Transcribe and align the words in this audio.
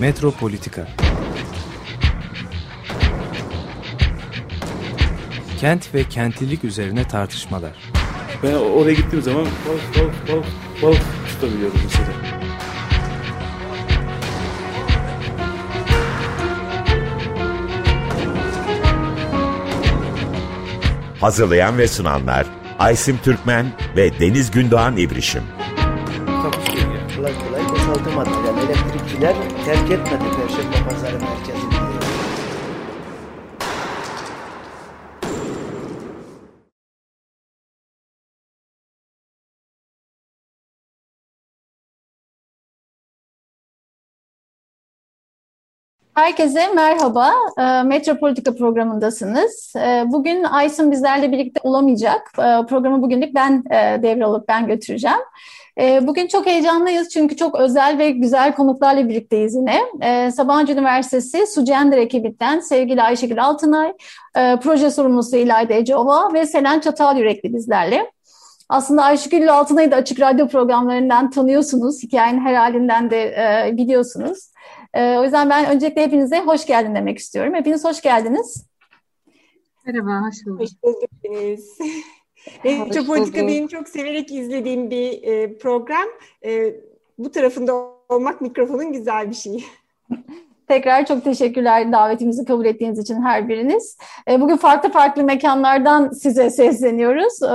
Metropolitika 0.00 0.88
Kent 5.60 5.94
ve 5.94 6.04
kentlilik 6.04 6.64
üzerine 6.64 7.08
tartışmalar. 7.08 7.70
Ben 8.42 8.54
oraya 8.54 8.92
gittiğim 8.94 9.24
zaman 9.24 9.44
balık 9.44 9.98
balık 9.98 10.28
balık 10.28 10.46
balık 10.82 11.02
tutabiliyordum 11.28 11.80
mesela. 11.84 12.08
Hazırlayan 21.20 21.78
ve 21.78 21.88
sunanlar 21.88 22.46
Aysim 22.78 23.18
Türkmen 23.24 23.66
ve 23.96 24.20
Deniz 24.20 24.50
Gündoğan 24.50 24.96
İbrişim. 24.96 25.42
Ya. 26.28 26.50
Kolay 27.16 27.32
kolay 27.48 27.68
boşaltamadı. 27.68 28.30
Yani 28.46 28.60
elektrikçiler 28.60 29.34
terk 29.68 29.90
etmedi 29.90 30.24
Herkese 46.18 46.68
merhaba. 46.74 47.32
E, 47.58 47.82
Metropolitika 47.82 48.54
programındasınız. 48.54 49.72
E, 49.76 50.04
bugün 50.06 50.44
Aysun 50.44 50.90
bizlerle 50.90 51.32
birlikte 51.32 51.60
olamayacak. 51.62 52.32
E, 52.38 52.66
programı 52.66 53.02
bugünlük 53.02 53.34
ben 53.34 53.64
e, 53.70 54.02
devralıp 54.02 54.48
ben 54.48 54.66
götüreceğim. 54.66 55.18
Bugün 56.02 56.26
çok 56.26 56.46
heyecanlıyız 56.46 57.08
çünkü 57.08 57.36
çok 57.36 57.60
özel 57.60 57.98
ve 57.98 58.10
güzel 58.10 58.54
konuklarla 58.54 59.08
birlikteyiz 59.08 59.54
yine. 59.54 59.80
Sabancı 60.30 60.72
Üniversitesi 60.72 61.46
Sucender 61.46 61.98
ekibinden 61.98 62.60
sevgili 62.60 63.02
Ayşegül 63.02 63.44
Altınay, 63.44 63.92
e, 64.36 64.56
proje 64.62 64.90
sorumlusu 64.90 65.36
İlayda 65.36 65.74
Eceova 65.74 66.32
ve 66.32 66.46
Selen 66.46 66.80
Çatal 66.80 67.18
Yürekli 67.18 67.54
bizlerle. 67.54 68.10
Aslında 68.68 69.02
Ayşegül 69.02 69.52
Altınay'ı 69.52 69.90
da 69.90 69.96
açık 69.96 70.20
radyo 70.20 70.48
programlarından 70.48 71.30
tanıyorsunuz. 71.30 72.02
Hikayenin 72.02 72.40
her 72.40 72.54
halinden 72.54 73.10
de 73.10 73.22
e, 73.22 73.76
biliyorsunuz. 73.76 74.38
E, 74.94 75.18
o 75.18 75.24
yüzden 75.24 75.50
ben 75.50 75.66
öncelikle 75.66 76.02
hepinize 76.02 76.40
hoş 76.40 76.66
geldin 76.66 76.94
demek 76.94 77.18
istiyorum. 77.18 77.54
Hepiniz 77.54 77.84
hoş 77.84 78.00
geldiniz. 78.00 78.66
Merhaba, 79.86 80.26
hoş 80.26 80.46
bulduk. 80.46 80.60
Hoş 80.60 80.70
bulduk 80.82 81.10
Deniz. 81.24 81.78
Metropolitika 82.64 83.46
benim 83.46 83.68
çok 83.68 83.88
severek 83.88 84.32
izlediğim 84.32 84.90
bir 84.90 85.22
e, 85.22 85.58
program. 85.58 86.08
E, 86.44 86.74
bu 87.18 87.30
tarafında 87.30 87.74
olmak 88.08 88.40
mikrofonun 88.40 88.92
güzel 88.92 89.30
bir 89.30 89.34
şeyi. 89.34 89.64
Tekrar 90.68 91.06
çok 91.06 91.24
teşekkürler 91.24 91.92
davetimizi 91.92 92.44
kabul 92.44 92.64
ettiğiniz 92.64 92.98
için 92.98 93.22
her 93.22 93.48
biriniz. 93.48 93.98
E, 94.30 94.40
bugün 94.40 94.56
farklı 94.56 94.92
farklı 94.92 95.24
mekanlardan 95.24 96.10
size 96.10 96.50
sesleniyoruz. 96.50 97.42
E, 97.42 97.54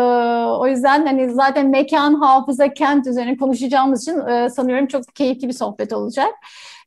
o 0.59 0.67
yüzden 0.67 1.05
hani 1.05 1.33
zaten 1.33 1.69
mekan, 1.69 2.13
hafıza, 2.13 2.73
kent 2.73 3.07
üzerine 3.07 3.37
konuşacağımız 3.37 4.01
için 4.01 4.47
sanıyorum 4.47 4.87
çok 4.87 5.15
keyifli 5.15 5.47
bir 5.47 5.53
sohbet 5.53 5.93
olacak. 5.93 6.33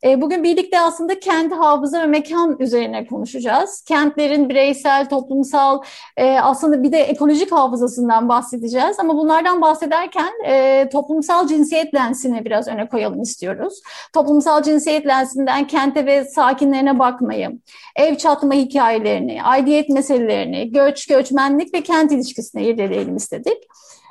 E, 0.03 0.21
bugün 0.21 0.43
birlikte 0.43 0.79
aslında 0.79 1.19
kendi 1.19 1.55
hafıza 1.55 2.01
ve 2.01 2.05
mekan 2.05 2.55
üzerine 2.59 3.05
konuşacağız. 3.07 3.81
Kentlerin 3.81 4.49
bireysel, 4.49 5.09
toplumsal, 5.09 5.81
e, 6.17 6.39
aslında 6.39 6.83
bir 6.83 6.91
de 6.91 6.99
ekolojik 6.99 7.51
hafızasından 7.51 8.29
bahsedeceğiz. 8.29 8.99
Ama 8.99 9.15
bunlardan 9.15 9.61
bahsederken 9.61 10.31
e, 10.47 10.89
toplumsal 10.89 11.47
cinsiyet 11.47 11.95
lensini 11.95 12.45
biraz 12.45 12.67
öne 12.67 12.87
koyalım 12.87 13.21
istiyoruz. 13.21 13.81
Toplumsal 14.13 14.63
cinsiyet 14.63 15.07
lensinden 15.07 15.67
kente 15.67 16.05
ve 16.05 16.25
sakinlerine 16.25 16.99
bakmayı, 16.99 17.59
ev 17.95 18.15
çatma 18.15 18.53
hikayelerini, 18.53 19.43
aidiyet 19.43 19.89
meselelerini, 19.89 20.71
göç, 20.71 21.07
göçmenlik 21.07 21.73
ve 21.73 21.81
kent 21.81 22.11
ilişkisine 22.11 22.63
irdeleyelim 22.63 23.15
istedik. 23.15 23.57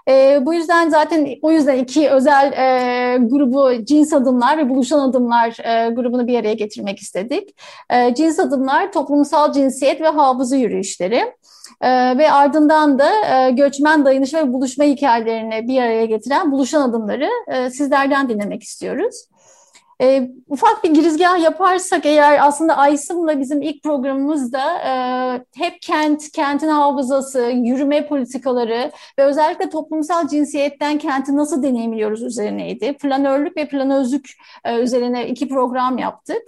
E, 0.08 0.46
bu 0.46 0.54
yüzden 0.54 0.88
zaten 0.88 1.28
o 1.42 1.50
yüzden 1.50 1.78
iki 1.78 2.10
özel 2.10 2.52
e, 2.52 3.18
grubu 3.20 3.84
cins 3.84 4.12
adımlar 4.12 4.58
ve 4.58 4.68
buluşan 4.68 4.98
adımlar 5.08 5.56
e, 5.64 5.90
grubunu 5.90 6.26
bir 6.26 6.38
araya 6.38 6.54
getirmek 6.54 6.98
istedik. 6.98 7.60
E, 7.90 8.14
cins 8.14 8.38
adımlar 8.38 8.92
toplumsal 8.92 9.52
cinsiyet 9.52 10.00
ve 10.00 10.08
hafıza 10.08 10.56
yürüyüşleri. 10.56 11.32
Ee, 11.80 12.18
ve 12.18 12.32
ardından 12.32 12.98
da 12.98 13.10
e, 13.34 13.50
göçmen 13.50 14.04
dayanışma 14.04 14.38
ve 14.38 14.52
buluşma 14.52 14.84
hikayelerini 14.84 15.68
bir 15.68 15.82
araya 15.82 16.04
getiren 16.04 16.52
buluşan 16.52 16.88
adımları 16.88 17.28
e, 17.48 17.70
sizlerden 17.70 18.28
dinlemek 18.28 18.62
istiyoruz. 18.62 19.16
E, 20.02 20.30
ufak 20.48 20.84
bir 20.84 20.90
girizgah 20.90 21.42
yaparsak 21.42 22.06
eğer 22.06 22.46
aslında 22.46 22.76
Aysım'la 22.76 23.40
bizim 23.40 23.62
ilk 23.62 23.82
programımızda 23.82 24.78
e, 24.78 24.92
hep 25.56 25.82
kent, 25.82 26.32
kentin 26.32 26.68
hafızası, 26.68 27.40
yürüme 27.40 28.06
politikaları 28.06 28.92
ve 29.18 29.24
özellikle 29.24 29.70
toplumsal 29.70 30.28
cinsiyetten 30.28 30.98
kenti 30.98 31.36
nasıl 31.36 31.62
deneyimliyoruz 31.62 32.22
üzerineydi. 32.22 32.92
Planörlük 32.92 33.56
ve 33.56 33.68
planözlük 33.68 34.30
e, 34.64 34.78
üzerine 34.78 35.28
iki 35.28 35.48
program 35.48 35.98
yaptık. 35.98 36.42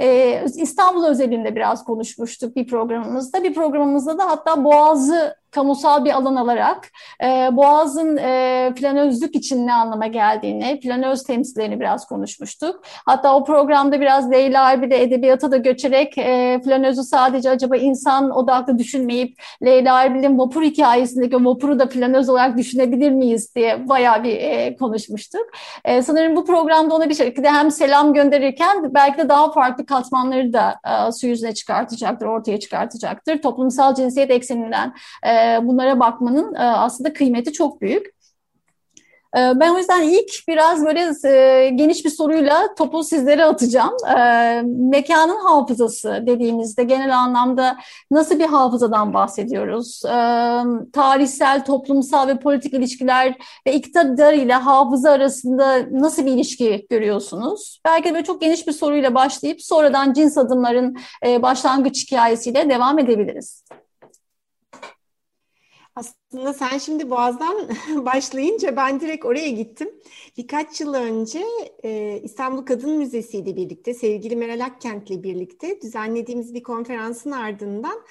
Ee, 0.00 0.44
İstanbul 0.56 1.04
özelinde 1.04 1.56
biraz 1.56 1.84
konuşmuştuk 1.84 2.56
bir 2.56 2.66
programımızda. 2.66 3.44
Bir 3.44 3.54
programımızda 3.54 4.18
da 4.18 4.30
hatta 4.30 4.64
Boğaz'ı 4.64 5.39
kamusal 5.50 6.04
bir 6.04 6.10
alan 6.10 6.36
alarak 6.36 6.88
e, 7.24 7.48
Boğaz'ın 7.52 8.16
e, 8.16 8.72
planözlük 8.76 9.34
için 9.36 9.66
ne 9.66 9.72
anlama 9.72 10.06
geldiğini, 10.06 10.80
planöz 10.80 11.22
temsillerini 11.22 11.80
biraz 11.80 12.06
konuşmuştuk. 12.06 12.82
Hatta 13.06 13.36
o 13.36 13.44
programda 13.44 14.00
biraz 14.00 14.30
Leyla 14.30 14.72
Erbil'e 14.72 15.02
edebiyata 15.02 15.50
da 15.50 15.56
göçerek 15.56 16.18
e, 16.18 16.60
planözü 16.64 17.02
sadece 17.02 17.50
acaba 17.50 17.76
insan 17.76 18.30
odaklı 18.30 18.78
düşünmeyip 18.78 19.42
Leyla 19.64 20.02
Erbil'in 20.02 20.38
vapur 20.38 20.62
hikayesindeki 20.62 21.44
vapuru 21.44 21.78
da 21.78 21.88
planöz 21.88 22.28
olarak 22.28 22.58
düşünebilir 22.58 23.10
miyiz 23.10 23.54
diye 23.54 23.88
bayağı 23.88 24.24
bir 24.24 24.36
e, 24.36 24.76
konuşmuştuk. 24.76 25.46
E, 25.84 26.02
sanırım 26.02 26.36
bu 26.36 26.44
programda 26.44 26.94
ona 26.94 27.08
bir 27.08 27.14
şekilde 27.14 27.50
hem 27.50 27.70
selam 27.70 28.14
gönderirken 28.14 28.94
belki 28.94 29.18
de 29.18 29.28
daha 29.28 29.52
farklı 29.52 29.86
katmanları 29.86 30.52
da 30.52 30.74
e, 30.86 31.12
su 31.12 31.26
yüzüne 31.26 31.54
çıkartacaktır, 31.54 32.26
ortaya 32.26 32.60
çıkartacaktır. 32.60 33.42
Toplumsal 33.42 33.94
cinsiyet 33.94 34.30
ekseninden 34.30 34.94
e, 35.22 35.39
bunlara 35.62 36.00
bakmanın 36.00 36.54
aslında 36.54 37.12
kıymeti 37.12 37.52
çok 37.52 37.80
büyük. 37.80 38.20
Ben 39.34 39.74
o 39.74 39.78
yüzden 39.78 40.02
ilk 40.02 40.48
biraz 40.48 40.84
böyle 40.84 41.00
geniş 41.70 42.04
bir 42.04 42.10
soruyla 42.10 42.74
topu 42.74 43.04
sizlere 43.04 43.44
atacağım. 43.44 43.96
Mekanın 44.90 45.36
hafızası 45.36 46.22
dediğimizde 46.26 46.82
genel 46.84 47.18
anlamda 47.18 47.76
nasıl 48.10 48.38
bir 48.38 48.46
hafızadan 48.46 49.14
bahsediyoruz? 49.14 50.02
Tarihsel, 50.92 51.64
toplumsal 51.64 52.28
ve 52.28 52.38
politik 52.38 52.74
ilişkiler 52.74 53.34
ve 53.66 53.74
iktidar 53.74 54.32
ile 54.32 54.54
hafıza 54.54 55.10
arasında 55.10 55.78
nasıl 55.90 56.26
bir 56.26 56.32
ilişki 56.32 56.86
görüyorsunuz? 56.90 57.80
Belki 57.84 58.08
de 58.08 58.14
böyle 58.14 58.24
çok 58.24 58.40
geniş 58.40 58.66
bir 58.66 58.72
soruyla 58.72 59.14
başlayıp 59.14 59.62
sonradan 59.62 60.12
cins 60.12 60.38
adımların 60.38 60.96
başlangıç 61.24 62.06
hikayesiyle 62.06 62.70
devam 62.70 62.98
edebiliriz. 62.98 63.64
Aslında 66.00 66.52
sen 66.52 66.78
şimdi 66.78 67.10
Boğaz'dan 67.10 67.68
başlayınca 68.06 68.76
ben 68.76 69.00
direkt 69.00 69.24
oraya 69.24 69.50
gittim. 69.50 69.90
Birkaç 70.36 70.80
yıl 70.80 70.94
önce 70.94 71.42
e, 71.84 72.20
İstanbul 72.22 72.62
Kadın 72.62 72.98
Müzesi 72.98 73.38
ile 73.38 73.56
birlikte, 73.56 73.94
sevgili 73.94 74.36
Meral 74.36 74.64
Akkent'le 74.64 75.22
birlikte 75.22 75.80
düzenlediğimiz 75.80 76.54
bir 76.54 76.62
konferansın 76.62 77.30
ardından 77.30 78.02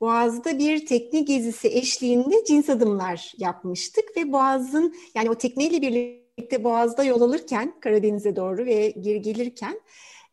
Boğaz'da 0.00 0.58
bir 0.58 0.86
tekne 0.86 1.20
gezisi 1.20 1.68
eşliğinde 1.68 2.44
cins 2.44 2.70
adımlar 2.70 3.32
yapmıştık 3.38 4.16
ve 4.16 4.32
Boğaz'ın 4.32 4.94
yani 5.14 5.30
o 5.30 5.34
tekneyle 5.34 5.82
birlikte 5.82 6.64
Boğaz'da 6.64 7.04
yol 7.04 7.20
alırken 7.20 7.74
Karadeniz'e 7.80 8.36
doğru 8.36 8.66
ve 8.66 8.90
geri 8.90 9.22
gelirken 9.22 9.80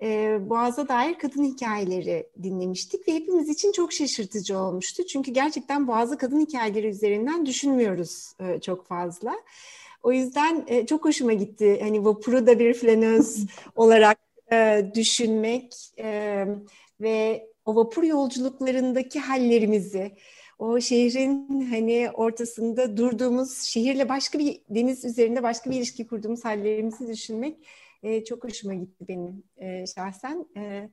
e, 0.01 0.37
Boğaz'a 0.49 0.87
dair 0.87 1.13
kadın 1.13 1.43
hikayeleri 1.43 2.29
dinlemiştik 2.43 3.07
ve 3.07 3.13
hepimiz 3.13 3.49
için 3.49 3.71
çok 3.71 3.93
şaşırtıcı 3.93 4.57
olmuştu. 4.57 5.05
Çünkü 5.05 5.31
gerçekten 5.31 5.87
Boğaz'ı 5.87 6.17
kadın 6.17 6.39
hikayeleri 6.39 6.87
üzerinden 6.87 7.45
düşünmüyoruz 7.45 8.33
e, 8.39 8.59
çok 8.59 8.85
fazla. 8.85 9.33
O 10.03 10.11
yüzden 10.11 10.63
e, 10.67 10.85
çok 10.85 11.05
hoşuma 11.05 11.33
gitti. 11.33 11.79
Hani 11.81 12.05
vapuru 12.05 12.47
da 12.47 12.59
bir 12.59 12.73
flanöz 12.73 13.45
olarak 13.75 14.17
e, 14.51 14.85
düşünmek 14.95 15.73
e, 15.99 16.45
ve 17.01 17.47
o 17.65 17.75
vapur 17.75 18.03
yolculuklarındaki 18.03 19.19
hallerimizi, 19.19 20.11
o 20.59 20.81
şehrin 20.81 21.61
hani 21.69 22.09
ortasında 22.13 22.97
durduğumuz 22.97 23.61
şehirle 23.61 24.09
başka 24.09 24.39
bir 24.39 24.61
deniz 24.69 25.05
üzerinde 25.05 25.43
başka 25.43 25.69
bir 25.69 25.75
ilişki 25.75 26.07
kurduğumuz 26.07 26.45
hallerimizi 26.45 27.07
düşünmek 27.07 27.57
e, 28.03 28.23
çok 28.23 28.43
hoşuma 28.43 28.73
gitti 28.73 29.05
benim 29.07 29.43
e, 29.57 29.85
şahsen. 29.87 30.45
E, 30.57 30.89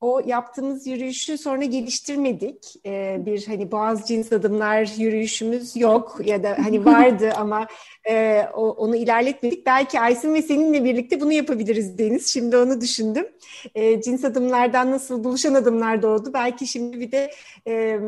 o 0.00 0.20
yaptığımız 0.26 0.86
yürüyüşü 0.86 1.38
sonra 1.38 1.64
geliştirmedik. 1.64 2.74
Ee, 2.86 3.16
bir 3.26 3.46
hani 3.46 3.72
boğaz 3.72 4.08
cins 4.08 4.32
adımlar 4.32 4.98
yürüyüşümüz 4.98 5.76
yok 5.76 6.20
ya 6.24 6.42
da 6.42 6.56
hani 6.64 6.84
vardı 6.84 7.30
ama 7.36 7.66
e, 8.08 8.42
o, 8.54 8.70
onu 8.70 8.96
ilerletmedik. 8.96 9.66
Belki 9.66 10.00
Aysin 10.00 10.34
ve 10.34 10.42
seninle 10.42 10.84
birlikte 10.84 11.20
bunu 11.20 11.32
yapabiliriz 11.32 11.98
Deniz. 11.98 12.32
Şimdi 12.32 12.56
onu 12.56 12.80
düşündüm. 12.80 13.26
E, 13.74 14.02
cins 14.02 14.24
adımlardan 14.24 14.90
nasıl 14.90 15.24
buluşan 15.24 15.54
adımlar 15.54 16.02
doğdu. 16.02 16.32
Belki 16.34 16.66
şimdi 16.66 17.00
bir 17.00 17.12
de 17.12 17.30
e, 17.66 18.00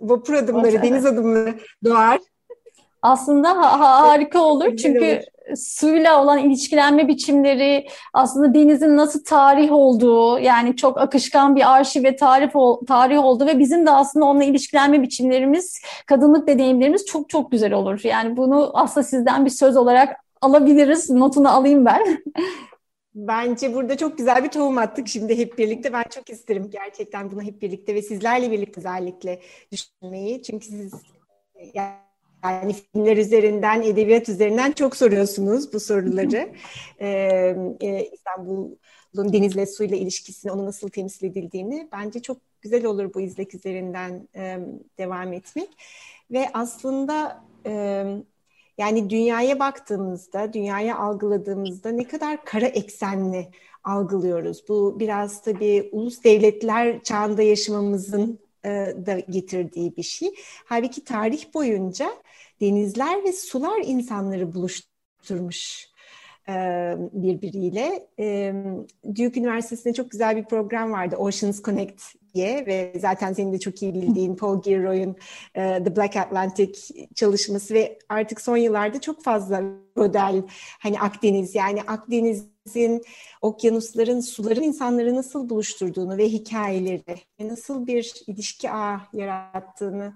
vapur 0.00 0.34
adımları, 0.34 0.82
deniz 0.82 1.06
adımları 1.06 1.54
doğar. 1.84 2.18
Aslında 3.02 3.48
ha- 3.48 3.80
harika 3.80 4.40
olur 4.40 4.76
çünkü 4.76 5.22
suyla 5.56 6.22
olan 6.22 6.38
ilişkilenme 6.38 7.08
biçimleri 7.08 7.86
aslında 8.12 8.54
denizin 8.54 8.96
nasıl 8.96 9.24
tarih 9.24 9.72
olduğu 9.72 10.38
yani 10.38 10.76
çok 10.76 10.98
akışkan 10.98 11.56
bir 11.56 11.74
arşiv 11.74 12.04
ve 12.04 12.16
tarih, 12.16 12.50
tarih 12.86 13.24
oldu 13.24 13.46
ve 13.46 13.58
bizim 13.58 13.86
de 13.86 13.90
aslında 13.90 14.26
onunla 14.26 14.44
ilişkilenme 14.44 15.02
biçimlerimiz, 15.02 15.82
kadınlık 16.06 16.48
deneyimlerimiz 16.48 17.06
çok 17.06 17.28
çok 17.28 17.52
güzel 17.52 17.72
olur. 17.72 18.00
Yani 18.04 18.36
bunu 18.36 18.70
aslında 18.74 19.04
sizden 19.04 19.44
bir 19.44 19.50
söz 19.50 19.76
olarak 19.76 20.16
alabiliriz. 20.40 21.10
Notunu 21.10 21.48
alayım 21.48 21.84
ben. 21.84 22.22
Bence 23.14 23.74
burada 23.74 23.96
çok 23.96 24.18
güzel 24.18 24.44
bir 24.44 24.48
tohum 24.48 24.78
attık 24.78 25.08
şimdi 25.08 25.38
hep 25.38 25.58
birlikte. 25.58 25.92
Ben 25.92 26.04
çok 26.10 26.30
isterim 26.30 26.70
gerçekten 26.70 27.30
bunu 27.30 27.42
hep 27.42 27.62
birlikte 27.62 27.94
ve 27.94 28.02
sizlerle 28.02 28.50
birlikte 28.50 28.80
özellikle 28.80 29.40
düşünmeyi. 29.72 30.42
Çünkü 30.42 30.66
siz 30.66 30.92
yani 31.74 32.09
yani 32.44 32.72
filmler 32.72 33.16
üzerinden, 33.16 33.82
edebiyat 33.82 34.28
üzerinden 34.28 34.72
çok 34.72 34.96
soruyorsunuz 34.96 35.72
bu 35.72 35.80
soruları. 35.80 36.52
ee, 37.00 37.56
e, 37.80 38.10
İstanbul'un 38.12 39.32
denizle 39.32 39.66
suyla 39.66 39.96
ilişkisini, 39.96 40.52
onu 40.52 40.66
nasıl 40.66 40.88
temsil 40.88 41.26
edildiğini 41.26 41.88
bence 41.92 42.22
çok 42.22 42.36
güzel 42.60 42.84
olur 42.84 43.14
bu 43.14 43.20
izlek 43.20 43.54
üzerinden 43.54 44.28
e, 44.36 44.58
devam 44.98 45.32
etmek. 45.32 45.68
Ve 46.30 46.46
aslında 46.54 47.44
e, 47.66 48.04
yani 48.78 49.10
dünyaya 49.10 49.58
baktığımızda, 49.58 50.52
dünyaya 50.52 50.98
algıladığımızda 50.98 51.90
ne 51.90 52.04
kadar 52.04 52.44
kara 52.44 52.66
eksenli 52.66 53.48
algılıyoruz. 53.84 54.68
Bu 54.68 55.00
biraz 55.00 55.42
tabii 55.42 55.88
ulus 55.92 56.24
devletler 56.24 57.02
çağında 57.02 57.42
yaşamamızın 57.42 58.38
da 59.06 59.18
getirdiği 59.18 59.96
bir 59.96 60.02
şey. 60.02 60.28
Halbuki 60.64 61.04
tarih 61.04 61.54
boyunca 61.54 62.10
denizler 62.60 63.24
ve 63.24 63.32
sular 63.32 63.80
insanları 63.84 64.54
buluşturmuş 64.54 65.90
e, 66.48 66.52
birbiriyle. 67.12 68.08
E, 68.18 68.54
Duke 69.08 69.40
Üniversitesi'nde 69.40 69.94
çok 69.94 70.10
güzel 70.10 70.36
bir 70.36 70.44
program 70.44 70.92
vardı 70.92 71.16
Oceans 71.16 71.62
Connect 71.62 72.02
diye 72.34 72.66
ve 72.66 72.92
zaten 73.00 73.32
senin 73.32 73.52
de 73.52 73.58
çok 73.58 73.82
iyi 73.82 73.94
bildiğin 73.94 74.36
Paul 74.36 74.62
Gilroy'un 74.62 75.16
The 75.54 75.96
Black 75.96 76.16
Atlantic 76.16 76.74
çalışması 77.14 77.74
ve 77.74 77.98
artık 78.08 78.40
son 78.40 78.56
yıllarda 78.56 79.00
çok 79.00 79.24
fazla 79.24 79.62
model 79.96 80.42
hani 80.78 81.00
Akdeniz 81.00 81.54
yani 81.54 81.82
Akdeniz'in 82.70 83.02
okyanusların 83.42 84.20
suların 84.20 84.62
insanları 84.62 85.16
nasıl 85.16 85.48
buluşturduğunu 85.48 86.16
ve 86.16 86.28
hikayeleri 86.28 87.16
nasıl 87.40 87.86
bir 87.86 88.14
ilişki 88.26 88.70
ağ 88.70 89.00
yarattığını 89.12 90.12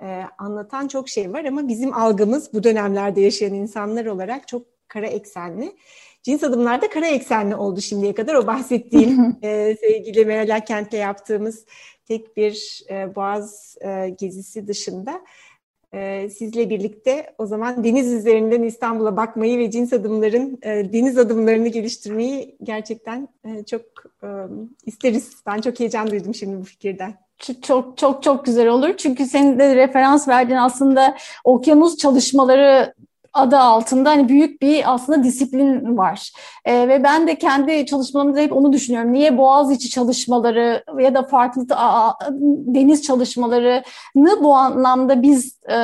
e, 0.00 0.22
anlatan 0.38 0.88
çok 0.88 1.08
şey 1.08 1.32
var 1.32 1.44
ama 1.44 1.68
bizim 1.68 1.94
algımız 1.94 2.52
bu 2.52 2.64
dönemlerde 2.64 3.20
yaşayan 3.20 3.54
insanlar 3.54 4.06
olarak 4.06 4.48
çok 4.48 4.66
kara 4.88 5.06
eksenli. 5.06 5.76
Cins 6.22 6.44
adımlarda 6.44 6.90
kara 6.90 7.06
eksenli 7.06 7.56
oldu 7.56 7.80
şimdiye 7.80 8.14
kadar. 8.14 8.34
O 8.34 8.46
bahsettiğim 8.46 9.36
e, 9.42 9.76
sevgili 9.80 10.24
Meral 10.24 10.60
Kent'le 10.60 10.92
yaptığımız 10.92 11.64
tek 12.08 12.36
bir 12.36 12.82
e, 12.90 13.14
boğaz 13.14 13.76
e, 13.80 14.08
gezisi 14.08 14.68
dışında 14.68 15.20
e, 15.96 16.30
sizle 16.30 16.70
birlikte 16.70 17.34
o 17.38 17.46
zaman 17.46 17.84
deniz 17.84 18.12
üzerinden 18.12 18.62
İstanbul'a 18.62 19.16
bakmayı 19.16 19.58
ve 19.58 19.70
cins 19.70 19.92
adımların 19.92 20.58
e, 20.62 20.92
deniz 20.92 21.18
adımlarını 21.18 21.68
geliştirmeyi 21.68 22.56
gerçekten 22.62 23.28
e, 23.44 23.64
çok 23.64 23.82
e, 24.22 24.28
isteriz. 24.86 25.42
Ben 25.46 25.60
çok 25.60 25.80
heyecan 25.80 26.10
duydum 26.10 26.34
şimdi 26.34 26.60
bu 26.60 26.64
fikirden 26.64 27.14
çok 27.62 27.98
çok 27.98 28.22
çok 28.22 28.44
güzel 28.44 28.68
olur. 28.68 28.96
Çünkü 28.96 29.26
senin 29.26 29.58
de 29.58 29.76
referans 29.76 30.28
verdiğin 30.28 30.58
aslında 30.58 31.16
okyanus 31.44 31.96
çalışmaları 31.96 32.94
adı 33.40 33.58
altında 33.58 34.10
hani 34.10 34.28
büyük 34.28 34.62
bir 34.62 34.94
aslında 34.94 35.24
disiplin 35.24 35.96
var. 35.96 36.32
E, 36.64 36.88
ve 36.88 37.04
ben 37.04 37.26
de 37.26 37.38
kendi 37.38 37.86
çalışmalarımda 37.86 38.40
hep 38.40 38.52
onu 38.52 38.72
düşünüyorum. 38.72 39.12
Niye 39.12 39.38
boğaz 39.38 39.70
içi 39.70 39.90
çalışmaları 39.90 40.84
ya 40.98 41.14
da 41.14 41.22
farklı 41.22 41.66
a, 41.76 42.12
deniz 42.66 43.02
çalışmalarını 43.02 44.42
bu 44.42 44.54
anlamda 44.54 45.22
biz 45.22 45.58
e, 45.70 45.76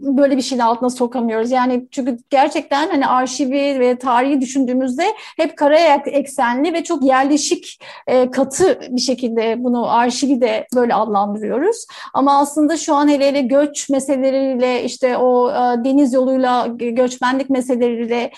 böyle 0.00 0.36
bir 0.36 0.42
şeyin 0.42 0.62
altına 0.62 0.90
sokamıyoruz. 0.90 1.50
Yani 1.50 1.86
çünkü 1.90 2.18
gerçekten 2.30 2.88
hani 2.88 3.06
arşivi 3.06 3.80
ve 3.80 3.98
tarihi 3.98 4.40
düşündüğümüzde 4.40 5.04
hep 5.36 5.56
karaya 5.56 6.02
eksenli 6.06 6.72
ve 6.72 6.84
çok 6.84 7.04
yerleşik 7.04 7.82
e, 8.06 8.30
katı 8.30 8.80
bir 8.90 9.00
şekilde 9.00 9.64
bunu 9.64 9.90
arşivi 9.90 10.40
de 10.40 10.66
böyle 10.74 10.94
adlandırıyoruz. 10.94 11.86
Ama 12.14 12.38
aslında 12.38 12.76
şu 12.76 12.94
an 12.94 13.08
hele 13.08 13.28
hele 13.28 13.40
göç 13.40 13.90
meseleleriyle 13.90 14.84
işte 14.84 15.16
o 15.16 15.50
e, 15.50 15.84
deniz 15.84 16.12
yoluyla 16.12 16.66
göçmenlik 16.88 17.50
meseleleriyle 17.50 18.30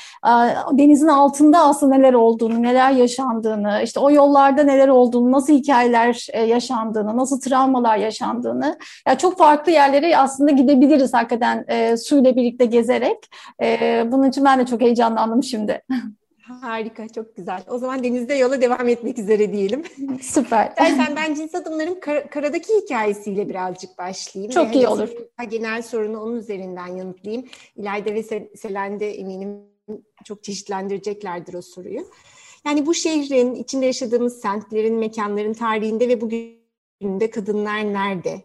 denizin 0.73 1.09
altında 1.09 1.59
aslında 1.59 1.95
neler 1.95 2.15
olduğunu, 2.15 2.63
neler 2.63 2.91
yaşandığını, 2.91 3.81
işte 3.85 4.01
o 4.01 4.11
yollarda 4.11 4.63
neler 4.63 4.89
olduğunu, 4.89 5.33
nasıl 5.33 5.53
hikayeler 5.53 6.27
e, 6.33 6.43
yaşandığını, 6.43 7.17
nasıl 7.17 7.41
travmalar 7.41 7.97
yaşandığını, 7.97 8.79
yani 9.07 9.19
çok 9.19 9.39
farklı 9.39 9.73
yerlere 9.73 10.17
aslında 10.17 10.51
gidebiliriz 10.51 11.15
hakikaten 11.15 11.65
e, 11.69 11.97
suyla 11.97 12.37
birlikte 12.37 12.65
gezerek. 12.65 13.19
E, 13.63 14.03
bunun 14.13 14.29
için 14.29 14.45
ben 14.45 14.59
de 14.59 14.67
çok 14.67 14.81
heyecanlandım 14.81 15.43
şimdi. 15.43 15.83
Harika, 16.61 17.09
çok 17.09 17.37
güzel. 17.37 17.63
O 17.69 17.79
zaman 17.79 18.05
denizde 18.05 18.35
yola 18.35 18.61
devam 18.61 18.89
etmek 18.89 19.19
üzere 19.19 19.53
diyelim. 19.53 19.83
Süper. 20.23 20.77
Dersen 20.81 21.17
ben 21.17 21.35
cins 21.35 21.55
adımların 21.55 22.01
kar- 22.01 22.31
karadaki 22.31 22.83
hikayesiyle 22.83 23.49
birazcık 23.49 23.99
başlayayım. 23.99 24.53
Çok 24.53 24.71
Ve 24.71 24.75
iyi 24.75 24.89
olur. 24.89 25.09
Genel 25.51 25.83
sorunu 25.83 26.21
onun 26.21 26.37
üzerinden 26.37 26.97
yanıtlayayım. 26.97 27.47
İlayda 27.77 28.15
ve 28.15 28.23
Selen'de 28.57 29.19
eminim 29.19 29.73
çok 30.25 30.45
çeşitlendireceklerdir 30.45 31.55
o 31.55 31.63
soruyu. 31.63 32.01
Yani 32.67 32.87
bu 32.87 32.95
şehrin, 32.95 33.55
içinde 33.55 33.87
yaşadığımız 33.87 34.41
semtlerin, 34.41 34.95
mekanların 34.95 35.53
tarihinde 35.53 36.09
ve 36.09 36.21
bugün 36.21 36.63
de 37.03 37.31
kadınlar 37.31 37.93
nerede? 37.93 38.43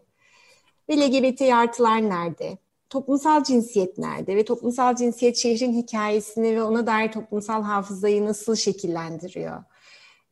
Ve 0.88 0.96
LGBT 0.96 1.40
artılar 1.42 2.10
nerede? 2.10 2.58
Toplumsal 2.90 3.44
cinsiyet 3.44 3.98
nerede 3.98 4.36
ve 4.36 4.44
toplumsal 4.44 4.96
cinsiyet 4.96 5.36
şehrin 5.36 5.72
hikayesini 5.82 6.56
ve 6.56 6.62
ona 6.62 6.86
dair 6.86 7.12
toplumsal 7.12 7.62
hafızayı 7.62 8.24
nasıl 8.24 8.56
şekillendiriyor? 8.56 9.64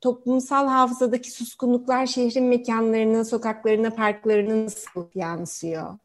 Toplumsal 0.01 0.67
hafızadaki 0.67 1.31
suskunluklar 1.31 2.07
şehrin 2.07 2.45
mekanlarına, 2.45 3.25
sokaklarına, 3.25 3.91
parklarına 3.91 4.65
nasıl 4.65 5.05
yansıyor? 5.15 5.99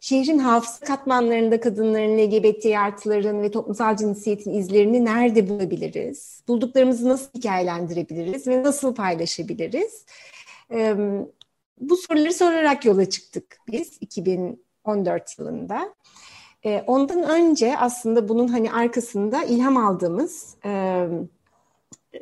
Şehrin 0.00 0.38
hafıza 0.38 0.86
katmanlarında 0.86 1.60
kadınların, 1.60 2.18
LGBT 2.18 2.66
artıların 2.66 3.42
ve 3.42 3.50
toplumsal 3.50 3.96
cinsiyetin 3.96 4.54
izlerini 4.54 5.04
nerede 5.04 5.48
bulabiliriz? 5.48 6.42
Bulduklarımızı 6.48 7.08
nasıl 7.08 7.30
hikayelendirebiliriz 7.34 8.46
ve 8.46 8.62
nasıl 8.62 8.94
paylaşabiliriz? 8.94 10.04
bu 11.80 11.96
soruları 11.96 12.34
sorarak 12.34 12.84
yola 12.84 13.10
çıktık 13.10 13.58
biz 13.68 13.98
2000 14.00 14.67
14 14.88 15.38
yılında. 15.38 15.94
E, 16.64 16.84
ondan 16.86 17.22
önce 17.22 17.78
aslında 17.78 18.28
bunun 18.28 18.48
hani 18.48 18.72
arkasında 18.72 19.44
ilham 19.44 19.76
aldığımız 19.76 20.56
e, 20.64 20.70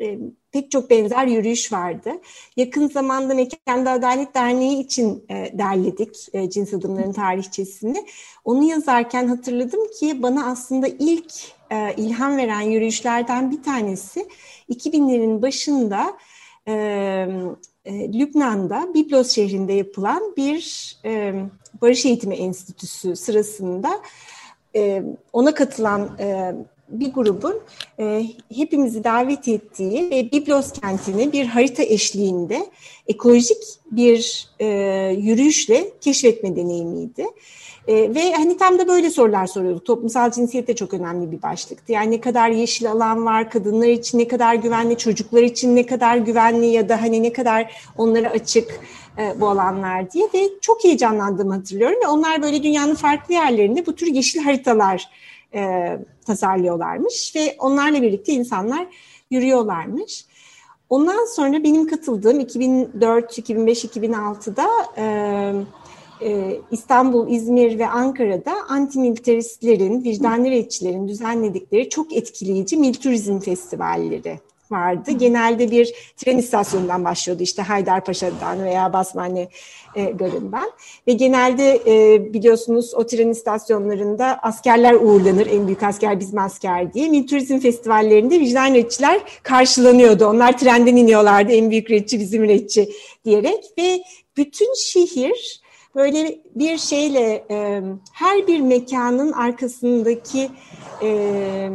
e, 0.00 0.18
pek 0.52 0.70
çok 0.70 0.90
benzer 0.90 1.26
yürüyüş 1.26 1.73
vardı. 1.73 2.11
Yakın 2.56 2.88
zamanda 2.88 3.35
Mekanda 3.35 3.90
Adalet 3.90 4.35
Derneği 4.35 4.85
için 4.85 5.25
e, 5.28 5.58
derledik 5.58 6.28
e, 6.32 6.50
cins 6.50 6.75
adımların 6.75 7.12
tarihçesini. 7.12 8.06
Onu 8.44 8.64
yazarken 8.64 9.28
hatırladım 9.28 9.80
ki 10.00 10.23
bana 10.23 10.46
aslında 10.46 10.87
ilk 10.99 11.32
e, 11.70 11.94
ilham 11.96 12.37
veren 12.37 12.61
yürüyüşlerden 12.61 13.50
bir 13.50 13.62
tanesi 13.62 14.28
2000'lerin 14.70 15.42
başında 15.42 16.16
e, 16.68 16.73
e, 17.85 18.12
Lübnan'da 18.12 18.94
Biblos 18.94 19.30
şehrinde 19.30 19.73
yapılan 19.73 20.37
bir 20.37 20.96
e, 21.04 21.35
Barış 21.83 22.06
Eğitimi 22.06 22.35
Enstitüsü 22.35 23.16
sırasında 23.16 24.00
ona 25.33 25.54
katılan 25.54 26.18
bir 26.88 27.12
grubun 27.12 27.60
e, 27.98 28.26
hepimizi 28.54 29.04
davet 29.04 29.48
ettiği 29.48 30.10
ve 30.10 30.32
Biblos 30.32 30.72
kentini 30.72 31.32
bir 31.32 31.46
harita 31.46 31.82
eşliğinde 31.82 32.66
ekolojik 33.06 33.62
bir 33.90 34.48
e, 34.58 34.66
yürüyüşle 35.18 35.90
keşfetme 36.00 36.56
deneyimiydi. 36.56 37.26
E, 37.88 38.14
ve 38.14 38.32
hani 38.32 38.56
tam 38.56 38.78
da 38.78 38.88
böyle 38.88 39.10
sorular 39.10 39.46
soruyorduk. 39.46 39.86
Toplumsal 39.86 40.30
cinsiyet 40.30 40.68
de 40.68 40.76
çok 40.76 40.94
önemli 40.94 41.32
bir 41.32 41.42
başlıktı. 41.42 41.92
Yani 41.92 42.10
ne 42.10 42.20
kadar 42.20 42.50
yeşil 42.50 42.90
alan 42.90 43.26
var, 43.26 43.50
kadınlar 43.50 43.88
için 43.88 44.18
ne 44.18 44.28
kadar 44.28 44.54
güvenli, 44.54 44.98
çocuklar 44.98 45.42
için 45.42 45.76
ne 45.76 45.86
kadar 45.86 46.16
güvenli 46.16 46.66
ya 46.66 46.88
da 46.88 47.02
hani 47.02 47.22
ne 47.22 47.32
kadar 47.32 47.72
onlara 47.98 48.30
açık 48.30 48.80
e, 49.18 49.40
bu 49.40 49.48
alanlar 49.48 50.10
diye 50.10 50.28
ve 50.34 50.48
çok 50.60 50.84
heyecanlandığımı 50.84 51.54
hatırlıyorum 51.54 51.98
ve 52.04 52.08
onlar 52.08 52.42
böyle 52.42 52.62
dünyanın 52.62 52.94
farklı 52.94 53.34
yerlerinde 53.34 53.86
bu 53.86 53.94
tür 53.94 54.06
yeşil 54.06 54.40
haritalar 54.40 55.10
e, 55.56 55.98
tasarlıyorlarmış 56.26 57.32
ve 57.36 57.56
onlarla 57.58 58.02
birlikte 58.02 58.32
insanlar 58.32 58.86
yürüyorlarmış. 59.30 60.26
Ondan 60.90 61.25
sonra 61.25 61.64
benim 61.64 61.86
katıldığım 61.88 62.40
2004, 62.40 63.38
2005, 63.38 63.84
2006'da 63.84 64.66
e, 64.96 65.04
e, 66.22 66.60
İstanbul, 66.70 67.30
İzmir 67.30 67.78
ve 67.78 67.88
Ankara'da 67.88 68.54
antimilitaristlerin, 68.68 70.04
vicdanlı 70.04 70.50
retçilerin 70.50 71.08
düzenledikleri 71.08 71.88
çok 71.88 72.12
etkileyici 72.12 72.76
mil 72.76 72.94
turizm 72.94 73.38
festivalleri 73.38 74.40
vardı. 74.70 75.11
Genelde 75.11 75.70
bir 75.70 75.94
tren 76.16 76.38
istasyonundan 76.38 77.04
başlıyordu 77.04 77.42
işte 77.42 77.62
Haydarpaşa'dan 77.62 78.64
veya 78.64 78.92
Basmane 78.92 79.49
e, 79.94 80.04
Garı'ndan. 80.04 80.70
Ve 81.06 81.12
genelde 81.12 81.82
e, 81.87 82.25
biliyorsunuz 82.35 82.94
o 82.94 83.06
tren 83.06 83.28
istasyonlarında 83.28 84.38
askerler 84.42 84.94
uğurlanır. 84.94 85.46
En 85.46 85.66
büyük 85.66 85.82
asker 85.82 86.20
bizim 86.20 86.38
asker 86.38 86.94
diye. 86.94 87.08
Mil 87.08 87.26
Festivallerinde 87.61 88.40
vicdan 88.40 88.75
retçiler 88.75 89.20
karşılanıyordu. 89.42 90.26
Onlar 90.26 90.58
trenden 90.58 90.96
iniyorlardı. 90.96 91.52
En 91.52 91.70
büyük 91.70 91.90
retçi 91.90 92.20
bizim 92.20 92.42
retçi 92.42 92.88
diyerek. 93.25 93.64
Ve 93.78 94.02
bütün 94.37 94.75
şehir 94.75 95.61
böyle 95.94 96.38
bir 96.54 96.78
şeyle 96.78 97.44
e, 97.50 97.82
her 98.12 98.46
bir 98.46 98.61
mekanın 98.61 99.32
arkasındaki 99.32 100.49
e, 101.02 101.70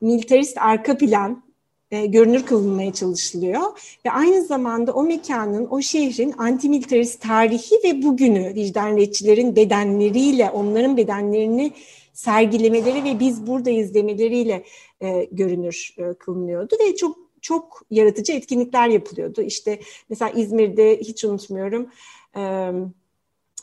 militarist 0.00 0.58
arka 0.58 0.96
plan 0.96 1.47
e, 1.90 2.06
görünür 2.06 2.46
kılınmaya 2.46 2.92
çalışılıyor. 2.92 3.62
Ve 4.06 4.10
aynı 4.10 4.44
zamanda 4.44 4.92
o 4.92 5.02
mekanın, 5.02 5.66
o 5.70 5.80
şehrin 5.80 6.34
antimilitarist 6.38 7.20
tarihi 7.20 7.74
ve 7.84 8.02
bugünü 8.02 8.54
vicdan 8.54 8.96
retçilerin 8.96 9.56
bedenleriyle, 9.56 10.50
onların 10.50 10.96
bedenlerini 10.96 11.72
sergilemeleri 12.12 13.04
ve 13.04 13.20
biz 13.20 13.46
buradayız 13.46 13.94
demeleriyle 13.94 14.64
e, 15.00 15.28
görünür 15.32 15.94
e, 15.98 16.14
kılınıyordu 16.14 16.76
ve 16.80 16.96
çok 16.96 17.28
çok 17.40 17.82
yaratıcı 17.90 18.32
etkinlikler 18.32 18.88
yapılıyordu. 18.88 19.42
İşte 19.42 19.80
mesela 20.08 20.30
İzmir'de 20.30 21.00
hiç 21.00 21.24
unutmuyorum 21.24 21.88
e, 22.36 22.72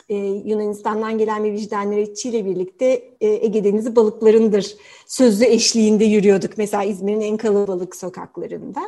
e, 0.09 0.15
Yunanistan'dan 0.45 1.17
gelen 1.17 1.43
bir 1.43 1.51
vicdaniyetçiyle 1.51 2.45
birlikte 2.45 2.85
e, 3.21 3.27
Ege 3.27 3.63
Denizi 3.63 3.95
balıklarındır 3.95 4.75
sözlü 5.07 5.45
eşliğinde 5.45 6.05
yürüyorduk. 6.05 6.57
Mesela 6.57 6.83
İzmir'in 6.83 7.21
en 7.21 7.37
kalabalık 7.37 7.95
sokaklarında. 7.95 8.81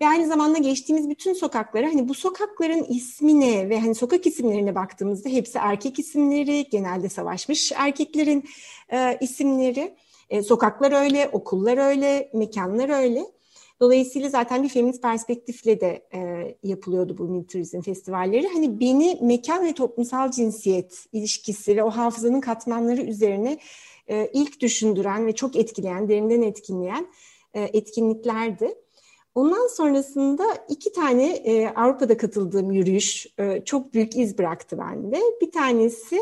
Ve 0.00 0.08
aynı 0.08 0.28
zamanda 0.28 0.58
geçtiğimiz 0.58 1.10
bütün 1.10 1.32
sokaklara 1.32 1.86
hani 1.86 2.08
bu 2.08 2.14
sokakların 2.14 2.84
ismine 2.84 3.68
ve 3.68 3.80
hani 3.80 3.94
sokak 3.94 4.26
isimlerine 4.26 4.74
baktığımızda 4.74 5.28
hepsi 5.28 5.58
erkek 5.58 5.98
isimleri, 5.98 6.66
genelde 6.70 7.08
savaşmış 7.08 7.72
erkeklerin 7.76 8.44
e, 8.92 9.18
isimleri. 9.20 9.94
E, 10.30 10.42
sokaklar 10.42 10.92
öyle, 10.92 11.28
okullar 11.32 11.78
öyle, 11.78 12.30
mekanlar 12.34 12.88
öyle. 12.88 13.26
Dolayısıyla 13.84 14.28
zaten 14.28 14.62
bir 14.62 14.68
feminist 14.68 15.02
perspektifle 15.02 15.80
de 15.80 16.06
e, 16.14 16.20
yapılıyordu 16.62 17.18
bu 17.18 17.24
militarizm 17.24 17.80
festivalleri. 17.80 18.48
Hani 18.48 18.80
beni 18.80 19.18
mekan 19.22 19.66
ve 19.66 19.72
toplumsal 19.72 20.30
cinsiyet 20.30 21.06
ilişkisi 21.12 21.76
ve 21.76 21.82
o 21.82 21.90
hafızanın 21.90 22.40
katmanları 22.40 23.02
üzerine 23.02 23.58
e, 24.08 24.30
ilk 24.32 24.60
düşündüren 24.60 25.26
ve 25.26 25.32
çok 25.32 25.56
etkileyen, 25.56 26.08
derinden 26.08 26.42
etkileyen 26.42 27.06
e, 27.54 27.62
etkinliklerdi. 27.62 28.74
Ondan 29.34 29.66
sonrasında 29.76 30.44
iki 30.68 30.92
tane 30.92 31.26
e, 31.30 31.68
Avrupa'da 31.68 32.16
katıldığım 32.16 32.72
yürüyüş 32.72 33.26
e, 33.38 33.62
çok 33.64 33.94
büyük 33.94 34.16
iz 34.16 34.38
bıraktı 34.38 34.78
bende. 34.78 35.20
Bir 35.40 35.50
tanesi 35.52 36.20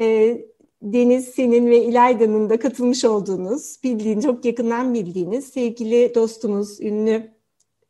e, 0.00 0.38
Deniz, 0.82 1.28
senin 1.28 1.66
ve 1.66 1.84
İlayda'nın 1.84 2.50
da 2.50 2.58
katılmış 2.58 3.04
olduğunuz, 3.04 3.78
bildiğin, 3.84 4.20
çok 4.20 4.44
yakından 4.44 4.94
bildiğiniz 4.94 5.44
sevgili 5.44 6.14
dostumuz, 6.14 6.80
ünlü 6.80 7.30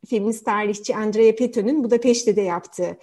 feminist 0.09 0.45
tarihçi 0.45 0.95
Andrea 0.95 1.35
Peto'nun 1.35 1.83
Budapeşte'de 1.83 2.41
yaptığı 2.41 2.97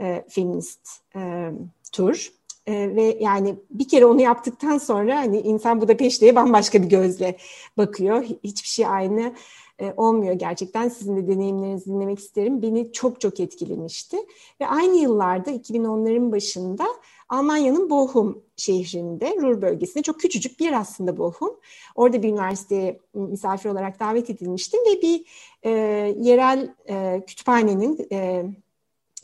e, 0.00 0.24
feminist 0.28 0.88
e, 1.16 1.50
tur. 1.92 2.32
E, 2.66 2.96
ve 2.96 3.16
yani 3.20 3.54
bir 3.70 3.88
kere 3.88 4.06
onu 4.06 4.20
yaptıktan 4.20 4.78
sonra 4.78 5.16
hani 5.16 5.40
insan 5.40 5.80
Budapeşte'ye 5.80 6.36
bambaşka 6.36 6.82
bir 6.82 6.88
gözle 6.88 7.36
bakıyor. 7.76 8.24
Hiçbir 8.44 8.68
şey 8.68 8.86
aynı 8.86 9.32
e, 9.80 9.94
olmuyor 9.96 10.34
gerçekten. 10.34 10.88
Sizin 10.88 11.16
de 11.16 11.28
deneyimlerinizi 11.28 11.86
dinlemek 11.86 12.18
isterim. 12.18 12.62
Beni 12.62 12.92
çok 12.92 13.20
çok 13.20 13.40
etkilemişti. 13.40 14.16
Ve 14.60 14.66
aynı 14.66 14.96
yıllarda 14.96 15.50
2010'ların 15.50 16.32
başında 16.32 16.86
Almanya'nın 17.28 17.90
Bochum 17.90 18.42
şehrinde, 18.56 19.36
Ruhr 19.40 19.62
bölgesinde 19.62 20.02
çok 20.02 20.20
küçücük 20.20 20.60
bir 20.60 20.64
yer 20.64 20.72
aslında 20.72 21.18
Bochum. 21.18 21.56
Orada 21.94 22.22
bir 22.22 22.28
üniversiteye 22.28 23.00
misafir 23.14 23.70
olarak 23.70 24.00
davet 24.00 24.30
edilmiştim 24.30 24.80
ve 24.80 25.02
bir 25.02 25.24
e, 25.62 25.70
yerel 26.18 26.74
e, 26.88 27.24
kütüphanenin, 27.26 28.08
e, 28.12 28.44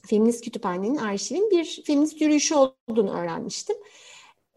feminist 0.07 0.45
kütüphanenin, 0.45 0.97
arşivin 0.97 1.51
bir 1.51 1.83
feminist 1.87 2.21
yürüyüşü 2.21 2.55
olduğunu 2.55 3.19
öğrenmiştim. 3.19 3.77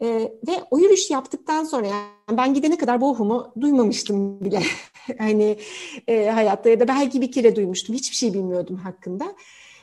E, 0.02 0.06
ve 0.48 0.52
o 0.70 0.78
yürüyüş 0.78 1.10
yaptıktan 1.10 1.64
sonra 1.64 1.86
yani 1.86 2.36
ben 2.36 2.54
gidene 2.54 2.78
kadar 2.78 3.00
Bochum'u 3.00 3.52
duymamıştım 3.60 4.44
bile. 4.44 4.62
hani 5.18 5.56
e, 6.08 6.26
hayatta 6.26 6.70
ya 6.70 6.80
da 6.80 6.88
belki 6.88 7.20
bir 7.20 7.32
kere 7.32 7.56
duymuştum. 7.56 7.94
Hiçbir 7.94 8.16
şey 8.16 8.34
bilmiyordum 8.34 8.76
hakkında. 8.76 9.34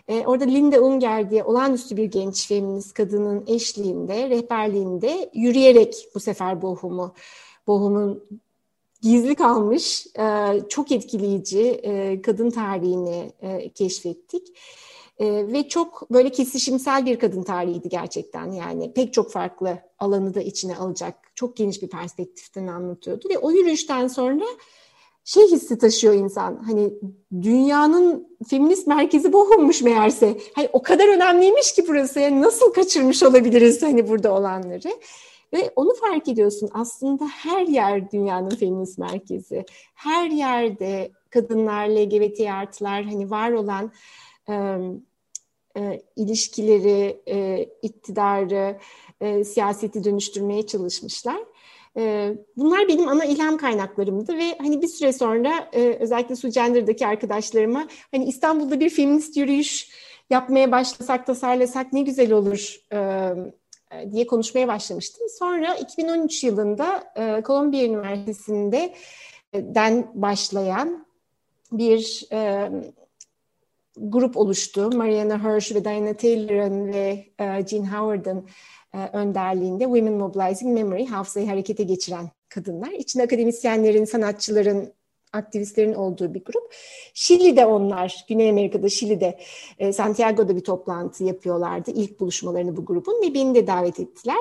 E, 0.07 0.25
orada 0.25 0.43
Linda 0.43 0.81
Unger 0.81 1.29
diye 1.29 1.43
olağanüstü 1.43 1.97
bir 1.97 2.05
genç 2.05 2.47
feminist 2.47 2.93
kadının 2.93 3.43
eşliğinde, 3.47 4.29
rehberliğinde 4.29 5.29
yürüyerek 5.33 6.07
bu 6.15 6.19
sefer 6.19 6.61
Bohum'u, 6.61 7.13
Bohum'un 7.67 8.23
gizli 9.01 9.35
kalmış, 9.35 10.07
e, 10.19 10.59
çok 10.69 10.91
etkileyici 10.91 11.61
e, 11.61 12.21
kadın 12.21 12.49
tarihini 12.49 13.31
e, 13.41 13.69
keşfettik. 13.69 14.47
E, 15.19 15.25
ve 15.53 15.67
çok 15.67 16.11
böyle 16.11 16.29
kesişimsel 16.29 17.05
bir 17.05 17.19
kadın 17.19 17.43
tarihiydi 17.43 17.89
gerçekten 17.89 18.51
yani 18.51 18.93
pek 18.93 19.13
çok 19.13 19.31
farklı 19.31 19.77
alanı 19.99 20.33
da 20.33 20.41
içine 20.41 20.75
alacak 20.75 21.15
çok 21.35 21.57
geniş 21.57 21.81
bir 21.81 21.89
perspektiften 21.89 22.67
anlatıyordu 22.67 23.29
ve 23.29 23.37
o 23.37 23.51
yürüyüşten 23.51 24.07
sonra 24.07 24.45
şey 25.27 25.47
hissi 25.51 25.77
taşıyor 25.77 26.13
insan. 26.13 26.63
Hani 26.65 26.93
dünyanın 27.41 28.37
feminist 28.49 28.87
merkezi 28.87 29.33
Bochum'muş 29.33 29.81
meğerse. 29.81 30.37
Hani 30.55 30.69
o 30.73 30.81
kadar 30.81 31.15
önemliymiş 31.15 31.73
ki 31.73 31.83
burası. 31.87 32.19
Yani 32.19 32.41
nasıl 32.41 32.73
kaçırmış 32.73 33.23
olabiliriz 33.23 33.83
hani 33.83 34.09
burada 34.09 34.33
olanları? 34.33 34.89
Ve 35.53 35.71
onu 35.75 35.93
fark 35.93 36.27
ediyorsun. 36.27 36.69
Aslında 36.73 37.25
her 37.25 37.67
yer 37.67 38.11
dünyanın 38.11 38.49
feminist 38.49 38.97
merkezi. 38.97 39.65
Her 39.95 40.29
yerde 40.29 41.11
kadınlar, 41.29 41.87
LGBT 41.87 42.39
artılar 42.39 43.03
hani 43.03 43.29
var 43.29 43.51
olan 43.51 43.91
e, 45.77 45.81
e, 45.81 46.01
ilişkileri, 46.15 47.21
e, 47.27 47.69
iktidarı, 47.81 48.77
e, 49.21 49.43
siyaseti 49.43 50.03
dönüştürmeye 50.03 50.67
çalışmışlar. 50.67 51.39
Ee, 51.97 52.33
bunlar 52.57 52.87
benim 52.87 53.07
ana 53.07 53.25
ilham 53.25 53.57
kaynaklarımdı 53.57 54.37
ve 54.37 54.57
hani 54.57 54.81
bir 54.81 54.87
süre 54.87 55.13
sonra 55.13 55.69
e, 55.73 55.81
özellikle 55.99 56.35
Su 56.35 56.49
Gender'daki 56.49 57.07
arkadaşlarıma 57.07 57.87
hani 58.11 58.25
İstanbul'da 58.25 58.79
bir 58.79 58.89
feminist 58.89 59.37
yürüyüş 59.37 59.89
yapmaya 60.29 60.71
başlasak, 60.71 61.25
tasarlasak 61.25 61.93
ne 61.93 62.01
güzel 62.01 62.31
olur 62.31 62.75
e, 62.91 62.97
e, 63.91 64.11
diye 64.11 64.27
konuşmaya 64.27 64.67
başlamıştım. 64.67 65.27
Sonra 65.39 65.75
2013 65.75 66.43
yılında 66.43 67.13
Columbia 67.47 67.83
Üniversitesi'nde 67.83 68.93
den 69.53 70.11
başlayan 70.13 71.05
bir 71.71 72.27
grup 73.97 74.37
oluştu. 74.37 74.89
Mariana 74.95 75.43
Hirsch 75.43 75.75
ve 75.75 75.85
Diana 75.85 76.13
Taylor'ın 76.13 76.87
ve 76.87 77.25
Jean 77.39 77.85
Howard'ın 77.85 78.47
e, 78.93 79.17
önderliğinde 79.17 79.83
Women 79.83 80.13
Mobilizing 80.13 80.73
Memory, 80.73 81.05
hafızayı 81.05 81.47
harekete 81.47 81.83
geçiren 81.83 82.29
kadınlar. 82.49 82.91
İçinde 82.91 83.23
akademisyenlerin, 83.23 84.05
sanatçıların, 84.05 84.93
aktivistlerin 85.33 85.93
olduğu 85.93 86.33
bir 86.33 86.43
grup. 86.43 86.73
Şili'de 87.13 87.65
onlar, 87.65 88.25
Güney 88.29 88.49
Amerika'da, 88.49 88.89
Şili'de, 88.89 89.39
e, 89.79 89.93
Santiago'da 89.93 90.55
bir 90.55 90.63
toplantı 90.63 91.23
yapıyorlardı. 91.23 91.91
İlk 91.91 92.19
buluşmalarını 92.19 92.77
bu 92.77 92.85
grubun 92.85 93.21
ve 93.21 93.33
beni 93.33 93.55
de 93.55 93.67
davet 93.67 93.99
ettiler. 93.99 94.37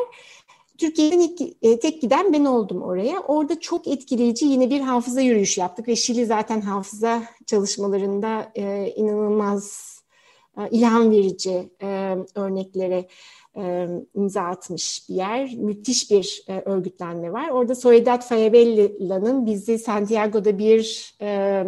Türkiye'den 0.79 1.21
ilk, 1.21 1.41
e, 1.63 1.79
tek 1.81 2.03
giden 2.03 2.33
ben 2.33 2.45
oldum 2.45 2.83
oraya. 2.83 3.21
Orada 3.21 3.61
çok 3.61 3.89
etkileyici 3.89 4.47
yine 4.47 4.71
bir 4.71 4.81
hafıza 4.81 5.21
yürüyüşü 5.21 5.61
yaptık 5.61 5.89
ve 5.89 5.97
Şili 5.97 6.27
zaten 6.27 6.61
hafıza 6.61 7.23
çalışmalarında 7.47 8.53
e, 8.55 8.93
inanılmaz 8.97 9.97
e, 10.59 10.71
ilham 10.71 11.11
verici 11.11 11.71
e, 11.83 12.17
örneklere 12.35 13.09
e, 13.57 13.89
imza 14.15 14.43
atmış 14.43 15.09
bir 15.09 15.15
yer. 15.15 15.55
Müthiş 15.55 16.11
bir 16.11 16.45
e, 16.49 16.61
örgütlenme 16.61 17.33
var. 17.33 17.49
Orada 17.49 17.75
Soledad 17.75 18.23
Fayabella'nın 18.23 19.47
bizi 19.47 19.79
Santiago'da 19.79 20.59
bir 20.59 21.15
e, 21.21 21.65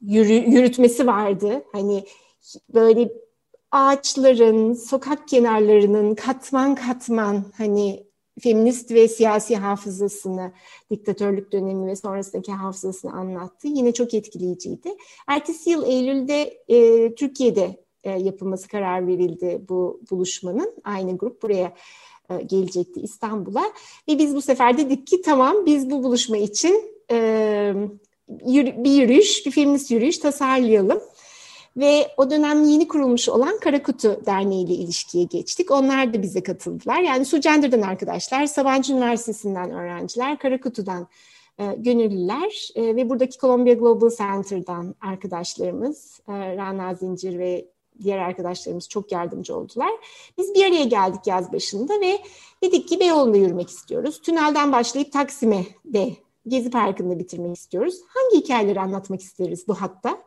yürü, 0.00 0.32
yürütmesi 0.32 1.06
vardı. 1.06 1.64
Hani 1.72 2.04
böyle 2.74 3.08
ağaçların, 3.72 4.72
sokak 4.72 5.28
kenarlarının 5.28 6.14
katman 6.14 6.74
katman 6.74 7.44
hani 7.58 8.08
feminist 8.40 8.90
ve 8.90 9.08
siyasi 9.08 9.56
hafızasını, 9.56 10.52
diktatörlük 10.90 11.52
dönemi 11.52 11.86
ve 11.86 11.96
sonrasındaki 11.96 12.52
hafızasını 12.52 13.12
anlattı. 13.12 13.68
Yine 13.68 13.92
çok 13.92 14.14
etkileyiciydi. 14.14 14.94
Ertesi 15.28 15.70
yıl 15.70 15.86
Eylül'de 15.86 16.58
e, 16.68 17.14
Türkiye'de 17.14 17.84
e, 18.04 18.10
yapılması 18.10 18.68
karar 18.68 19.06
verildi 19.06 19.62
bu 19.68 20.00
buluşmanın. 20.10 20.74
Aynı 20.84 21.18
grup 21.18 21.42
buraya 21.42 21.74
e, 22.30 22.42
gelecekti 22.42 23.00
İstanbul'a. 23.00 23.64
Ve 24.08 24.18
biz 24.18 24.34
bu 24.34 24.42
sefer 24.42 24.78
dedik 24.78 25.06
ki 25.06 25.22
tamam 25.22 25.66
biz 25.66 25.90
bu 25.90 26.02
buluşma 26.02 26.36
için 26.36 26.82
e, 27.10 27.74
bir 28.28 28.90
yürüyüş, 28.90 29.46
bir 29.46 29.50
feminist 29.50 29.90
yürüyüş 29.90 30.18
tasarlayalım. 30.18 31.00
Ve 31.78 32.10
o 32.16 32.30
dönem 32.30 32.64
yeni 32.64 32.88
kurulmuş 32.88 33.28
olan 33.28 33.58
Karakutu 33.58 34.26
Derneği 34.26 34.64
ile 34.64 34.74
ilişkiye 34.74 35.24
geçtik. 35.24 35.70
Onlar 35.70 36.14
da 36.14 36.22
bize 36.22 36.42
katıldılar. 36.42 37.00
Yani 37.00 37.24
Sucender'dan 37.24 37.80
arkadaşlar, 37.80 38.46
Sabancı 38.46 38.92
Üniversitesi'nden 38.92 39.70
öğrenciler, 39.70 40.38
Karakutu'dan 40.38 41.08
e, 41.58 41.74
gönüllüler 41.76 42.68
e, 42.74 42.96
ve 42.96 43.10
buradaki 43.10 43.38
Columbia 43.38 43.74
Global 43.74 44.10
Center'dan 44.10 44.94
arkadaşlarımız, 45.00 46.20
e, 46.28 46.32
Rana 46.32 46.94
Zincir 46.94 47.38
ve 47.38 47.68
diğer 48.02 48.18
arkadaşlarımız 48.18 48.88
çok 48.88 49.12
yardımcı 49.12 49.56
oldular. 49.56 49.90
Biz 50.38 50.54
bir 50.54 50.64
araya 50.64 50.84
geldik 50.84 51.26
yaz 51.26 51.52
başında 51.52 52.00
ve 52.00 52.18
dedik 52.62 52.88
ki 52.88 53.00
Beyoğlu'nda 53.00 53.36
yürümek 53.36 53.68
istiyoruz. 53.68 54.20
Tünelden 54.22 54.72
başlayıp 54.72 55.12
Taksim'e 55.12 55.64
de 55.84 56.12
Gezi 56.46 56.70
Parkı'nda 56.70 57.18
bitirmek 57.18 57.56
istiyoruz. 57.56 58.00
Hangi 58.08 58.44
hikayeleri 58.44 58.80
anlatmak 58.80 59.20
isteriz 59.20 59.68
bu 59.68 59.74
hatta? 59.74 60.18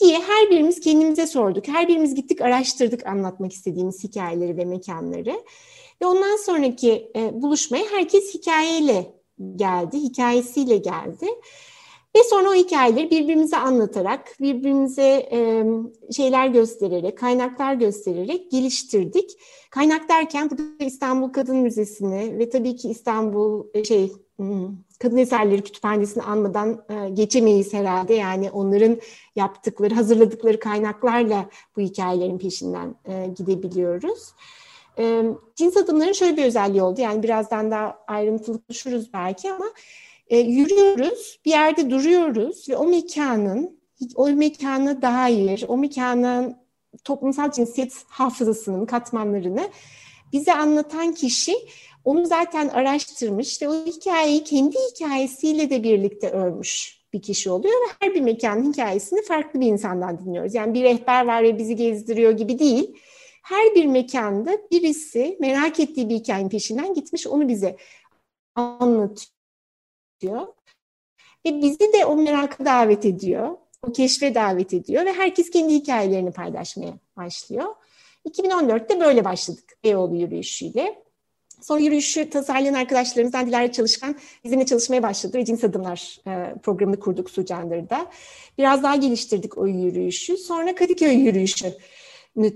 Diye 0.00 0.18
her 0.20 0.50
birimiz 0.50 0.80
kendimize 0.80 1.26
sorduk. 1.26 1.68
Her 1.68 1.88
birimiz 1.88 2.14
gittik 2.14 2.40
araştırdık 2.40 3.06
anlatmak 3.06 3.52
istediğimiz 3.52 4.04
hikayeleri 4.04 4.56
ve 4.56 4.64
mekanları. 4.64 5.44
Ve 6.02 6.06
ondan 6.06 6.36
sonraki 6.36 7.12
e, 7.16 7.42
buluşmaya 7.42 7.84
herkes 7.90 8.34
hikayeyle 8.34 9.14
geldi, 9.56 9.98
hikayesiyle 9.98 10.76
geldi. 10.76 11.26
Ve 12.16 12.24
sonra 12.24 12.50
o 12.50 12.54
hikayeleri 12.54 13.10
birbirimize 13.10 13.56
anlatarak, 13.56 14.36
birbirimize 14.40 15.28
e, 15.32 15.64
şeyler 16.16 16.46
göstererek, 16.46 17.18
kaynaklar 17.18 17.74
göstererek 17.74 18.50
geliştirdik. 18.50 19.30
Kaynak 19.70 20.08
derken 20.08 20.50
burada 20.50 20.84
İstanbul 20.84 21.28
Kadın 21.28 21.56
Müzesi'ni 21.56 22.38
ve 22.38 22.48
tabii 22.48 22.76
ki 22.76 22.88
İstanbul 22.88 23.66
e, 23.74 23.84
şey 23.84 24.12
Kadın 24.98 25.16
Eserleri 25.16 25.64
Kütüphanesi'ni 25.64 26.22
anmadan 26.22 26.84
e, 26.88 27.08
geçemeyiz 27.10 27.72
herhalde. 27.72 28.14
Yani 28.14 28.50
onların 28.50 29.00
yaptıkları, 29.36 29.94
hazırladıkları 29.94 30.60
kaynaklarla 30.60 31.46
bu 31.76 31.80
hikayelerin 31.80 32.38
peşinden 32.38 32.94
e, 33.04 33.26
gidebiliyoruz. 33.36 34.32
E, 34.98 35.24
cins 35.56 35.76
adımların 35.76 36.12
şöyle 36.12 36.36
bir 36.36 36.44
özelliği 36.44 36.82
oldu. 36.82 37.00
Yani 37.00 37.22
birazdan 37.22 37.70
daha 37.70 37.98
ayrıntılı 38.06 38.62
konuşuruz 38.62 39.12
belki 39.12 39.52
ama 39.52 39.66
yürüyoruz, 40.30 41.40
bir 41.44 41.50
yerde 41.50 41.90
duruyoruz 41.90 42.68
ve 42.68 42.76
o 42.76 42.86
mekanın, 42.86 43.80
o 44.14 44.28
mekana 44.28 45.02
dair, 45.02 45.64
o 45.68 45.76
mekanın 45.76 46.56
toplumsal 47.04 47.52
cinsiyet 47.52 48.04
hafızasının 48.08 48.86
katmanlarını 48.86 49.68
bize 50.32 50.54
anlatan 50.54 51.14
kişi 51.14 51.54
onu 52.04 52.26
zaten 52.26 52.68
araştırmış 52.68 53.62
ve 53.62 53.68
o 53.68 53.86
hikayeyi 53.86 54.44
kendi 54.44 54.76
hikayesiyle 54.90 55.70
de 55.70 55.82
birlikte 55.82 56.30
örmüş 56.30 57.00
bir 57.12 57.22
kişi 57.22 57.50
oluyor 57.50 57.74
ve 57.74 57.92
her 58.00 58.14
bir 58.14 58.20
mekanın 58.20 58.72
hikayesini 58.72 59.22
farklı 59.22 59.60
bir 59.60 59.66
insandan 59.66 60.18
dinliyoruz. 60.18 60.54
Yani 60.54 60.74
bir 60.74 60.82
rehber 60.82 61.26
var 61.26 61.42
ve 61.42 61.58
bizi 61.58 61.76
gezdiriyor 61.76 62.32
gibi 62.32 62.58
değil. 62.58 62.96
Her 63.42 63.74
bir 63.74 63.86
mekanda 63.86 64.58
birisi 64.70 65.36
merak 65.40 65.80
ettiği 65.80 66.08
bir 66.08 66.14
hikayenin 66.14 66.48
peşinden 66.48 66.94
gitmiş 66.94 67.26
onu 67.26 67.48
bize 67.48 67.76
anlatıyor. 68.54 70.46
Ve 71.46 71.62
bizi 71.62 71.92
de 71.92 72.06
o 72.06 72.16
meraka 72.16 72.64
davet 72.64 73.04
ediyor, 73.04 73.56
o 73.86 73.92
keşfe 73.92 74.34
davet 74.34 74.74
ediyor 74.74 75.06
ve 75.06 75.12
herkes 75.12 75.50
kendi 75.50 75.74
hikayelerini 75.74 76.32
paylaşmaya 76.32 76.92
başlıyor. 77.16 77.66
2014'te 78.28 79.00
böyle 79.00 79.24
başladık 79.24 79.78
Beyoğlu 79.84 80.16
yürüyüşüyle. 80.16 81.02
Sonra 81.62 81.80
yürüyüşü 81.80 82.30
tasarlayan 82.30 82.74
arkadaşlarımızdan 82.74 83.46
Dilara 83.46 83.72
Çalışkan 83.72 84.16
bizimle 84.44 84.66
çalışmaya 84.66 85.02
başladı 85.02 85.38
ve 85.38 85.44
Cins 85.44 85.64
Adımlar 85.64 86.16
e, 86.26 86.54
programını 86.62 87.00
kurduk 87.00 87.30
Sucandar'da. 87.30 88.06
Biraz 88.58 88.82
daha 88.82 88.96
geliştirdik 88.96 89.58
o 89.58 89.66
yürüyüşü. 89.66 90.36
Sonra 90.36 90.74
Kadıköy 90.74 91.14
yürüyüşü 91.14 91.72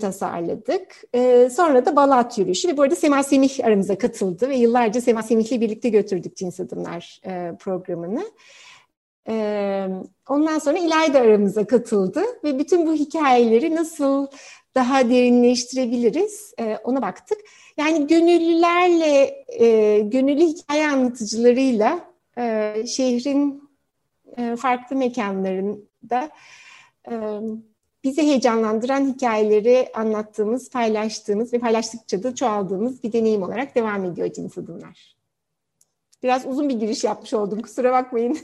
tasarladık. 0.00 1.04
Ee, 1.14 1.48
sonra 1.50 1.86
da 1.86 1.96
Balat 1.96 2.38
yürüyüşü 2.38 2.68
ve 2.68 2.76
bu 2.76 2.82
arada 2.82 2.96
Sema 2.96 3.22
Semih 3.22 3.64
aramıza 3.64 3.98
katıldı 3.98 4.48
ve 4.48 4.56
yıllarca 4.56 5.00
Sema 5.00 5.22
Semih'le 5.22 5.60
birlikte 5.60 5.88
götürdük 5.88 6.36
Cins 6.36 6.60
Adımlar 6.60 7.20
e, 7.26 7.56
programını. 7.60 8.24
Ondan 10.28 10.58
sonra 10.58 10.78
İlayda 10.78 11.20
aramıza 11.20 11.66
katıldı 11.66 12.22
ve 12.44 12.58
bütün 12.58 12.86
bu 12.86 12.94
hikayeleri 12.94 13.74
nasıl 13.74 14.26
daha 14.74 15.10
derinleştirebiliriz 15.10 16.54
e, 16.60 16.76
ona 16.84 17.02
baktık. 17.02 17.38
Yani 17.76 18.06
gönüllülerle, 18.06 19.44
e, 19.48 19.98
gönüllü 20.00 20.44
hikaye 20.44 20.88
anlatıcılarıyla 20.88 22.04
e, 22.38 22.74
şehrin 22.86 23.70
e, 24.36 24.56
farklı 24.56 24.96
mekanlarında 24.96 26.30
e, 27.10 27.14
bizi 28.04 28.22
heyecanlandıran 28.22 29.14
hikayeleri 29.14 29.90
anlattığımız, 29.94 30.70
paylaştığımız 30.70 31.52
ve 31.52 31.58
paylaştıkça 31.58 32.22
da 32.22 32.34
çoğaldığımız 32.34 33.02
bir 33.02 33.12
deneyim 33.12 33.42
olarak 33.42 33.74
devam 33.74 34.04
ediyor 34.04 34.32
Cins 34.32 34.58
Adımlar. 34.58 35.14
Biraz 36.22 36.46
uzun 36.46 36.68
bir 36.68 36.74
giriş 36.74 37.04
yapmış 37.04 37.34
oldum 37.34 37.62
kusura 37.62 37.92
bakmayın. 37.92 38.38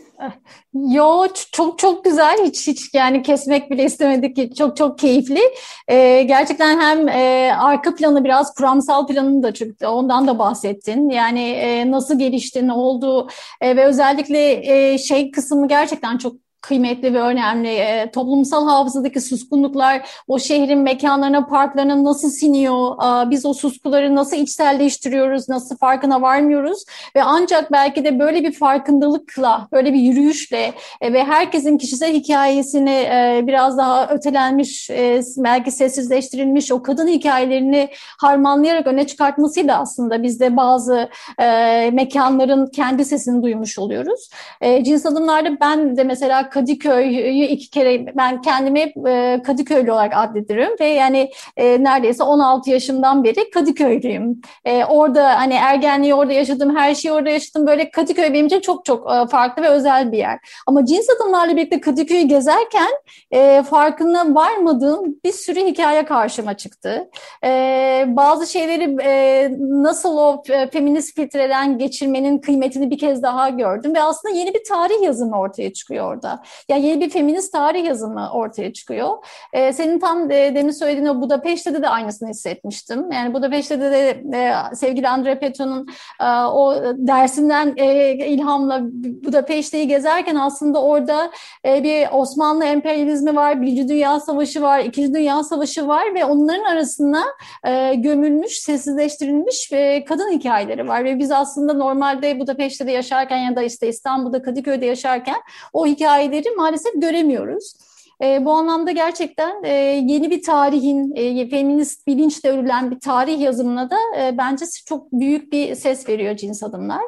Yo 0.75 1.27
çok 1.53 1.79
çok 1.79 2.05
güzel 2.05 2.45
hiç 2.45 2.67
hiç 2.67 2.95
yani 2.95 3.23
kesmek 3.23 3.71
bile 3.71 3.85
istemedik 3.85 4.57
çok 4.57 4.77
çok 4.77 4.99
keyifli. 4.99 5.41
Ee, 5.89 6.23
gerçekten 6.23 6.81
hem 6.81 7.09
e, 7.09 7.53
arka 7.59 7.95
planı 7.95 8.25
biraz 8.25 8.55
kuramsal 8.55 9.07
planını 9.07 9.43
da 9.43 9.55
çünkü 9.55 9.87
ondan 9.87 10.27
da 10.27 10.39
bahsettin. 10.39 11.11
Yani 11.11 11.51
e, 11.51 11.91
nasıl 11.91 12.19
gelişti 12.19 12.67
ne 12.67 12.73
oldu 12.73 13.29
e, 13.61 13.77
ve 13.77 13.85
özellikle 13.85 14.73
e, 14.93 14.99
şey 14.99 15.31
kısmı 15.31 15.69
gerçekten 15.69 16.19
çok 16.19 16.50
kıymetli 16.63 17.15
ve 17.15 17.21
önemli. 17.21 17.69
E, 17.69 18.11
toplumsal 18.11 18.69
hafızadaki 18.69 19.21
suskunluklar 19.21 20.03
o 20.29 20.39
şehrin 20.39 20.79
mekanlarına, 20.79 21.47
parklarına 21.47 22.05
nasıl 22.05 22.31
siniyor? 22.31 22.95
E, 23.27 23.31
biz 23.31 23.47
o 23.47 23.55
suskuları 23.55 24.15
nasıl 24.15 24.37
içselleştiriyoruz? 24.37 25.49
Nasıl 25.49 25.77
farkına 25.77 26.23
varmıyoruz? 26.23 26.85
Ve 27.17 27.23
ancak 27.23 27.73
belki 27.73 28.05
de 28.05 28.19
böyle 28.19 28.43
bir 28.43 28.53
farkındalıkla, 28.53 29.69
böyle 29.73 29.93
bir 29.93 30.01
yürüyüşle 30.01 30.73
e, 31.01 31.13
ve 31.13 31.25
herkesin 31.25 31.79
kişisel 31.79 32.13
hikayesini 32.13 32.91
e, 32.91 33.45
biraz 33.47 33.79
daha 33.79 34.09
ötelenmiş, 34.09 34.91
e, 34.91 35.21
belki 35.39 35.71
sessizleştirilmiş 35.71 36.73
o 36.73 36.83
kadın 36.83 37.09
hikayelerini 37.09 37.89
harmanlayarak 38.19 38.87
öne 38.87 39.07
çıkartmasıyla 39.07 39.81
aslında 39.81 40.23
biz 40.23 40.41
de 40.41 40.57
bazı 40.57 41.09
e, 41.39 41.91
mekanların 41.93 42.67
kendi 42.67 43.05
sesini 43.05 43.43
duymuş 43.43 43.79
oluyoruz. 43.79 44.31
E, 44.61 44.85
cins 44.85 45.07
adımlarda 45.07 45.61
ben 45.61 45.97
de 45.97 46.05
mesela 46.05 46.50
Kadıköy'ü 46.51 47.45
iki 47.45 47.71
kere 47.71 48.17
ben 48.17 48.43
kendimi 48.43 48.93
e, 49.09 49.43
Kadıköylü 49.43 49.93
olarak 49.93 50.13
addediyorum 50.17 50.77
ve 50.81 50.87
yani 50.87 51.31
e, 51.57 51.85
neredeyse 51.85 52.23
16 52.23 52.71
yaşımdan 52.71 53.25
beri 53.25 53.51
Kadıköylüyüm. 53.51 54.41
E, 54.65 54.85
orada 54.85 55.41
hani 55.41 55.55
ergenliği 55.55 56.15
orada 56.15 56.33
yaşadım, 56.33 56.77
her 56.77 56.95
şeyi 56.95 57.13
orada 57.13 57.31
yaşadım. 57.31 57.67
Böyle 57.67 57.91
Kadıköy 57.91 58.33
benim 58.33 58.47
için 58.47 58.61
çok 58.61 58.85
çok 58.85 59.13
e, 59.13 59.27
farklı 59.27 59.63
ve 59.63 59.69
özel 59.69 60.13
bir 60.13 60.19
yer. 60.19 60.39
Ama 60.67 60.87
cins 60.87 61.07
adımlarla 61.11 61.57
birlikte 61.57 61.81
Kadıköy'ü 61.81 62.23
gezerken 62.23 62.91
e, 63.31 63.63
farkına 63.63 64.35
varmadığım 64.35 65.17
bir 65.25 65.33
sürü 65.33 65.61
hikaye 65.61 66.05
karşıma 66.05 66.57
çıktı. 66.57 67.11
E, 67.45 68.05
bazı 68.09 68.47
şeyleri 68.47 68.97
e, 69.03 69.51
nasıl 69.61 70.17
o 70.17 70.43
e, 70.49 70.71
feminist 70.71 71.17
filtreden 71.17 71.79
geçirmenin 71.79 72.39
kıymetini 72.39 72.91
bir 72.91 72.99
kez 72.99 73.23
daha 73.23 73.49
gördüm 73.49 73.95
ve 73.95 74.03
aslında 74.03 74.35
yeni 74.35 74.55
bir 74.55 74.65
tarih 74.69 75.03
yazımı 75.03 75.39
ortaya 75.39 75.73
çıkıyor 75.73 76.15
orada. 76.15 76.40
Ya 76.69 76.77
yeni 76.77 77.01
bir 77.01 77.11
feminist 77.11 77.53
tarih 77.53 77.85
yazımı 77.85 78.31
ortaya 78.33 78.73
çıkıyor. 78.73 79.11
E, 79.53 79.73
senin 79.73 79.99
tam 79.99 80.31
e, 80.31 80.55
demin 80.55 80.71
söylediğin 80.71 81.07
o 81.07 81.21
Budapeşte'de 81.21 81.83
de 81.83 81.89
aynısını 81.89 82.29
hissetmiştim. 82.29 83.13
Yani 83.13 83.35
Budapeşte'de 83.35 83.91
de 83.91 84.09
e, 84.39 84.75
sevgili 84.75 85.09
Andre 85.09 85.39
Peto'nun 85.39 85.89
e, 86.21 86.25
o 86.45 86.75
dersinden 86.97 87.75
e, 87.77 88.13
ilhamla 88.27 88.81
Budapeşte'yi 89.25 89.89
gezerken 89.89 90.35
aslında 90.35 90.83
orada 90.83 91.31
e, 91.65 91.85
bir 91.85 92.09
Osmanlı 92.13 92.65
emperyalizmi 92.65 93.37
var, 93.37 93.63
Birinci 93.63 93.89
Dünya 93.89 94.21
Savaşı 94.21 94.63
var, 94.63 94.79
İkinci 94.79 95.15
Dünya 95.15 95.45
Savaşı 95.45 95.89
var 95.89 96.15
ve 96.15 96.25
onların 96.25 96.65
arasında 96.65 97.23
e, 97.67 97.95
gömülmüş, 97.95 98.53
sessizleştirilmiş 98.53 99.73
e, 99.73 100.05
kadın 100.05 100.33
hikayeleri 100.33 100.89
var 100.89 101.05
ve 101.05 101.19
biz 101.19 101.31
aslında 101.31 101.73
normalde 101.75 102.41
Budapeşte'de 102.41 102.93
yaşarken 102.93 103.39
ya 103.39 103.57
da 103.57 103.63
işte 103.63 103.89
İstanbul'da 103.89 104.43
Kadıköy'de 104.43 104.87
yaşarken 104.87 105.37
o 105.73 105.87
hikayeleri 106.31 106.57
maalesef 106.57 106.93
göremiyoruz. 106.95 107.75
E, 108.23 108.45
bu 108.45 108.53
anlamda 108.53 108.91
gerçekten 108.91 109.65
e, 109.65 109.73
yeni 110.07 110.31
bir 110.31 110.43
tarihin, 110.43 111.13
e, 111.17 111.49
feminist 111.49 112.07
bilinçle 112.07 112.51
örülen 112.51 112.91
bir 112.91 113.01
tarih 113.01 113.41
yazımına 113.41 113.91
da 113.91 113.97
e, 114.19 114.39
bence 114.39 114.65
çok 114.87 115.13
büyük 115.13 115.53
bir 115.53 115.75
ses 115.75 116.09
veriyor 116.09 116.37
cins 116.37 116.63
adımlar. 116.63 117.03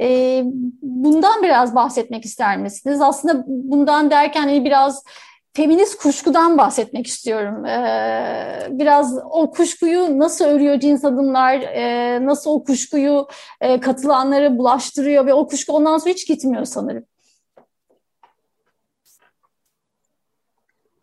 E, 0.00 0.42
bundan 0.82 1.42
biraz 1.42 1.74
bahsetmek 1.74 2.24
ister 2.24 2.58
misiniz? 2.58 3.00
Aslında 3.00 3.44
bundan 3.46 4.10
derken 4.10 4.42
hani 4.42 4.64
biraz 4.64 5.04
feminist 5.52 6.02
kuşkudan 6.02 6.58
bahsetmek 6.58 7.06
istiyorum. 7.06 7.64
Ee, 7.66 8.68
biraz 8.70 9.18
o 9.30 9.50
kuşkuyu 9.50 10.18
nasıl 10.18 10.44
örüyor 10.44 10.80
cins 10.80 11.04
adımlar, 11.04 11.60
e, 11.60 12.18
nasıl 12.26 12.50
o 12.50 12.64
kuşkuyu 12.64 13.26
e, 13.60 13.80
katılanları 13.80 14.58
bulaştırıyor 14.58 15.26
ve 15.26 15.34
o 15.34 15.46
kuşku 15.46 15.72
ondan 15.72 15.98
sonra 15.98 16.10
hiç 16.10 16.28
gitmiyor 16.28 16.64
sanırım. 16.64 17.04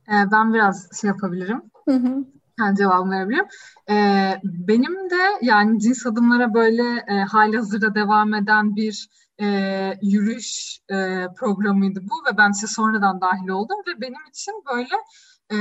Ee, 0.10 0.32
ben 0.32 0.54
biraz 0.54 0.90
şey 1.02 1.08
yapabilirim. 1.08 1.62
Hı 1.86 1.96
hı. 1.96 2.26
Yani 2.60 2.78
cevabımı 2.78 3.12
verebilirim. 3.12 3.46
Ee, 3.90 4.42
benim 4.44 5.10
de 5.10 5.40
yani 5.42 5.80
cins 5.80 6.06
adımlara 6.06 6.54
böyle 6.54 7.06
e, 7.08 7.24
hali 7.24 7.58
hazırda 7.58 7.96
devam 7.96 8.34
eden 8.34 8.76
bir 8.76 9.10
e, 9.42 9.48
yürüyüş 10.02 10.80
e, 10.90 11.28
programıydı 11.38 12.00
bu 12.04 12.32
ve 12.32 12.38
ben 12.38 12.52
size 12.52 12.68
sonradan 12.68 13.22
dahil 13.22 13.48
oldum 13.48 13.78
ve 13.88 14.02
benim 14.02 14.28
için 14.30 14.54
böyle 14.74 14.96
e, 15.52 15.58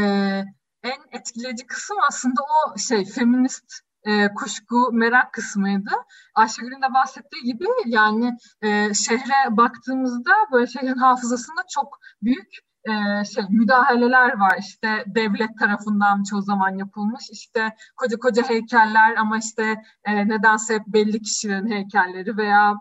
en 0.82 1.18
etkileyici 1.18 1.66
kısım 1.66 1.96
aslında 2.08 2.40
o 2.42 2.78
şey 2.78 3.04
feminist 3.04 3.72
e, 4.04 4.34
kuşku, 4.34 4.92
merak 4.92 5.32
kısmıydı. 5.32 5.90
Ayşegül'ün 6.34 6.82
de 6.82 6.94
bahsettiği 6.94 7.42
gibi 7.44 7.66
yani 7.86 8.36
e, 8.62 8.94
şehre 8.94 9.56
baktığımızda 9.56 10.32
böyle 10.52 10.66
şehrin 10.66 10.98
hafızasında 10.98 11.60
çok 11.74 11.98
büyük 12.22 12.48
e, 12.86 13.24
şey 13.24 13.44
müdahaleler 13.50 14.38
var. 14.38 14.56
İşte 14.58 15.04
devlet 15.06 15.58
tarafından 15.58 16.22
çoğu 16.22 16.42
zaman 16.42 16.78
yapılmış. 16.78 17.24
İşte 17.30 17.76
koca 17.96 18.16
koca 18.16 18.42
heykeller 18.48 19.16
ama 19.16 19.38
işte 19.38 19.82
e, 20.04 20.28
nedense 20.28 20.74
hep 20.74 20.86
belli 20.86 21.22
kişilerin 21.22 21.70
heykelleri 21.70 22.36
veya 22.36 22.74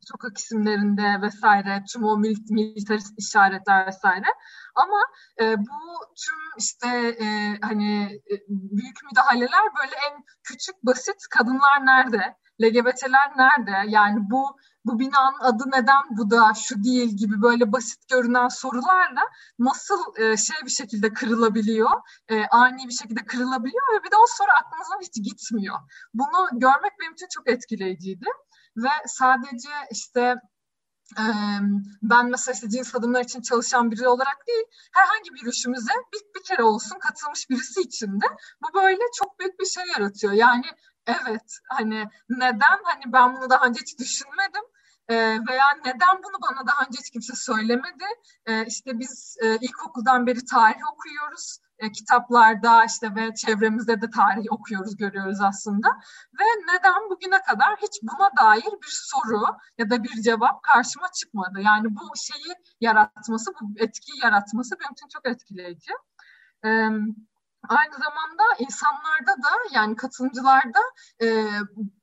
sokak 0.00 0.38
isimlerinde 0.38 1.20
vesaire 1.22 1.84
tüm 1.92 2.04
o 2.04 2.18
militarist 2.50 3.18
işaretler 3.18 3.86
vesaire. 3.86 4.26
Ama 4.74 5.00
e, 5.40 5.58
bu 5.58 5.80
tüm 6.24 6.38
işte 6.58 6.88
e, 7.24 7.58
hani 7.62 8.04
e, 8.04 8.34
büyük 8.48 8.96
müdahaleler 9.10 9.64
böyle 9.80 9.94
en 10.10 10.24
küçük 10.42 10.82
basit 10.82 11.28
kadınlar 11.30 11.86
nerede? 11.86 12.36
LGBT'ler 12.62 13.32
nerede? 13.36 13.90
Yani 13.90 14.30
bu 14.30 14.56
bu 14.84 14.98
binanın 14.98 15.40
adı 15.40 15.64
neden 15.66 16.02
bu 16.10 16.30
da 16.30 16.54
şu 16.54 16.84
değil 16.84 17.16
gibi 17.16 17.42
böyle 17.42 17.72
basit 17.72 18.08
görünen 18.08 18.48
sorularla 18.48 19.22
nasıl 19.58 20.00
e, 20.16 20.36
şey 20.36 20.56
bir 20.64 20.70
şekilde 20.70 21.12
kırılabiliyor, 21.12 21.90
e, 22.28 22.46
ani 22.46 22.88
bir 22.88 22.94
şekilde 22.94 23.24
kırılabiliyor 23.24 23.82
ve 23.94 24.04
bir 24.04 24.10
de 24.10 24.16
o 24.16 24.26
soru 24.28 24.50
aklınızdan 24.60 25.00
hiç 25.00 25.14
gitmiyor. 25.24 25.76
Bunu 26.14 26.48
görmek 26.52 26.92
benim 27.00 27.12
için 27.12 27.28
çok 27.30 27.50
etkileyiciydi 27.50 28.26
ve 28.76 28.90
sadece 29.06 29.68
işte 29.90 30.36
ben 32.02 32.30
mesela 32.30 32.54
işte 32.54 32.68
cins 32.68 32.94
adımlar 32.94 33.24
için 33.24 33.40
çalışan 33.40 33.90
biri 33.90 34.08
olarak 34.08 34.46
değil, 34.46 34.64
herhangi 34.92 35.34
bir 35.34 35.38
yürüyüşümüze 35.38 35.92
bir, 36.12 36.40
bir 36.40 36.44
kere 36.44 36.62
olsun 36.62 36.98
katılmış 36.98 37.50
birisi 37.50 37.80
için 37.80 38.20
de 38.20 38.26
bu 38.62 38.74
böyle 38.74 39.02
çok 39.18 39.38
büyük 39.38 39.60
bir 39.60 39.66
şey 39.66 39.84
yaratıyor. 39.98 40.32
Yani 40.32 40.66
evet 41.06 41.58
hani 41.68 42.08
neden 42.28 42.78
hani 42.84 43.12
ben 43.12 43.36
bunu 43.36 43.50
daha 43.50 43.66
önce 43.66 43.80
hiç 43.80 43.98
düşünmedim 43.98 44.62
e, 45.08 45.14
veya 45.48 45.64
neden 45.84 46.16
bunu 46.24 46.36
bana 46.42 46.66
daha 46.66 46.86
önce 46.86 46.98
hiç 46.98 47.10
kimse 47.10 47.34
söylemedi? 47.36 48.04
E, 48.46 48.66
işte 48.66 48.98
biz 48.98 49.36
e, 49.42 49.56
ilkokuldan 49.56 50.26
beri 50.26 50.44
tarih 50.44 50.92
okuyoruz. 50.92 51.58
E, 51.78 51.92
kitaplarda 51.92 52.84
işte 52.84 53.14
ve 53.14 53.34
çevremizde 53.34 54.00
de 54.00 54.10
tarih 54.10 54.44
okuyoruz, 54.50 54.96
görüyoruz 54.96 55.40
aslında. 55.40 55.88
Ve 56.40 56.44
neden 56.72 57.10
bugüne 57.10 57.42
kadar 57.42 57.76
hiç 57.76 58.02
buna 58.02 58.30
dair 58.40 58.72
bir 58.82 58.92
soru 59.12 59.44
ya 59.78 59.90
da 59.90 60.04
bir 60.04 60.22
cevap 60.22 60.62
karşıma 60.62 61.06
çıkmadı? 61.20 61.60
Yani 61.60 61.86
bu 61.90 62.12
şeyi 62.16 62.54
yaratması, 62.80 63.52
bu 63.60 63.74
etkiyi 63.76 64.24
yaratması 64.24 64.76
benim 64.80 64.92
için 64.92 65.08
çok 65.08 65.28
etkileyici. 65.28 65.92
Evet 66.64 67.00
Aynı 67.68 67.92
zamanda 67.92 68.42
insanlarda 68.58 69.42
da 69.42 69.50
yani 69.72 69.96
katılımcılarda 69.96 70.78
e, 71.22 71.46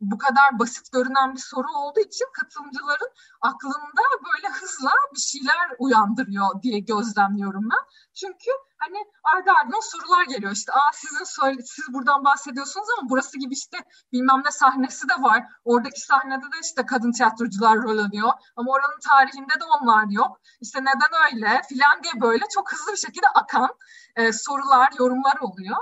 bu 0.02 0.18
kadar 0.18 0.60
basit 0.60 0.92
görünen 0.92 1.34
bir 1.34 1.40
soru 1.40 1.68
olduğu 1.78 2.00
için 2.00 2.26
katılımcıların 2.34 3.10
aklında 3.42 4.02
böyle 4.26 4.54
hızla 4.54 4.92
bir 5.16 5.20
şeyler 5.20 5.76
uyandırıyor 5.80 6.62
diye 6.64 6.80
gözlemliyorum 6.80 7.64
ben. 7.64 7.80
Çünkü 8.20 8.52
hani 8.78 8.98
ardı 9.24 9.52
ardına 9.52 9.82
sorular 9.82 10.26
geliyor 10.26 10.52
işte 10.52 10.72
aa 10.72 10.92
sizin 10.94 11.26
siz 11.62 11.94
buradan 11.94 12.24
bahsediyorsunuz 12.26 12.88
ama 12.98 13.10
burası 13.10 13.40
gibi 13.40 13.54
işte 13.54 13.78
bilmem 14.12 14.42
ne 14.46 14.52
sahnesi 14.52 15.10
de 15.10 15.14
var. 15.22 15.44
Oradaki 15.66 16.02
sahnede 16.02 16.46
de 16.46 16.60
işte 16.64 16.86
kadın 16.86 17.12
tiyatrocular 17.12 17.78
rol 17.78 17.98
alıyor 17.98 18.32
ama 18.56 18.72
oranın 18.72 19.00
tarihinde 19.10 19.54
de 19.60 19.66
onlar 19.82 20.06
yok. 20.10 20.40
İşte 20.62 20.80
neden 20.82 21.12
öyle 21.26 21.62
filan 21.70 22.04
diye 22.04 22.22
böyle 22.22 22.44
çok 22.54 22.74
hızlı 22.74 22.92
bir 22.92 22.98
şekilde 22.98 23.28
akan 23.28 23.70
e, 24.16 24.34
sorular, 24.34 24.90
yorumlar 25.00 25.38
oluyor 25.42 25.78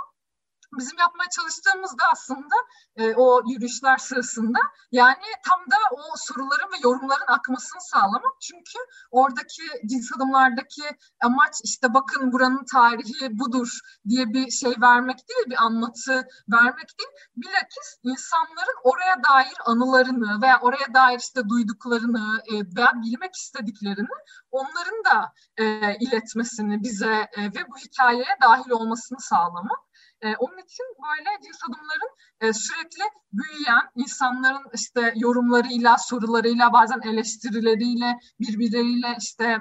bizim 0.73 0.97
yapmaya 0.97 1.29
çalıştığımızda 1.29 2.03
aslında 2.11 2.55
e, 2.95 3.13
o 3.15 3.41
yürüyüşler 3.49 3.97
sırasında 3.97 4.59
yani 4.91 5.25
tam 5.47 5.59
da 5.59 5.75
o 5.91 6.13
soruların 6.15 6.71
ve 6.73 6.77
yorumların 6.83 7.27
akmasını 7.27 7.81
sağlamak. 7.81 8.41
Çünkü 8.41 8.79
oradaki 9.11 9.61
cins 9.85 10.11
adımlardaki 10.15 10.83
amaç 11.23 11.55
işte 11.63 11.93
bakın 11.93 12.31
buranın 12.31 12.65
tarihi 12.71 13.39
budur 13.39 13.79
diye 14.09 14.33
bir 14.33 14.51
şey 14.51 14.73
vermek 14.81 15.17
değil, 15.29 15.45
bir 15.47 15.63
anlatı 15.63 16.27
vermek 16.51 16.89
değil. 16.99 17.09
Bilakis 17.35 17.97
insanların 18.03 18.77
oraya 18.83 19.23
dair 19.23 19.57
anılarını 19.65 20.41
veya 20.41 20.59
oraya 20.61 20.93
dair 20.93 21.19
işte 21.19 21.49
duyduklarını 21.49 22.41
e, 22.51 22.53
veya 22.77 22.93
bilmek 23.01 23.35
istediklerini 23.35 24.17
onların 24.51 25.03
da 25.05 25.33
e, 25.57 25.95
iletmesini 25.95 26.83
bize 26.83 27.27
e, 27.37 27.43
ve 27.43 27.67
bu 27.71 27.77
hikayeye 27.77 28.37
dahil 28.41 28.69
olmasını 28.69 29.19
sağlamak. 29.19 29.86
E, 30.21 30.35
onun 30.35 30.57
için 30.57 30.85
böyle 31.03 31.29
cins 31.43 31.59
adımların 31.69 32.11
e, 32.41 32.53
sürekli 32.53 33.03
büyüyen 33.33 33.89
insanların 33.95 34.63
işte 34.73 35.13
yorumlarıyla, 35.15 35.97
sorularıyla, 35.97 36.73
bazen 36.73 37.01
eleştirileriyle, 37.01 38.19
birbirleriyle 38.39 39.17
işte 39.19 39.57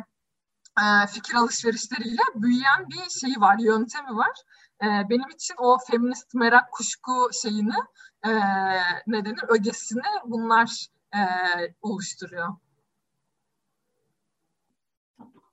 e, 0.80 1.06
fikir 1.06 1.34
alışverişleriyle 1.34 2.22
büyüyen 2.34 2.88
bir 2.88 3.10
şeyi 3.10 3.40
var, 3.40 3.58
yöntemi 3.58 4.16
var. 4.16 4.36
E, 4.82 4.86
benim 5.10 5.28
için 5.28 5.54
o 5.58 5.78
feminist 5.90 6.34
merak 6.34 6.72
kuşku 6.72 7.30
şeyini 7.42 7.76
e, 8.26 8.30
ne 9.06 9.24
denir, 9.24 9.44
ögesini 9.48 10.02
bunlar 10.24 10.86
e, 11.14 11.20
oluşturuyor. 11.82 12.56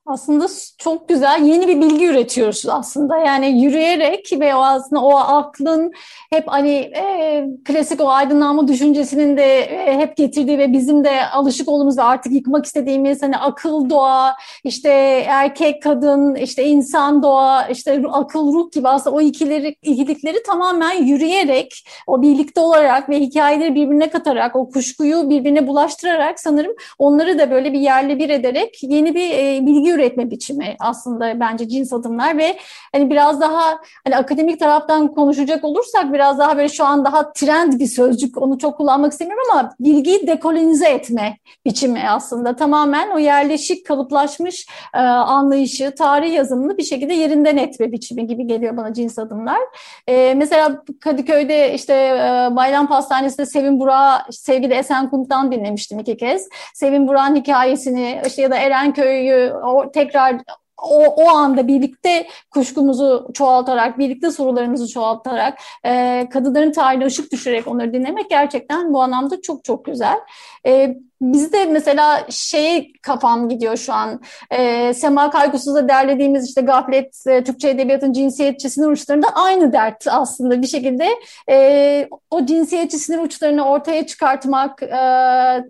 Aslında 0.06 0.46
çok 0.78 1.08
güzel 1.08 1.42
yeni 1.42 1.68
bir 1.68 1.80
bilgi 1.80 2.06
üretiyoruz 2.06 2.66
aslında. 2.68 3.18
Yani 3.18 3.62
yürüyerek 3.62 4.32
ve 4.40 4.54
o 4.54 4.58
aslında 4.58 5.02
o 5.02 5.16
aklın 5.16 5.92
hep 6.30 6.48
hani 6.48 6.70
e, 6.70 7.44
klasik 7.64 8.00
o 8.00 8.08
aydınlanma 8.08 8.68
düşüncesinin 8.68 9.36
de 9.36 9.58
e, 9.58 9.98
hep 9.98 10.16
getirdiği 10.16 10.58
ve 10.58 10.72
bizim 10.72 11.04
de 11.04 11.26
alışık 11.26 11.68
olduğumuz 11.68 11.98
artık 11.98 12.32
yıkmak 12.32 12.66
istediğimiz 12.66 13.22
hani 13.22 13.36
akıl 13.36 13.90
doğa, 13.90 14.34
işte 14.64 14.90
erkek 15.28 15.82
kadın, 15.82 16.34
işte 16.34 16.64
insan 16.64 17.22
doğa, 17.22 17.68
işte 17.68 18.02
akıl 18.12 18.52
ruh 18.52 18.72
gibi 18.72 18.88
aslında 18.88 19.16
o 19.16 19.20
ikileri, 19.20 19.76
ikilikleri 19.82 20.42
tamamen 20.42 20.92
yürüyerek, 20.92 21.86
o 22.06 22.22
birlikte 22.22 22.60
olarak 22.60 23.08
ve 23.08 23.20
hikayeleri 23.20 23.74
birbirine 23.74 24.10
katarak, 24.10 24.56
o 24.56 24.70
kuşkuyu 24.70 25.30
birbirine 25.30 25.66
bulaştırarak 25.66 26.40
sanırım 26.40 26.72
onları 26.98 27.38
da 27.38 27.50
böyle 27.50 27.72
bir 27.72 27.80
yerle 27.80 28.18
bir 28.18 28.28
ederek 28.28 28.78
yeni 28.82 29.14
bir 29.14 29.30
e, 29.30 29.66
bilgi 29.66 29.93
üretme 29.94 30.30
biçimi 30.30 30.76
aslında 30.80 31.40
bence 31.40 31.68
cins 31.68 31.92
adımlar 31.92 32.38
ve 32.38 32.56
hani 32.92 33.10
biraz 33.10 33.40
daha 33.40 33.78
hani 34.04 34.16
akademik 34.16 34.60
taraftan 34.60 35.14
konuşacak 35.14 35.64
olursak 35.64 36.12
biraz 36.12 36.38
daha 36.38 36.56
böyle 36.56 36.68
şu 36.68 36.84
an 36.84 37.04
daha 37.04 37.32
trend 37.32 37.80
bir 37.80 37.86
sözcük 37.86 38.42
onu 38.42 38.58
çok 38.58 38.76
kullanmak 38.76 39.12
istemiyorum 39.12 39.44
ama 39.52 39.74
bilgiyi 39.80 40.26
dekolonize 40.26 40.88
etme 40.88 41.38
biçimi 41.64 42.08
aslında 42.08 42.56
tamamen 42.56 43.10
o 43.10 43.18
yerleşik 43.18 43.86
kalıplaşmış 43.86 44.66
e, 44.94 44.98
anlayışı, 44.98 45.94
tarih 45.94 46.32
yazımını 46.34 46.78
bir 46.78 46.82
şekilde 46.82 47.14
yerinden 47.14 47.56
etme 47.56 47.92
biçimi 47.92 48.26
gibi 48.26 48.46
geliyor 48.46 48.76
bana 48.76 48.92
cins 48.92 49.18
adımlar. 49.18 49.60
E, 50.06 50.34
mesela 50.34 50.82
Kadıköy'de 51.00 51.74
işte 51.74 51.92
e, 51.94 52.56
Bayram 52.56 52.86
Pastanesi'nde 52.86 53.46
Sevin 53.46 53.80
Burak'ı 53.80 54.32
sevgili 54.32 54.74
Esen 54.74 55.10
Kunt'tan 55.10 55.52
dinlemiştim 55.52 55.98
iki 55.98 56.16
kez. 56.16 56.48
Sevin 56.74 57.08
Burak'ın 57.08 57.36
hikayesini 57.36 58.20
işte 58.26 58.42
ya 58.42 58.50
da 58.50 58.56
Erenköy'ü 58.56 59.52
tekrar 59.92 60.36
o, 60.82 61.06
o 61.06 61.28
anda 61.28 61.68
birlikte 61.68 62.26
kuşkumuzu 62.50 63.28
çoğaltarak, 63.34 63.98
birlikte 63.98 64.30
sorularımızı 64.30 64.88
çoğaltarak, 64.88 65.58
e, 65.84 66.26
kadınların 66.32 66.72
tarihine 66.72 67.06
ışık 67.06 67.32
düşürerek 67.32 67.68
onları 67.68 67.92
dinlemek 67.92 68.30
gerçekten 68.30 68.92
bu 68.92 69.02
anlamda 69.02 69.42
çok 69.42 69.64
çok 69.64 69.84
güzel. 69.84 70.18
E, 70.66 70.96
Bizde 71.20 71.64
mesela 71.64 72.26
şey 72.30 72.92
kafam 73.02 73.48
gidiyor 73.48 73.76
şu 73.76 73.92
an. 73.92 74.20
E, 74.50 74.94
Sema 74.94 75.30
Kaygusuz'da 75.30 75.88
derlediğimiz 75.88 76.48
işte 76.48 76.60
Gaflet, 76.60 77.26
e, 77.26 77.44
Türkçe 77.44 77.68
Edebiyatın 77.68 78.12
cinsiyetçi 78.12 78.70
sinir 78.70 78.86
uçlarında 78.86 79.26
aynı 79.34 79.72
dert 79.72 80.06
aslında 80.10 80.62
bir 80.62 80.66
şekilde. 80.66 81.08
E, 81.50 82.08
o 82.30 82.46
cinsiyetçi 82.46 82.98
sinir 82.98 83.18
uçlarını 83.18 83.68
ortaya 83.68 84.06
çıkartmak, 84.06 84.82
e, 84.82 84.96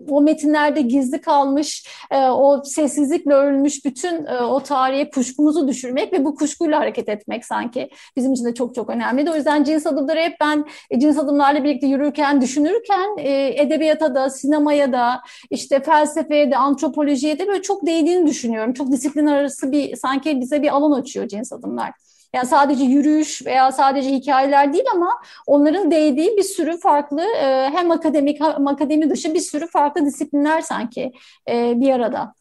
o 0.09 0.21
metinlerde 0.21 0.81
gizli 0.81 1.21
kalmış, 1.21 1.87
e, 2.11 2.17
o 2.17 2.63
sessizlikle 2.63 3.33
örülmüş 3.33 3.85
bütün 3.85 4.25
e, 4.25 4.37
o 4.37 4.59
tarihe 4.59 5.09
kuşkumuzu 5.09 5.67
düşürmek 5.67 6.13
ve 6.13 6.25
bu 6.25 6.35
kuşkuyla 6.35 6.79
hareket 6.79 7.09
etmek 7.09 7.45
sanki 7.45 7.89
bizim 8.15 8.33
için 8.33 8.45
de 8.45 8.53
çok 8.53 8.75
çok 8.75 8.89
önemli. 8.89 9.31
O 9.31 9.35
yüzden 9.35 9.63
cins 9.63 9.87
adımları 9.87 10.19
hep 10.19 10.35
ben 10.41 10.65
e, 10.89 10.99
cins 10.99 11.19
adımlarla 11.19 11.63
birlikte 11.63 11.87
yürürken, 11.87 12.41
düşünürken 12.41 13.17
e, 13.17 13.61
edebiyata 13.61 14.15
da, 14.15 14.29
sinemaya 14.29 14.91
da, 14.91 15.21
işte 15.49 15.79
felsefeye 15.79 16.51
de 16.51 16.57
antropolojiye 16.57 17.39
de 17.39 17.47
böyle 17.47 17.61
çok 17.61 17.85
değdiğini 17.85 18.27
düşünüyorum. 18.27 18.73
Çok 18.73 18.91
disiplin 18.91 19.25
arası 19.25 19.71
bir 19.71 19.95
sanki 19.95 20.41
bize 20.41 20.61
bir 20.61 20.75
alan 20.75 21.01
açıyor 21.01 21.27
cins 21.27 21.53
adımlar. 21.53 21.91
Yani 22.33 22.47
sadece 22.47 22.83
yürüyüş 22.83 23.45
veya 23.45 23.71
sadece 23.71 24.09
hikayeler 24.09 24.73
değil 24.73 24.85
ama 24.93 25.21
onların 25.47 25.91
değdiği 25.91 26.37
bir 26.37 26.43
sürü 26.43 26.77
farklı 26.77 27.21
e, 27.21 27.69
hem 27.73 27.91
akademik 27.91 28.41
hem 28.41 28.67
akademi 28.67 29.09
dışı 29.09 29.33
bir 29.33 29.39
sürü 29.39 29.67
farklı 29.67 30.05
disiplinler 30.05 30.61
sanki 30.61 31.13
e, 31.49 31.73
bir 31.81 31.89
arada. 31.93 32.33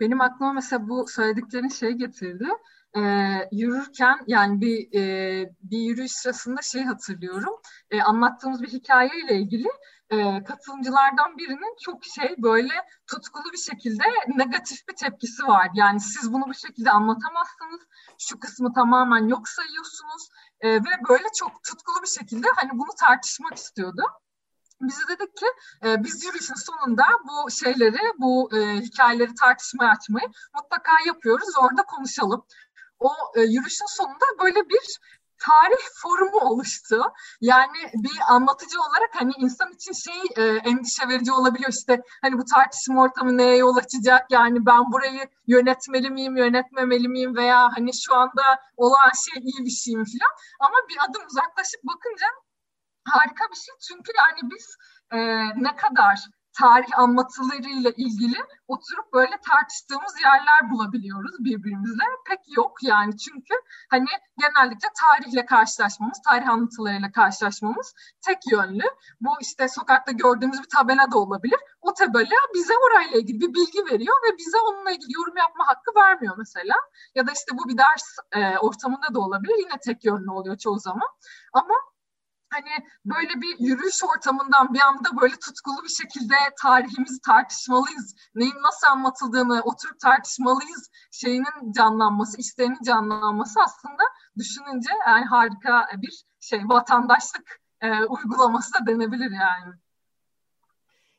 Benim 0.00 0.20
aklıma 0.20 0.52
mesela 0.52 0.88
bu 0.88 1.06
söylediklerin 1.08 1.68
şey 1.68 1.90
getirdi. 1.90 2.44
Ee, 2.96 3.00
yürürken 3.52 4.18
yani 4.26 4.60
bir 4.60 5.00
e, 5.00 5.52
bir 5.62 5.78
yürüyüş 5.78 6.12
sırasında 6.12 6.62
şey 6.62 6.82
hatırlıyorum. 6.82 7.54
E, 7.90 8.02
anlattığımız 8.02 8.62
bir 8.62 8.68
hikayeyle 8.68 9.34
ilgili 9.34 9.68
e, 10.10 10.44
katılımcılardan 10.44 11.38
birinin 11.38 11.76
çok 11.80 12.04
şey 12.04 12.34
böyle 12.38 12.74
tutkulu 13.06 13.52
bir 13.52 13.58
şekilde 13.58 14.04
negatif 14.36 14.88
bir 14.88 14.96
tepkisi 14.96 15.42
var. 15.42 15.70
Yani 15.74 16.00
siz 16.00 16.32
bunu 16.32 16.44
bu 16.48 16.54
şekilde 16.54 16.90
anlatamazsınız. 16.90 17.80
Şu 18.18 18.40
kısmı 18.40 18.72
tamamen 18.72 19.28
yok 19.28 19.48
sayıyorsunuz. 19.48 20.28
E, 20.60 20.74
ve 20.74 21.08
böyle 21.08 21.26
çok 21.38 21.64
tutkulu 21.64 22.02
bir 22.02 22.08
şekilde 22.08 22.48
hani 22.56 22.70
bunu 22.72 22.90
tartışmak 23.00 23.54
istiyordu. 23.54 24.02
Biz 24.80 24.98
de 24.98 25.02
dedik 25.08 25.36
ki 25.36 25.46
e, 25.84 26.04
biz 26.04 26.24
yürüyüşün 26.24 26.54
sonunda 26.54 27.04
bu 27.24 27.50
şeyleri, 27.50 28.12
bu 28.18 28.50
e, 28.56 28.80
hikayeleri 28.80 29.34
tartışmaya 29.34 29.90
açmayı 29.90 30.26
mutlaka 30.54 30.92
yapıyoruz. 31.06 31.48
Orada 31.60 31.82
konuşalım. 31.82 32.44
O 32.98 33.12
e, 33.34 33.40
yürüyüşün 33.40 33.86
sonunda 33.96 34.24
böyle 34.40 34.68
bir 34.68 34.98
tarih 35.38 35.84
forumu 36.02 36.40
oluştu. 36.40 37.02
Yani 37.40 37.78
bir 37.94 38.18
anlatıcı 38.28 38.80
olarak 38.80 39.10
hani 39.12 39.32
insan 39.38 39.72
için 39.72 39.92
şey 39.92 40.22
e, 40.36 40.42
endişe 40.56 41.08
verici 41.08 41.32
olabiliyor. 41.32 41.70
İşte 41.70 42.02
hani 42.22 42.38
bu 42.38 42.44
tartışma 42.44 43.02
ortamı 43.02 43.38
neye 43.38 43.56
yol 43.56 43.76
açacak? 43.76 44.26
Yani 44.30 44.66
ben 44.66 44.92
burayı 44.92 45.28
yönetmeli 45.46 46.10
miyim 46.10 46.36
yönetmemeli 46.36 47.08
miyim? 47.08 47.36
Veya 47.36 47.70
hani 47.76 47.90
şu 47.94 48.14
anda 48.14 48.60
olan 48.76 49.10
şey 49.24 49.42
iyi 49.42 49.64
bir 49.66 49.70
şey 49.70 49.96
mi 49.96 50.04
falan 50.04 50.32
ama 50.60 50.76
bir 50.88 50.96
adım 51.08 51.26
uzaklaşıp 51.26 51.80
bakınca 51.82 52.26
harika 53.04 53.44
bir 53.50 53.56
şey. 53.56 53.74
Çünkü 53.88 54.12
yani 54.18 54.50
biz 54.54 54.76
e, 55.12 55.18
ne 55.62 55.76
kadar 55.76 56.18
tarih 56.60 56.98
anlatılarıyla 56.98 57.90
ilgili 57.96 58.36
oturup 58.68 59.12
böyle 59.12 59.36
tartıştığımız 59.50 60.14
yerler 60.24 60.70
bulabiliyoruz 60.70 61.36
birbirimizle. 61.38 62.04
Pek 62.28 62.56
yok 62.56 62.72
yani 62.82 63.18
çünkü 63.18 63.54
hani 63.90 64.06
genellikle 64.38 64.88
tarihle 65.02 65.46
karşılaşmamız, 65.46 66.18
tarih 66.28 66.48
anlatılarıyla 66.48 67.12
karşılaşmamız 67.12 67.94
tek 68.26 68.38
yönlü. 68.52 68.84
Bu 69.20 69.30
işte 69.40 69.68
sokakta 69.68 70.12
gördüğümüz 70.12 70.62
bir 70.62 70.68
tabela 70.76 71.10
da 71.12 71.18
olabilir. 71.18 71.58
O 71.80 71.94
tabela 71.94 72.38
bize 72.54 72.74
orayla 72.86 73.18
ilgili 73.18 73.40
bir 73.40 73.54
bilgi 73.54 73.92
veriyor 73.92 74.16
ve 74.28 74.38
bize 74.38 74.58
onunla 74.58 74.90
ilgili 74.90 75.12
yorum 75.12 75.36
yapma 75.36 75.68
hakkı 75.68 75.90
vermiyor 75.96 76.34
mesela. 76.38 76.74
Ya 77.14 77.26
da 77.26 77.32
işte 77.32 77.58
bu 77.58 77.68
bir 77.68 77.78
ders 77.78 78.16
e, 78.32 78.58
ortamında 78.58 79.14
da 79.14 79.20
olabilir. 79.20 79.54
Yine 79.58 79.78
tek 79.84 80.04
yönlü 80.04 80.30
oluyor 80.30 80.58
çoğu 80.58 80.78
zaman. 80.78 81.08
Ama 81.52 81.74
hani 82.50 82.86
böyle 83.04 83.40
bir 83.40 83.58
yürüyüş 83.58 84.04
ortamından 84.04 84.74
bir 84.74 84.80
anda 84.80 85.20
böyle 85.20 85.34
tutkulu 85.34 85.84
bir 85.84 85.88
şekilde 86.02 86.34
tarihimizi 86.62 87.20
tartışmalıyız. 87.20 88.14
Neyin 88.34 88.62
nasıl 88.62 88.86
anlatıldığını 88.86 89.60
oturup 89.62 90.00
tartışmalıyız 90.00 90.90
şeyinin 91.12 91.72
canlanması, 91.72 92.38
isteğinin 92.38 92.82
canlanması 92.82 93.60
aslında 93.60 94.02
düşününce 94.38 94.90
yani 95.06 95.24
harika 95.24 95.86
bir 95.96 96.24
şey 96.40 96.68
vatandaşlık 96.68 97.60
e, 97.80 98.04
uygulaması 98.04 98.74
da 98.74 98.86
denebilir 98.86 99.30
yani. 99.30 99.74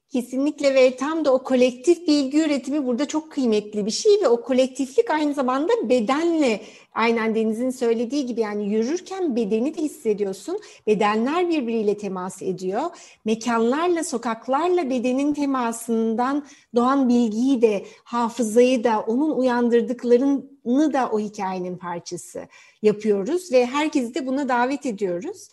Kesinlikle 0.10 0.74
ve 0.76 0.96
tam 0.96 1.26
da 1.26 1.34
o 1.34 1.44
kolektif 1.44 2.08
bilgi 2.08 2.42
üretimi 2.42 2.86
burada 2.86 3.08
çok 3.08 3.32
kıymetli 3.32 3.86
bir 3.86 3.92
şey 3.92 4.12
ve 4.24 4.28
o 4.28 4.42
kolektiflik 4.42 5.10
aynı 5.10 5.34
zamanda 5.34 5.90
bedenle 5.90 6.62
aynen 6.94 7.36
Deniz'in 7.36 7.70
söylediği 7.70 8.26
gibi 8.26 8.42
yani 8.42 8.74
yürürken 8.74 9.36
bedeni 9.36 9.78
de 9.78 9.82
hissediyorsun. 9.82 10.60
Bedenler 10.88 11.50
birbiriyle 11.50 11.98
temas 11.98 12.42
ediyor. 12.42 12.84
Mekanlarla, 13.26 14.04
sokaklarla 14.04 14.90
bedenin 14.90 15.34
temasından 15.34 16.46
doğan 16.76 17.10
bilgiyi 17.10 17.62
de, 17.62 17.86
hafızayı 18.04 18.84
da, 18.84 19.00
onun 19.00 19.32
uyandırdıklarını 19.32 20.94
da 20.94 21.10
o 21.12 21.20
hikayenin 21.20 21.78
parçası 21.78 22.48
yapıyoruz 22.82 23.52
ve 23.52 23.66
herkesi 23.66 24.16
de 24.16 24.28
buna 24.28 24.50
davet 24.50 24.86
ediyoruz. 24.86 25.50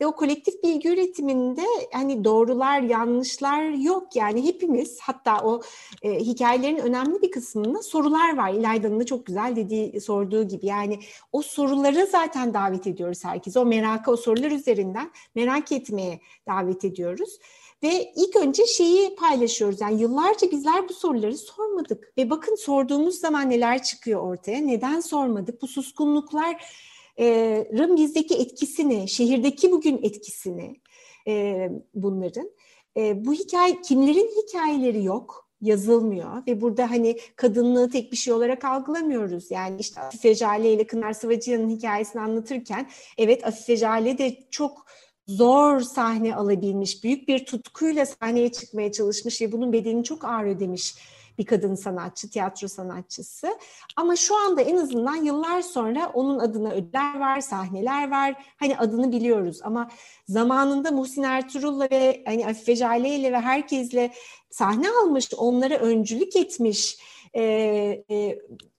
Ve 0.00 0.06
o 0.06 0.16
kolektif 0.16 0.62
bilgi 0.62 0.88
üretiminde 0.88 1.62
hani 1.92 2.24
doğrular, 2.24 2.80
yanlışlar 2.80 3.62
yok. 3.62 4.16
Yani 4.16 4.46
hepimiz 4.46 4.98
hatta 5.00 5.40
o 5.44 5.62
e, 6.02 6.18
hikayelerin 6.18 6.76
önemli 6.76 7.22
bir 7.22 7.30
kısmında 7.30 7.82
sorular 7.82 8.36
var. 8.36 8.52
İlayda'nın 8.52 9.00
da 9.00 9.06
çok 9.06 9.26
güzel 9.26 9.56
dediği, 9.56 10.00
sorduğu 10.00 10.48
gibi. 10.48 10.66
Yani 10.66 10.98
o 11.32 11.42
soruları 11.42 12.06
zaten 12.06 12.54
davet 12.54 12.86
ediyoruz 12.86 13.24
herkese. 13.24 13.58
O 13.58 13.64
merakı, 13.64 14.10
o 14.10 14.16
sorular 14.16 14.50
üzerinden 14.50 15.10
merak 15.34 15.72
etmeye 15.72 16.20
davet 16.46 16.84
ediyoruz. 16.84 17.38
Ve 17.82 18.12
ilk 18.16 18.36
önce 18.36 18.66
şeyi 18.66 19.14
paylaşıyoruz. 19.16 19.80
Yani 19.80 20.00
yıllarca 20.00 20.50
bizler 20.50 20.88
bu 20.88 20.94
soruları 20.94 21.36
sormadık. 21.36 22.12
Ve 22.18 22.30
bakın 22.30 22.54
sorduğumuz 22.54 23.14
zaman 23.14 23.50
neler 23.50 23.82
çıkıyor 23.82 24.22
ortaya. 24.22 24.58
Neden 24.58 25.00
sormadık? 25.00 25.62
Bu 25.62 25.68
suskunluklar 25.68 26.64
Rım 27.78 27.96
bizdeki 27.96 28.34
etkisini, 28.34 29.08
şehirdeki 29.08 29.72
bugün 29.72 30.00
etkisini 30.02 30.80
e, 31.28 31.68
bunların. 31.94 32.50
E, 32.96 33.24
bu 33.24 33.32
hikaye, 33.32 33.80
kimlerin 33.82 34.30
hikayeleri 34.42 35.04
yok? 35.04 35.46
yazılmıyor 35.60 36.46
ve 36.46 36.60
burada 36.60 36.90
hani 36.90 37.18
kadınlığı 37.36 37.90
tek 37.90 38.12
bir 38.12 38.16
şey 38.16 38.32
olarak 38.32 38.64
algılamıyoruz. 38.64 39.50
Yani 39.50 39.80
işte 39.80 40.00
Afife 40.00 40.34
Jale 40.34 40.72
ile 40.72 40.86
Kınar 40.86 41.12
Sıvacıyan'ın 41.12 41.70
hikayesini 41.70 42.22
anlatırken 42.22 42.90
evet 43.18 43.46
Afife 43.46 43.76
Jale 43.76 44.18
de 44.18 44.38
çok 44.50 44.86
zor 45.26 45.80
sahne 45.80 46.36
alabilmiş, 46.36 47.04
büyük 47.04 47.28
bir 47.28 47.44
tutkuyla 47.44 48.06
sahneye 48.06 48.52
çıkmaya 48.52 48.92
çalışmış 48.92 49.42
ve 49.42 49.52
bunun 49.52 49.72
bedelini 49.72 50.04
çok 50.04 50.24
ağır 50.24 50.44
ödemiş 50.44 50.94
bir 51.38 51.46
kadın 51.46 51.74
sanatçı, 51.74 52.30
tiyatro 52.30 52.68
sanatçısı. 52.68 53.58
Ama 53.96 54.16
şu 54.16 54.36
anda 54.36 54.60
en 54.60 54.76
azından 54.76 55.16
yıllar 55.16 55.62
sonra 55.62 56.10
onun 56.14 56.38
adına 56.38 56.70
ödüller 56.70 57.20
var, 57.20 57.40
sahneler 57.40 58.10
var. 58.10 58.34
Hani 58.56 58.78
adını 58.78 59.12
biliyoruz 59.12 59.60
ama 59.62 59.90
zamanında 60.28 60.90
Muhsin 60.90 61.22
Ertuğrul'la 61.22 61.88
ve 61.90 62.22
hani 62.26 62.46
Afife 62.46 62.76
Jale 62.76 63.08
ile 63.08 63.32
ve 63.32 63.40
herkesle 63.40 64.12
sahne 64.50 64.90
almış, 64.90 65.34
onlara 65.36 65.78
öncülük 65.78 66.36
etmiş 66.36 66.98
e, 67.34 67.42
e, 68.10 68.38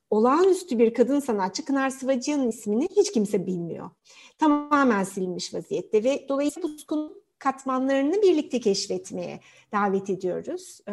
olağanüstü 0.09 0.79
bir 0.79 0.93
kadın 0.93 1.19
sanatçı 1.19 1.65
Kınar 1.65 1.89
Sıvacıyan'ın 1.89 2.49
ismini 2.49 2.87
hiç 2.97 3.11
kimse 3.11 3.47
bilmiyor. 3.47 3.89
Tamamen 4.37 5.03
silinmiş 5.03 5.53
vaziyette 5.53 6.03
ve 6.03 6.25
dolayısıyla 6.29 6.69
bu 6.69 7.13
katmanlarını 7.39 8.21
birlikte 8.21 8.59
keşfetmeye 8.59 9.39
davet 9.71 10.09
ediyoruz 10.09 10.79
e, 10.87 10.91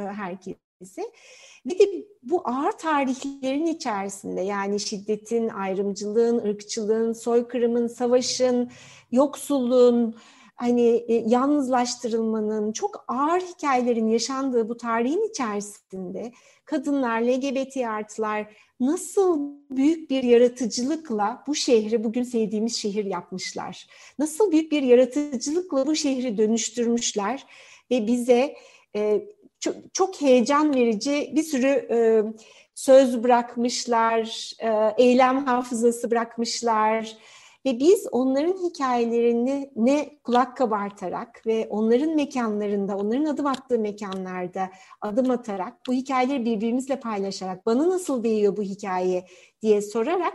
Ve 1.66 1.78
de 1.78 2.04
bu 2.22 2.42
ağır 2.44 2.72
tarihlerin 2.72 3.66
içerisinde 3.66 4.40
yani 4.40 4.80
şiddetin, 4.80 5.48
ayrımcılığın, 5.48 6.38
ırkçılığın, 6.38 7.12
soykırımın, 7.12 7.86
savaşın, 7.86 8.70
yoksulluğun, 9.12 10.14
hani 10.56 11.04
e, 11.08 11.14
yalnızlaştırılmanın, 11.14 12.72
çok 12.72 13.04
ağır 13.08 13.40
hikayelerin 13.40 14.08
yaşandığı 14.08 14.68
bu 14.68 14.76
tarihin 14.76 15.30
içerisinde 15.30 16.32
kadınlar, 16.64 17.20
LGBT 17.20 17.76
artılar 17.76 18.46
nasıl 18.80 19.52
büyük 19.70 20.10
bir 20.10 20.22
yaratıcılıkla 20.22 21.44
bu 21.46 21.54
şehri 21.54 22.04
bugün 22.04 22.22
sevdiğimiz 22.22 22.76
şehir 22.76 23.04
yapmışlar. 23.04 23.86
Nasıl 24.18 24.52
büyük 24.52 24.72
bir 24.72 24.82
yaratıcılıkla 24.82 25.86
bu 25.86 25.94
şehri 25.94 26.38
dönüştürmüşler 26.38 27.46
ve 27.90 28.06
bize 28.06 28.54
e, 28.96 29.28
çok, 29.64 29.94
çok 29.94 30.20
heyecan 30.20 30.74
verici 30.74 31.32
bir 31.36 31.42
sürü 31.42 31.66
e, 31.90 32.22
söz 32.74 33.22
bırakmışlar, 33.22 34.52
e, 34.60 34.94
eylem 35.04 35.46
hafızası 35.46 36.10
bırakmışlar 36.10 37.16
ve 37.66 37.78
biz 37.78 38.06
onların 38.12 38.68
hikayelerini 38.68 39.70
ne 39.76 40.18
kulak 40.24 40.56
kabartarak 40.56 41.46
ve 41.46 41.66
onların 41.70 42.14
mekanlarında, 42.14 42.96
onların 42.96 43.24
adım 43.24 43.46
attığı 43.46 43.78
mekanlarda 43.78 44.70
adım 45.00 45.30
atarak 45.30 45.74
bu 45.88 45.92
hikayeleri 45.92 46.44
birbirimizle 46.44 47.00
paylaşarak 47.00 47.66
bana 47.66 47.88
nasıl 47.88 48.24
değiyor 48.24 48.56
bu 48.56 48.62
hikaye 48.62 49.26
diye 49.62 49.82
sorarak 49.82 50.34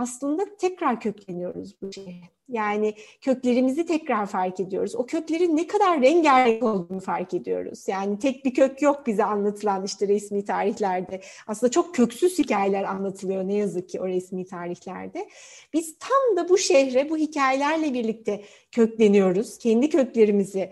aslında 0.00 0.56
tekrar 0.58 1.00
kökleniyoruz 1.00 1.82
bu 1.82 1.92
şeye. 1.92 2.22
Yani 2.48 2.94
köklerimizi 3.20 3.86
tekrar 3.86 4.26
fark 4.26 4.60
ediyoruz. 4.60 4.94
O 4.96 5.06
köklerin 5.06 5.56
ne 5.56 5.66
kadar 5.66 6.02
rengarenk 6.02 6.62
olduğunu 6.62 7.00
fark 7.00 7.34
ediyoruz. 7.34 7.88
Yani 7.88 8.18
tek 8.18 8.44
bir 8.44 8.54
kök 8.54 8.82
yok 8.82 9.06
bize 9.06 9.24
anlatılan 9.24 9.84
işte 9.84 10.08
resmi 10.08 10.44
tarihlerde. 10.44 11.20
Aslında 11.46 11.70
çok 11.70 11.94
köksüz 11.94 12.38
hikayeler 12.38 12.84
anlatılıyor 12.84 13.48
ne 13.48 13.54
yazık 13.54 13.88
ki 13.88 14.00
o 14.00 14.08
resmi 14.08 14.44
tarihlerde. 14.46 15.28
Biz 15.72 15.96
tam 15.98 16.36
da 16.36 16.48
bu 16.48 16.58
şehre 16.58 17.10
bu 17.10 17.16
hikayelerle 17.16 17.94
birlikte 17.94 18.44
kökleniyoruz. 18.72 19.58
Kendi 19.58 19.90
köklerimizi 19.90 20.70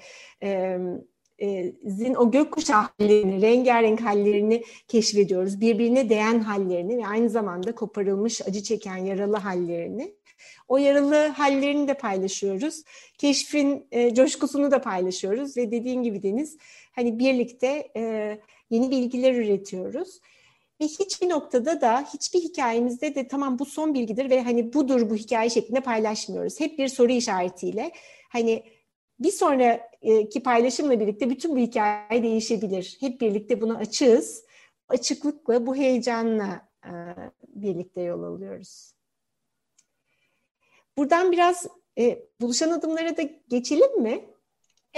zin 1.84 2.14
o 2.14 2.30
gökkuşağı 2.30 2.88
hallerini, 2.98 3.42
rengarenk 3.42 4.00
hallerini 4.00 4.64
keşfediyoruz. 4.88 5.60
Birbirine 5.60 6.08
değen 6.08 6.40
hallerini 6.40 6.98
ve 6.98 7.06
aynı 7.06 7.30
zamanda 7.30 7.74
koparılmış, 7.74 8.48
acı 8.48 8.62
çeken, 8.62 8.96
yaralı 8.96 9.36
hallerini. 9.36 10.14
O 10.68 10.78
yaralı 10.78 11.26
hallerini 11.26 11.88
de 11.88 11.94
paylaşıyoruz. 11.94 12.82
Keşfin 13.18 13.86
e, 13.92 14.14
coşkusunu 14.14 14.70
da 14.70 14.80
paylaşıyoruz 14.80 15.56
ve 15.56 15.70
dediğin 15.70 16.02
gibi 16.02 16.22
Deniz 16.22 16.56
hani 16.92 17.18
birlikte 17.18 17.88
e, 17.96 18.38
yeni 18.70 18.90
bilgiler 18.90 19.34
üretiyoruz. 19.34 20.20
Ve 20.80 20.84
hiçbir 20.84 21.28
noktada 21.28 21.80
da 21.80 22.04
hiçbir 22.14 22.40
hikayemizde 22.40 23.14
de 23.14 23.28
tamam 23.28 23.58
bu 23.58 23.64
son 23.64 23.94
bilgidir 23.94 24.30
ve 24.30 24.42
hani 24.42 24.72
budur 24.72 25.10
bu 25.10 25.14
hikaye 25.14 25.50
şeklinde 25.50 25.80
paylaşmıyoruz. 25.80 26.60
Hep 26.60 26.78
bir 26.78 26.88
soru 26.88 27.12
işaretiyle 27.12 27.90
hani 28.28 28.62
bir 29.20 29.30
sonraki 29.30 30.42
paylaşımla 30.42 31.00
birlikte 31.00 31.30
bütün 31.30 31.56
bu 31.56 31.58
hikaye 31.58 32.22
değişebilir. 32.22 32.96
Hep 33.00 33.20
birlikte 33.20 33.60
buna 33.60 33.78
açığız. 33.78 34.44
Açıklıkla, 34.88 35.66
bu 35.66 35.76
heyecanla 35.76 36.68
e, 36.84 36.92
birlikte 37.48 38.00
yol 38.00 38.22
alıyoruz. 38.22 38.92
Buradan 40.96 41.32
biraz 41.32 41.66
e, 41.98 42.22
buluşan 42.40 42.70
adımlara 42.70 43.16
da 43.16 43.22
geçelim 43.48 44.02
mi? 44.02 44.24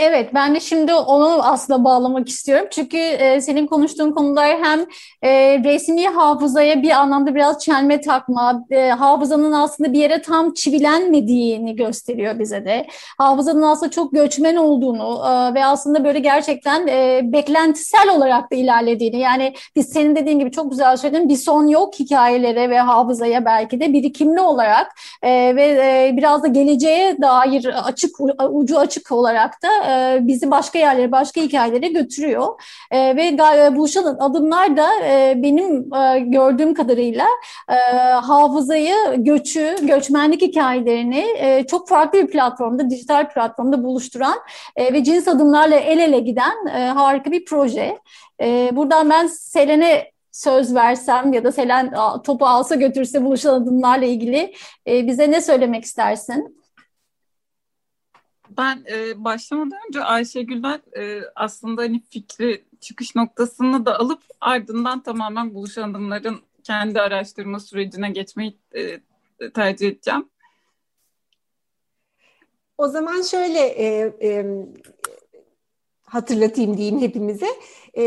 Evet, 0.03 0.35
ben 0.35 0.55
de 0.55 0.61
şimdi 0.61 0.95
onu 0.95 1.43
aslında 1.43 1.85
bağlamak 1.85 2.29
istiyorum. 2.29 2.67
Çünkü 2.71 2.97
e, 2.97 3.41
senin 3.41 3.67
konuştuğun 3.67 4.13
konular 4.13 4.59
hem 4.63 4.81
e, 5.23 5.59
resmi 5.65 6.09
hafızaya 6.09 6.83
bir 6.83 6.91
anlamda 6.91 7.35
biraz 7.35 7.65
çelme 7.65 8.01
takma, 8.01 8.65
e, 8.71 8.91
hafızanın 8.91 9.53
aslında 9.53 9.93
bir 9.93 9.99
yere 9.99 10.23
tam 10.23 10.53
çivilenmediğini 10.53 11.77
gösteriyor 11.77 12.39
bize 12.39 12.65
de. 12.65 12.87
Hafızanın 13.19 13.63
aslında 13.63 13.91
çok 13.91 14.13
göçmen 14.13 14.57
olduğunu 14.57 15.23
e, 15.27 15.55
ve 15.55 15.65
aslında 15.65 16.05
böyle 16.05 16.19
gerçekten 16.19 16.87
e, 16.87 17.21
beklentisel 17.25 18.09
olarak 18.17 18.53
da 18.53 18.57
ilerlediğini. 18.57 19.19
Yani 19.19 19.55
biz 19.77 19.89
senin 19.89 20.17
dediğin 20.17 20.39
gibi 20.39 20.51
çok 20.51 20.71
güzel 20.71 20.97
söyledin, 20.97 21.29
bir 21.29 21.37
son 21.37 21.67
yok 21.67 21.95
hikayelere 22.01 22.71
ve 22.71 22.81
hafızaya 22.81 23.45
belki 23.45 23.81
de 23.81 23.93
birikimli 23.93 24.41
olarak 24.41 24.87
e, 25.23 25.57
ve 25.57 25.65
e, 25.65 26.17
biraz 26.17 26.43
da 26.43 26.47
geleceğe 26.47 27.23
dair 27.23 27.89
açık 27.89 28.17
ucu 28.51 28.79
açık 28.79 29.13
olarak 29.13 29.63
da 29.63 29.89
e, 29.90 30.18
bizi 30.26 30.50
başka 30.50 30.79
yerlere, 30.79 31.12
başka 31.12 31.40
hikayelere 31.40 31.88
götürüyor. 31.88 32.61
E, 32.90 33.16
ve 33.16 33.38
buluşan 33.76 34.05
adımlar 34.05 34.76
da 34.76 34.88
e, 35.05 35.35
benim 35.37 35.94
e, 35.94 36.18
gördüğüm 36.18 36.74
kadarıyla 36.74 37.26
e, 37.68 37.74
hafızayı, 38.12 38.94
göçü, 39.16 39.76
göçmenlik 39.83 40.42
hikayelerini 40.42 41.24
e, 41.38 41.66
çok 41.66 41.88
farklı 41.88 42.18
bir 42.18 42.26
platformda, 42.26 42.90
dijital 42.90 43.29
platformda 43.29 43.85
buluşturan 43.85 44.38
e, 44.76 44.92
ve 44.92 45.05
cins 45.05 45.29
adımlarla 45.29 45.76
el 45.76 45.98
ele 45.98 46.20
giden 46.20 46.66
e, 46.66 46.87
harika 46.87 47.31
bir 47.33 47.44
proje. 47.44 47.98
E, 48.40 48.70
buradan 48.72 49.11
ben 49.11 49.26
Selen'e 49.26 50.11
söz 50.33 50.74
versem 50.74 51.33
ya 51.33 51.44
da 51.44 51.53
Selen 51.53 51.94
topu 52.24 52.46
alsa 52.46 52.74
götürse 52.74 53.24
buluşan 53.24 53.62
adımlarla 53.62 54.05
ilgili 54.05 54.55
e, 54.87 55.07
bize 55.07 55.31
ne 55.31 55.40
söylemek 55.40 55.85
istersin? 55.85 56.60
Ben 58.57 58.85
e, 58.93 59.25
başlamadan 59.25 59.79
önce 59.89 60.05
Ayşegül'den 60.05 60.83
e, 60.97 61.21
aslında 61.35 61.83
hani 61.83 62.01
fikri 62.11 62.65
çıkış 62.81 63.17
noktasını 63.17 63.87
da 63.87 63.99
alıp 63.99 64.23
ardından 64.41 65.03
tamamen 65.03 65.55
buluşan 65.55 65.91
adımların 65.91 66.41
kendi 66.65 67.01
araştırma 67.01 67.61
sürecine 67.61 68.11
geçmeyi 68.11 68.59
e, 68.75 69.01
tercih 69.51 69.89
edeceğim. 69.89 70.29
O 72.79 72.89
zaman 72.89 73.23
şöyle 73.23 73.59
e, 73.59 74.13
e, 74.23 74.47
hatırlatayım 76.11 76.77
diyeyim 76.77 77.01
hepimize. 77.01 77.46
E, 77.94 78.03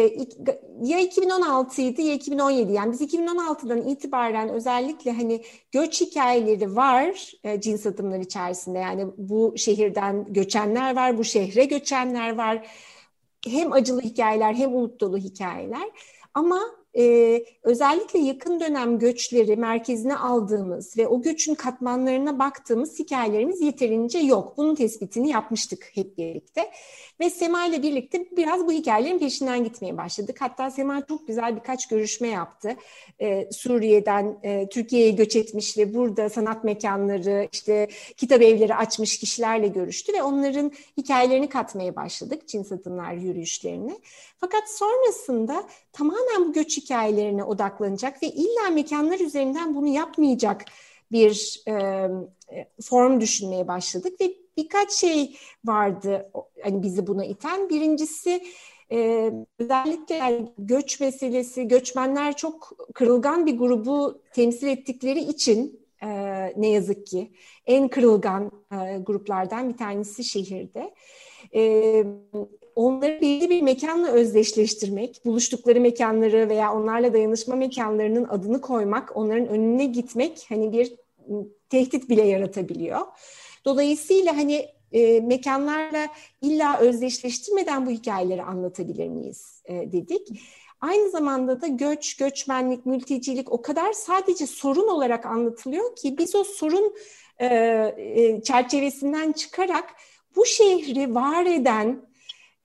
ya 0.81 0.99
2016 0.99 1.81
idi 1.81 2.01
ya 2.01 2.13
2017 2.13 2.71
yani 2.73 2.91
biz 2.91 3.01
2016'dan 3.01 3.81
itibaren 3.87 4.49
özellikle 4.49 5.11
hani 5.11 5.43
göç 5.71 6.01
hikayeleri 6.01 6.75
var 6.75 7.31
e, 7.43 7.61
cins 7.61 7.85
adımlar 7.85 8.19
içerisinde. 8.19 8.79
Yani 8.79 9.07
bu 9.17 9.53
şehirden 9.57 10.33
göçenler 10.33 10.95
var 10.95 11.17
bu 11.17 11.23
şehre 11.23 11.65
göçenler 11.65 12.37
var. 12.37 12.67
Hem 13.47 13.71
acılı 13.73 14.01
hikayeler 14.01 14.53
hem 14.53 14.75
umut 14.75 15.01
dolu 15.01 15.17
hikayeler. 15.17 15.89
Ama 16.33 16.59
e, 16.97 17.45
özellikle 17.63 18.19
yakın 18.19 18.59
dönem 18.59 18.99
göçleri 18.99 19.55
merkezine 19.55 20.15
aldığımız 20.15 20.97
ve 20.97 21.07
o 21.07 21.21
göçün 21.21 21.55
katmanlarına 21.55 22.39
baktığımız 22.39 22.99
hikayelerimiz 22.99 23.61
yeterince 23.61 24.19
yok. 24.19 24.57
Bunun 24.57 24.75
tespitini 24.75 25.29
yapmıştık 25.29 25.91
hep 25.93 26.17
birlikte. 26.17 26.71
Ve 27.19 27.29
Sema 27.29 27.65
ile 27.65 27.83
birlikte 27.83 28.25
biraz 28.37 28.67
bu 28.67 28.71
hikayelerin 28.71 29.19
peşinden 29.19 29.63
gitmeye 29.63 29.97
başladık. 29.97 30.37
Hatta 30.39 30.71
Sema 30.71 31.05
çok 31.07 31.27
güzel 31.27 31.55
birkaç 31.55 31.87
görüşme 31.87 32.27
yaptı. 32.27 32.75
Ee, 33.21 33.49
Suriye'den 33.51 34.37
e, 34.43 34.69
Türkiye'ye 34.69 35.11
göç 35.11 35.35
etmiş 35.35 35.77
ve 35.77 35.93
burada 35.93 36.29
sanat 36.29 36.63
mekanları, 36.63 37.47
işte 37.51 37.87
kitap 38.17 38.41
evleri 38.41 38.75
açmış 38.75 39.19
kişilerle 39.19 39.67
görüştü 39.67 40.13
ve 40.13 40.23
onların 40.23 40.71
hikayelerini 40.97 41.49
katmaya 41.49 41.95
başladık. 41.95 42.47
Çin 42.47 42.63
satınlar 42.63 43.13
yürüyüşlerini. 43.13 43.99
Fakat 44.37 44.69
sonrasında 44.69 45.63
tamamen 45.93 46.47
bu 46.47 46.53
göç 46.53 46.77
hikayelerine 46.83 47.43
odaklanacak 47.43 48.23
ve 48.23 48.27
illa 48.27 48.69
mekanlar 48.73 49.19
üzerinden 49.19 49.75
bunu 49.75 49.87
yapmayacak 49.87 50.65
bir 51.11 51.63
e, 51.67 52.07
form 52.81 53.21
düşünmeye 53.21 53.67
başladık 53.67 54.21
ve 54.21 54.33
birkaç 54.57 54.91
şey 54.91 55.37
vardı 55.65 56.31
hani 56.63 56.83
bizi 56.83 57.07
buna 57.07 57.25
iten. 57.25 57.69
Birincisi 57.69 58.43
e, 58.91 59.31
özellikle 59.59 60.15
yani 60.15 60.51
göç 60.57 60.99
meselesi, 60.99 61.67
göçmenler 61.67 62.35
çok 62.35 62.71
kırılgan 62.93 63.45
bir 63.45 63.57
grubu 63.57 64.21
temsil 64.33 64.67
ettikleri 64.67 65.19
için 65.19 65.79
e, 66.03 66.07
ne 66.57 66.67
yazık 66.67 67.07
ki 67.07 67.31
en 67.65 67.87
kırılgan 67.87 68.51
e, 68.71 68.97
gruplardan 68.97 69.69
bir 69.69 69.77
tanesi 69.77 70.23
şehirde. 70.23 70.93
E, 71.55 72.03
onları 72.75 73.21
belli 73.21 73.49
bir 73.49 73.61
mekanla 73.61 74.07
özdeşleştirmek, 74.07 75.21
buluştukları 75.25 75.81
mekanları 75.81 76.49
veya 76.49 76.73
onlarla 76.73 77.13
dayanışma 77.13 77.55
mekanlarının 77.55 78.25
adını 78.29 78.61
koymak, 78.61 79.17
onların 79.17 79.47
önüne 79.47 79.85
gitmek 79.85 80.45
hani 80.49 80.71
bir 80.71 80.93
tehdit 81.69 82.09
bile 82.09 82.23
yaratabiliyor. 82.23 82.99
Dolayısıyla 83.65 84.37
hani 84.37 84.65
e, 84.91 85.19
mekanlarla 85.19 86.07
illa 86.41 86.79
özdeşleştirmeden 86.79 87.85
bu 87.85 87.89
hikayeleri 87.89 88.43
anlatabilir 88.43 89.07
miyiz 89.07 89.61
e, 89.65 89.73
dedik. 89.73 90.27
Aynı 90.81 91.09
zamanda 91.09 91.61
da 91.61 91.67
göç, 91.67 92.17
göçmenlik, 92.17 92.85
mültecilik 92.85 93.51
o 93.51 93.61
kadar 93.61 93.93
sadece 93.93 94.47
sorun 94.47 94.87
olarak 94.87 95.25
anlatılıyor 95.25 95.95
ki 95.95 96.17
biz 96.17 96.35
o 96.35 96.43
sorun 96.43 96.95
e, 97.39 97.45
e, 97.97 98.41
çerçevesinden 98.41 99.31
çıkarak 99.31 99.89
bu 100.35 100.45
şehri 100.45 101.15
var 101.15 101.45
eden 101.45 102.12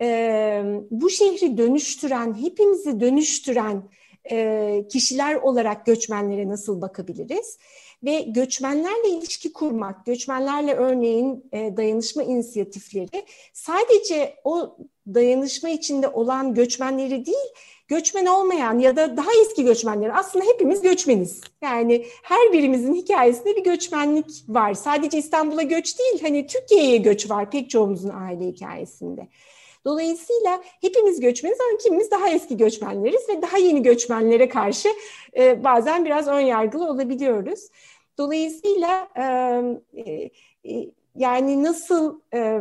e, 0.01 0.63
bu 0.91 1.11
şehri 1.11 1.59
dönüştüren, 1.59 2.35
hepimizi 2.43 3.01
dönüştüren 3.01 3.83
e, 4.31 4.85
kişiler 4.91 5.35
olarak 5.35 5.87
göçmenlere 5.87 6.49
nasıl 6.49 6.81
bakabiliriz? 6.81 7.59
Ve 8.05 8.21
göçmenlerle 8.21 9.09
ilişki 9.09 9.53
kurmak, 9.53 10.07
göçmenlerle 10.07 10.75
örneğin 10.75 11.44
e, 11.53 11.77
dayanışma 11.77 12.23
inisiyatifleri 12.23 13.25
sadece 13.53 14.35
o 14.44 14.77
dayanışma 15.15 15.69
içinde 15.69 16.09
olan 16.09 16.55
göçmenleri 16.55 17.27
değil, 17.27 17.49
göçmen 17.88 18.27
olmayan 18.27 18.79
ya 18.79 18.96
da 18.96 19.17
daha 19.17 19.31
eski 19.40 19.65
göçmenleri 19.65 20.13
aslında 20.13 20.44
hepimiz 20.44 20.83
göçmeniz. 20.83 21.40
Yani 21.63 22.07
her 22.23 22.53
birimizin 22.53 22.94
hikayesinde 22.94 23.57
bir 23.57 23.65
göçmenlik 23.65 24.44
var. 24.49 24.75
Sadece 24.75 25.19
İstanbul'a 25.19 25.63
göç 25.63 25.99
değil, 25.99 26.23
hani 26.23 26.46
Türkiye'ye 26.46 26.96
göç 26.96 27.31
var 27.31 27.51
pek 27.51 27.71
çoğumuzun 27.71 28.09
aile 28.15 28.46
hikayesinde. 28.46 29.29
Dolayısıyla 29.85 30.62
hepimiz 30.81 31.20
göçmeniz 31.20 31.58
ama 31.60 31.79
kimimiz 31.79 32.10
daha 32.10 32.31
eski 32.31 32.56
göçmenleriz 32.56 33.29
ve 33.29 33.42
daha 33.42 33.58
yeni 33.58 33.83
göçmenlere 33.83 34.48
karşı 34.48 34.88
e, 35.37 35.64
bazen 35.64 36.04
biraz 36.04 36.29
ön 36.29 36.40
yargılı 36.40 36.90
olabiliyoruz. 36.90 37.68
Dolayısıyla 38.18 39.08
e, 39.16 39.22
e, 40.00 40.90
yani 41.14 41.62
nasıl 41.62 42.20
e, 42.35 42.60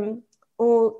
o 0.57 0.97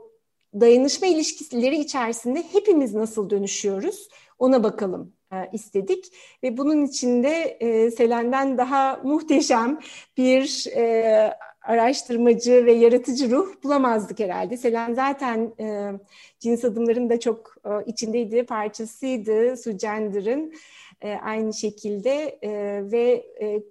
dayanışma 0.60 1.08
ilişkileri 1.08 1.78
içerisinde 1.78 2.44
hepimiz 2.54 2.94
nasıl 2.94 3.30
dönüşüyoruz 3.30 4.08
ona 4.40 4.64
bakalım 4.64 5.14
e, 5.32 5.36
istedik 5.54 6.06
ve 6.44 6.58
bunun 6.58 6.86
içinde 6.86 7.58
e, 7.60 7.92
Selen'den 7.92 8.58
daha 8.58 9.00
muhteşem 9.04 9.80
bir 10.18 10.68
e, 10.76 11.34
araştırmacı 11.68 12.66
ve 12.66 12.72
yaratıcı 12.72 13.32
ruh 13.32 13.64
bulamazdık 13.64 14.20
herhalde. 14.20 14.58
Selen 14.58 14.94
zaten 14.94 15.54
e, 15.60 15.92
cins 16.40 16.66
adımların 16.66 17.10
da 17.10 17.20
çok 17.20 17.56
e, 17.66 17.70
içindeydi, 17.86 18.46
parçasıydı 18.46 19.58
Sucender'ın 19.58 20.54
e, 21.02 21.14
aynı 21.14 21.54
şekilde 21.54 22.40
e, 22.42 22.52
ve 22.92 23.26
e, 23.42 23.64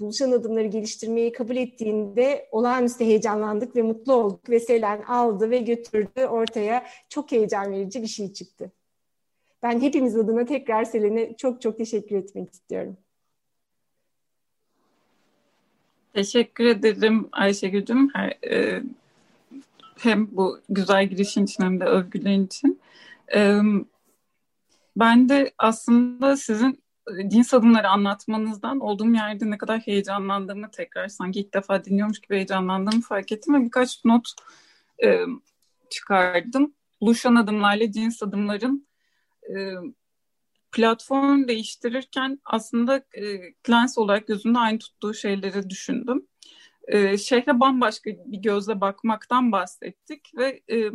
buluşan 0.00 0.32
adımları 0.32 0.66
geliştirmeyi 0.66 1.32
kabul 1.32 1.56
ettiğinde 1.56 2.48
olağanüstü 2.52 3.04
heyecanlandık 3.04 3.76
ve 3.76 3.82
mutlu 3.82 4.12
olduk 4.12 4.50
ve 4.50 4.60
Selen 4.60 5.02
aldı 5.02 5.50
ve 5.50 5.58
götürdü 5.58 6.26
ortaya 6.26 6.86
çok 7.08 7.32
heyecan 7.32 7.72
verici 7.72 8.02
bir 8.02 8.06
şey 8.06 8.32
çıktı. 8.32 8.72
Ben 9.62 9.80
hepimiz 9.80 10.16
adına 10.16 10.44
tekrar 10.44 10.84
Selen'e 10.84 11.36
çok 11.36 11.62
çok 11.62 11.78
teşekkür 11.78 12.16
etmek 12.16 12.52
istiyorum. 12.52 12.96
Teşekkür 16.14 16.64
ederim 16.64 17.28
Ayşegül'cüm. 17.32 18.10
Her, 18.14 18.28
e, 18.50 18.82
hem 19.98 20.36
bu 20.36 20.60
güzel 20.68 21.06
girişin 21.06 21.44
için 21.44 21.64
hem 21.64 21.80
de 21.80 21.84
övgülerin 21.84 22.46
için. 22.46 22.80
E, 23.34 23.60
ben 24.96 25.28
de 25.28 25.52
aslında 25.58 26.36
sizin 26.36 26.82
cins 27.28 27.54
adımları 27.54 27.88
anlatmanızdan 27.88 28.80
olduğum 28.80 29.14
yerde 29.14 29.50
ne 29.50 29.58
kadar 29.58 29.80
heyecanlandığımı 29.80 30.70
tekrar 30.70 31.08
sanki 31.08 31.40
ilk 31.40 31.54
defa 31.54 31.84
dinliyormuş 31.84 32.20
gibi 32.20 32.34
heyecanlandığımı 32.34 33.02
fark 33.02 33.32
ettim 33.32 33.54
ve 33.54 33.64
birkaç 33.64 34.04
not 34.04 34.28
e, 35.04 35.24
çıkardım. 35.90 36.74
Buluşan 37.00 37.34
adımlarla 37.34 37.92
cins 37.92 38.22
adımların 38.22 38.86
e, 39.42 39.74
platform 40.72 41.48
değiştirirken 41.48 42.40
aslında 42.44 42.96
e, 42.96 43.54
olarak 43.96 44.26
gözümde 44.26 44.58
aynı 44.58 44.78
tuttuğu 44.78 45.14
şeyleri 45.14 45.70
düşündüm. 45.70 46.26
E, 46.88 47.18
şehre 47.18 47.60
bambaşka 47.60 48.10
bir 48.10 48.38
gözle 48.38 48.80
bakmaktan 48.80 49.52
bahsettik 49.52 50.30
ve 50.36 50.62
e, 50.70 50.90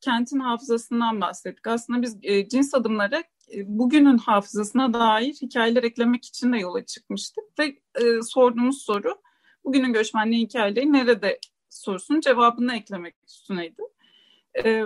kentin 0.00 0.40
hafızasından 0.40 1.20
bahsettik. 1.20 1.66
Aslında 1.66 2.02
biz 2.02 2.18
e, 2.22 2.48
cins 2.48 2.74
adımlara 2.74 3.24
e, 3.54 3.78
bugünün 3.78 4.18
hafızasına 4.18 4.94
dair 4.94 5.32
hikayeler 5.42 5.82
eklemek 5.82 6.24
için 6.24 6.52
de 6.52 6.58
yola 6.58 6.84
çıkmıştık 6.84 7.44
ve 7.58 7.64
e, 7.94 8.22
sorduğumuz 8.22 8.82
soru 8.82 9.22
bugünün 9.64 9.92
göçmenliği 9.92 10.44
hikayeleri 10.44 10.92
nerede 10.92 11.38
sorusunun 11.70 12.20
cevabını 12.20 12.76
eklemek 12.76 13.14
üstüneydi. 13.28 13.82
E, 14.64 14.84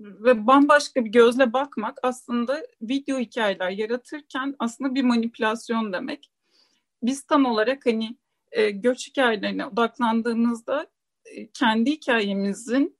ve 0.00 0.46
bambaşka 0.46 1.04
bir 1.04 1.10
gözle 1.10 1.52
bakmak 1.52 1.98
aslında 2.02 2.62
video 2.82 3.18
hikayeler 3.18 3.70
yaratırken 3.70 4.56
aslında 4.58 4.94
bir 4.94 5.02
manipülasyon 5.02 5.92
demek. 5.92 6.30
Biz 7.02 7.22
tam 7.22 7.44
olarak 7.44 7.86
hani 7.86 8.16
e, 8.52 8.70
göç 8.70 9.08
hikayelerine 9.08 9.66
odaklandığımızda 9.66 10.86
e, 11.24 11.50
kendi 11.50 11.90
hikayemizin 11.90 12.98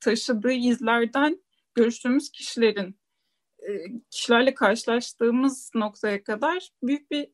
taşıdığı 0.00 0.52
izlerden 0.52 1.42
görüştüğümüz 1.74 2.30
kişilerin 2.30 3.00
e, 3.58 3.68
kişilerle 4.10 4.54
karşılaştığımız 4.54 5.70
noktaya 5.74 6.24
kadar 6.24 6.70
büyük 6.82 7.10
bir 7.10 7.28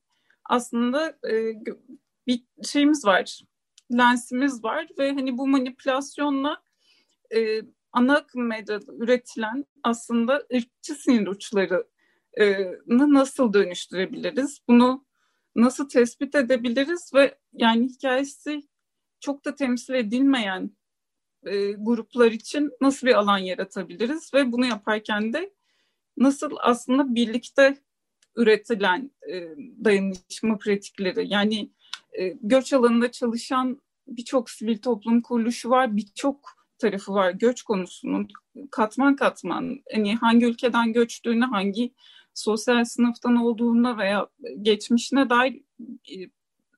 aslında 0.45 1.09
e, 1.09 1.55
bir 2.27 2.45
şeyimiz 2.65 3.05
var, 3.05 3.41
lensimiz 3.93 4.65
var 4.65 4.89
ve 4.99 5.13
hani 5.13 5.39
bu 5.39 5.49
manipülasyonla 5.49 6.63
e, 7.35 7.63
ana 7.97 8.17
akım 8.17 8.47
medyada 8.47 8.93
üretilen 8.93 9.65
aslında 9.83 10.43
ırkçı 10.55 10.95
sinir 10.95 11.27
uçlarını 11.27 11.85
nasıl 13.15 13.53
dönüştürebiliriz? 13.53 14.61
Bunu 14.69 15.07
nasıl 15.55 15.89
tespit 15.89 16.35
edebiliriz 16.35 17.11
ve 17.15 17.39
yani 17.53 17.89
hikayesi 17.89 18.63
çok 19.21 19.45
da 19.45 19.55
temsil 19.55 19.95
edilmeyen 19.95 20.77
e, 21.47 21.73
gruplar 21.73 22.33
için 22.33 22.71
nasıl 22.81 23.07
bir 23.07 23.15
alan 23.15 23.39
yaratabiliriz 23.39 24.35
ve 24.35 24.53
bunu 24.53 24.67
yaparken 24.67 25.33
de 25.33 25.55
nasıl 26.17 26.51
aslında 26.61 27.15
birlikte 27.15 27.79
üretilen 28.37 29.11
e, 29.33 29.49
dayanışma 29.85 30.59
pratikleri 30.59 31.29
yani 31.29 31.71
e, 32.13 32.29
göç 32.29 32.73
alanında 32.73 33.11
çalışan 33.11 33.83
birçok 34.07 34.51
sivil 34.51 34.79
toplum 34.79 35.23
kuruluşu 35.23 35.71
var, 35.71 35.97
birçok 35.97 36.56
tarafı 36.79 37.13
var 37.13 37.31
göç 37.31 37.63
konusunun 37.63 38.29
katman 38.71 39.17
katman 39.17 39.83
hani 39.93 40.17
hangi 40.17 40.47
ülkeden 40.47 40.93
göçtüğüne 40.93 41.45
hangi 41.45 41.95
sosyal 42.35 42.85
sınıftan 42.85 43.37
olduğuna 43.37 43.99
veya 43.99 44.29
geçmişine 44.63 45.31
dair 45.31 45.63
e, 46.11 46.17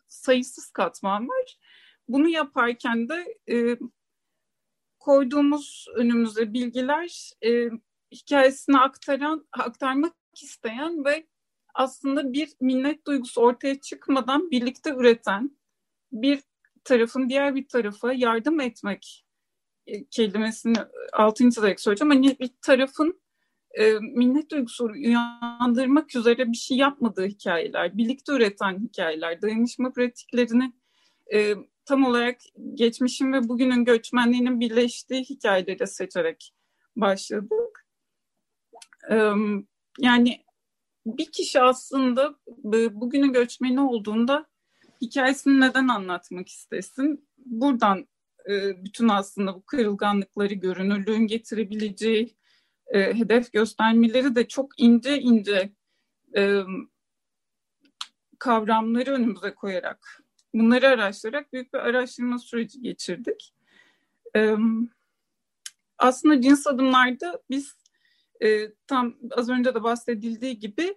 sayısız 0.08 0.70
katman 0.70 1.28
var. 1.28 1.58
Bunu 2.08 2.28
yaparken 2.28 3.08
de 3.08 3.36
e, 3.50 3.78
koyduğumuz 4.98 5.86
önümüze 5.96 6.52
bilgiler 6.52 7.30
e, 7.44 7.70
hikayesini 8.12 8.78
aktaran, 8.78 9.48
aktarmak 9.52 10.14
isteyen 10.42 11.04
ve 11.04 11.26
aslında 11.74 12.32
bir 12.32 12.48
minnet 12.60 13.06
duygusu 13.06 13.40
ortaya 13.40 13.80
çıkmadan 13.80 14.50
birlikte 14.50 14.90
üreten 14.90 15.58
bir 16.12 16.40
tarafın 16.84 17.28
diğer 17.28 17.54
bir 17.54 17.68
tarafa 17.68 18.12
yardım 18.12 18.60
etmek 18.60 19.27
kelimesini 20.10 20.76
altını 21.12 21.50
çizerek 21.50 21.80
söyleyeceğim. 21.80 22.10
Hani 22.10 22.38
bir 22.40 22.50
tarafın 22.62 23.20
e, 23.78 23.92
minnet 23.92 24.50
duygusu 24.50 24.84
uyandırmak 24.84 26.16
üzere 26.16 26.52
bir 26.52 26.56
şey 26.56 26.76
yapmadığı 26.76 27.26
hikayeler, 27.26 27.96
birlikte 27.96 28.32
üreten 28.32 28.78
hikayeler, 28.78 29.42
dayanışma 29.42 29.92
pratiklerini 29.92 30.72
e, 31.34 31.54
tam 31.84 32.04
olarak 32.04 32.38
geçmişin 32.74 33.32
ve 33.32 33.48
bugünün 33.48 33.84
göçmenliğinin 33.84 34.60
birleştiği 34.60 35.24
hikayeleri 35.24 35.86
seçerek 35.86 36.54
başladık. 36.96 37.86
E, 39.10 39.32
yani 39.98 40.44
bir 41.06 41.32
kişi 41.32 41.60
aslında 41.60 42.34
bugünün 42.92 43.32
göçmeni 43.32 43.80
olduğunda 43.80 44.46
hikayesini 45.02 45.60
neden 45.60 45.88
anlatmak 45.88 46.48
istesin? 46.48 47.28
Buradan 47.38 48.06
e, 48.48 48.84
bütün 48.84 49.08
aslında 49.08 49.54
bu 49.54 49.62
kırılganlıkları 49.62 50.54
görünürlüğün 50.54 51.26
getirebileceği 51.26 52.36
e, 52.86 53.14
hedef 53.14 53.52
göstermeleri 53.52 54.34
de 54.34 54.48
çok 54.48 54.80
ince 54.80 55.20
ince 55.20 55.72
e, 56.36 56.60
kavramları 58.38 59.10
önümüze 59.10 59.54
koyarak 59.54 60.22
bunları 60.54 60.88
araştırarak 60.88 61.52
büyük 61.52 61.74
bir 61.74 61.78
araştırma 61.78 62.38
süreci 62.38 62.80
geçirdik. 62.80 63.54
E, 64.36 64.54
aslında 65.98 66.40
cins 66.40 66.66
adımlarda 66.66 67.42
biz 67.50 67.76
e, 68.40 68.72
tam 68.86 69.16
az 69.30 69.48
önce 69.48 69.74
de 69.74 69.82
bahsedildiği 69.82 70.58
gibi 70.58 70.94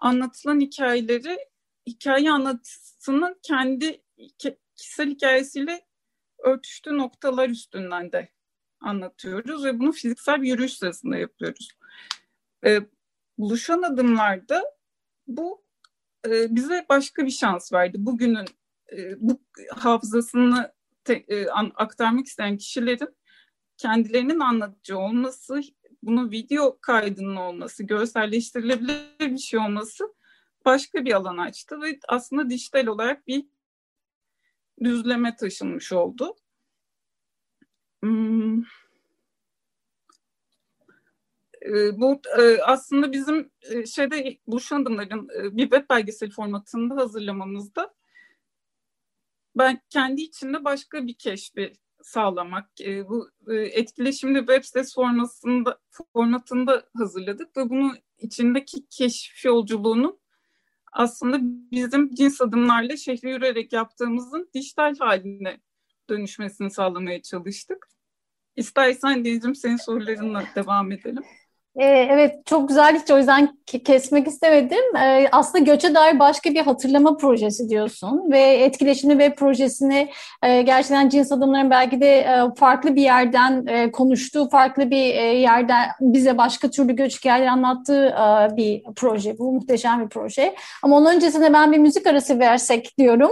anlatılan 0.00 0.60
hikayeleri 0.60 1.38
hikaye 1.86 2.30
anlatısının 2.30 3.36
kendi 3.42 4.02
kişisel 4.76 5.10
hikayesiyle 5.10 5.87
örtüştüğü 6.38 6.98
noktalar 6.98 7.48
üstünden 7.48 8.12
de 8.12 8.28
anlatıyoruz 8.80 9.64
ve 9.64 9.78
bunu 9.78 9.92
fiziksel 9.92 10.42
bir 10.42 10.48
yürüyüş 10.48 10.72
sırasında 10.72 11.16
yapıyoruz. 11.16 11.70
E, 12.66 12.80
buluşan 13.38 13.82
adımlarda 13.82 14.64
bu 15.26 15.64
e, 16.26 16.54
bize 16.56 16.86
başka 16.88 17.26
bir 17.26 17.30
şans 17.30 17.72
verdi. 17.72 17.96
Bugünün 18.00 18.46
e, 18.92 19.20
bu 19.20 19.40
hafızasını 19.70 20.72
te, 21.04 21.14
e, 21.14 21.48
an, 21.48 21.72
aktarmak 21.74 22.26
isteyen 22.26 22.56
kişilerin 22.56 23.16
kendilerinin 23.76 24.40
anlatıcı 24.40 24.98
olması, 24.98 25.60
bunu 26.02 26.30
video 26.30 26.78
kaydının 26.80 27.36
olması, 27.36 27.84
görselleştirilebilir 27.84 29.20
bir 29.20 29.38
şey 29.38 29.60
olması 29.60 30.14
başka 30.64 31.04
bir 31.04 31.12
alan 31.12 31.38
açtı 31.38 31.80
ve 31.82 31.98
aslında 32.08 32.50
dijital 32.50 32.86
olarak 32.86 33.26
bir 33.26 33.46
düzleme 34.84 35.36
taşınmış 35.36 35.92
oldu. 35.92 36.36
Hmm. 38.02 38.62
Ee, 41.62 42.00
bu 42.00 42.20
e, 42.38 42.62
aslında 42.62 43.12
bizim 43.12 43.50
e, 43.62 43.86
şeyde 43.86 44.38
buluşan 44.46 44.82
adımların 44.82 45.28
e, 45.38 45.56
bir 45.56 45.62
web 45.62 45.90
belgesel 45.90 46.30
formatında 46.30 46.96
hazırlamamızda 46.96 47.94
ben 49.56 49.80
kendi 49.90 50.20
içinde 50.22 50.64
başka 50.64 51.06
bir 51.06 51.14
keşfi 51.14 51.72
sağlamak. 52.02 52.70
Bu 52.80 53.30
etkileşimli 53.48 54.38
web 54.38 54.64
sitesi 54.64 54.94
formatında, 54.94 55.78
formatında 56.12 56.88
hazırladık 56.96 57.56
ve 57.56 57.70
bunu 57.70 57.92
içindeki 58.18 58.86
keşif 58.86 59.44
yolculuğunun 59.44 60.20
aslında 60.92 61.38
bizim 61.72 62.14
cins 62.14 62.40
adımlarla 62.40 62.96
şehri 62.96 63.30
yürüyerek 63.30 63.72
yaptığımızın 63.72 64.50
dijital 64.54 64.96
haline 64.98 65.60
dönüşmesini 66.10 66.70
sağlamaya 66.70 67.22
çalıştık. 67.22 67.88
İstersen 68.56 69.24
Deniz'im 69.24 69.54
senin 69.54 69.76
sorularınla 69.76 70.44
devam 70.54 70.92
edelim. 70.92 71.24
Ee, 71.76 71.84
evet 71.84 72.46
çok 72.46 72.68
güzel 72.68 72.98
hiç 72.98 73.10
o 73.10 73.18
yüzden 73.18 73.58
kesmek 73.84 74.26
istemedim. 74.26 74.96
Ee, 74.96 75.28
aslında 75.32 75.64
göçe 75.64 75.94
dair 75.94 76.18
başka 76.18 76.50
bir 76.50 76.60
hatırlama 76.60 77.16
projesi 77.16 77.68
diyorsun 77.68 78.30
ve 78.30 78.40
etkileşimli 78.40 79.12
web 79.12 79.36
projesini 79.36 80.08
e, 80.42 80.62
gerçekten 80.62 81.08
cins 81.08 81.32
adımların 81.32 81.70
belki 81.70 82.00
de 82.00 82.18
e, 82.18 82.42
farklı 82.56 82.96
bir 82.96 83.02
yerden 83.02 83.66
e, 83.66 83.90
konuştuğu, 83.90 84.48
farklı 84.50 84.90
bir 84.90 85.14
yerden 85.32 85.88
bize 86.00 86.38
başka 86.38 86.70
türlü 86.70 86.96
göç 86.96 87.18
hikayeleri 87.18 87.50
anlattığı 87.50 88.14
bir 88.56 88.82
proje. 88.96 89.38
Bu 89.38 89.52
muhteşem 89.52 90.04
bir 90.04 90.08
proje. 90.08 90.54
Ama 90.82 90.96
onun 90.96 91.14
öncesinde 91.14 91.52
ben 91.52 91.72
bir 91.72 91.78
müzik 91.78 92.06
arası 92.06 92.38
versek 92.38 92.98
diyorum. 92.98 93.30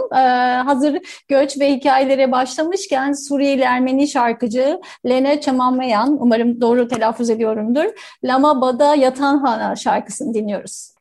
Hazır 0.66 0.99
göç 1.28 1.61
ve 1.61 1.72
hikayelere 1.72 2.32
başlamışken 2.32 3.12
Suriyeli 3.12 3.62
Ermeni 3.62 4.09
şarkıcı 4.09 4.80
Lene 5.09 5.41
Çamanmayan, 5.41 6.16
umarım 6.20 6.61
doğru 6.61 6.89
telaffuz 6.89 7.30
ediyorumdur. 7.30 7.84
Lama 8.27 8.61
Bada 8.61 8.95
Yatan 8.95 9.39
Hana 9.39 9.77
şarkısını 9.77 10.35
dinliyoruz. 10.35 10.97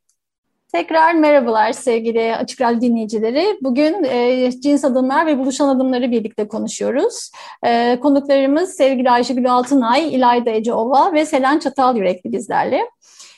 Tekrar 0.71 1.13
merhabalar 1.13 1.71
sevgili 1.71 2.35
Açık 2.35 2.61
Radyo 2.61 2.81
dinleyicileri. 2.81 3.57
Bugün 3.61 4.03
e, 4.03 4.51
cins 4.51 4.85
adımlar 4.85 5.25
ve 5.25 5.39
buluşan 5.39 5.69
adımları 5.69 6.11
birlikte 6.11 6.47
konuşuyoruz. 6.47 7.31
E, 7.65 7.99
konuklarımız 7.99 8.69
sevgili 8.73 9.09
Ayşegül 9.09 9.53
Altınay, 9.53 10.15
İlayda 10.15 10.49
Eceova 10.49 11.13
ve 11.13 11.25
Selen 11.25 11.59
Çatal 11.59 11.97
Yürekli 11.97 12.31
bizlerle. 12.31 12.81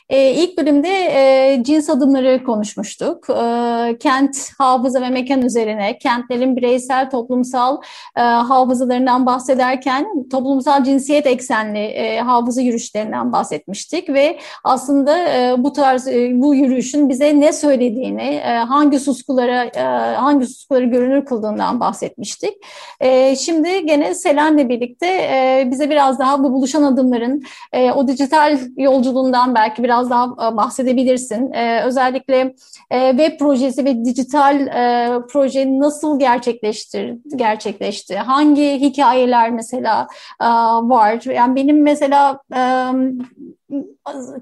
E, 0.09 0.31
ilk 0.31 0.57
bölümde 0.57 0.89
e, 0.89 1.63
cins 1.63 1.89
adımları 1.89 2.43
konuşmuştuk. 2.43 3.29
E, 3.29 3.97
kent 3.99 4.49
hafıza 4.57 5.01
ve 5.01 5.09
mekan 5.09 5.41
üzerine, 5.41 5.97
kentlerin 5.97 6.55
bireysel 6.55 7.09
toplumsal 7.09 7.77
e, 8.17 8.21
hafızalarından 8.21 9.25
bahsederken 9.25 10.05
toplumsal 10.31 10.83
cinsiyet 10.83 11.27
eksenli 11.27 11.79
e, 11.79 12.19
hafıza 12.19 12.61
yürüyüşlerinden 12.61 13.31
bahsetmiştik 13.31 14.09
ve 14.09 14.39
aslında 14.63 15.17
e, 15.17 15.55
bu 15.57 15.73
tarz 15.73 16.07
e, 16.07 16.31
bu 16.33 16.55
yürüyüşün 16.55 17.09
bize 17.09 17.39
ne 17.39 17.53
söylediğini, 17.53 18.21
e, 18.21 18.57
hangi 18.57 18.99
suskulara 18.99 19.63
e, 19.63 19.81
hangi 20.15 20.45
suskuları 20.45 20.85
görünür 20.85 21.25
kıldığından 21.25 21.79
bahsetmiştik. 21.79 22.53
E, 22.99 23.35
şimdi 23.35 23.85
gene 23.85 24.13
Selen'le 24.15 24.69
birlikte 24.69 25.07
e, 25.07 25.67
bize 25.71 25.89
biraz 25.89 26.19
daha 26.19 26.43
bu 26.43 26.51
buluşan 26.51 26.83
adımların 26.83 27.43
e, 27.73 27.91
o 27.91 28.07
dijital 28.07 28.59
yolculuğundan 28.77 29.55
belki 29.55 29.83
biraz 29.83 29.96
biraz 29.97 30.09
daha 30.09 30.53
e, 30.53 30.57
bahsedebilirsin. 30.57 31.53
Ee, 31.53 31.83
özellikle 31.83 32.55
e, 32.91 33.09
web 33.09 33.39
projesi 33.39 33.85
ve 33.85 34.05
dijital 34.05 34.67
e, 34.67 35.09
proje 35.29 35.79
nasıl 35.79 36.19
gerçekleştir, 36.19 37.17
gerçekleşti? 37.35 38.17
Hangi 38.17 38.79
hikayeler 38.81 39.51
mesela 39.51 40.07
e, 40.41 40.45
var? 40.89 41.21
Yani 41.23 41.55
benim 41.55 41.83
mesela 41.83 42.39
e, 42.55 42.61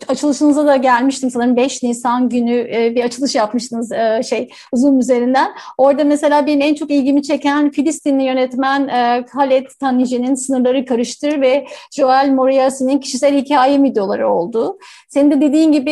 açılışınıza 0.07 0.65
da 0.65 0.76
gelmiştim 0.76 1.32
sanırım 1.32 1.55
5 1.55 1.84
Nisan 1.84 2.30
günü 2.30 2.67
e, 2.76 2.95
bir 2.95 3.03
açılış 3.03 3.36
yapmıştınız 3.36 3.91
e, 3.91 4.21
şey 4.23 4.49
Zoom 4.73 4.99
üzerinden. 4.99 5.51
Orada 5.78 6.03
mesela 6.03 6.47
benim 6.47 6.61
en 6.61 6.73
çok 6.73 6.91
ilgimi 6.91 7.23
çeken 7.23 7.71
Filistinli 7.71 8.23
yönetmen 8.23 8.88
e, 8.88 9.26
Khaled 9.26 9.65
Tanici'nin 9.80 10.36
Sınırları 10.36 10.86
Karıştır 10.86 11.41
ve 11.41 11.65
Joel 11.91 12.30
Moriarty'nin 12.30 12.99
kişisel 12.99 13.38
hikaye 13.38 13.84
videoları 13.84 14.30
oldu. 14.30 14.78
Senin 15.09 15.32
de 15.32 15.41
dediğin 15.41 15.71
gibi 15.71 15.91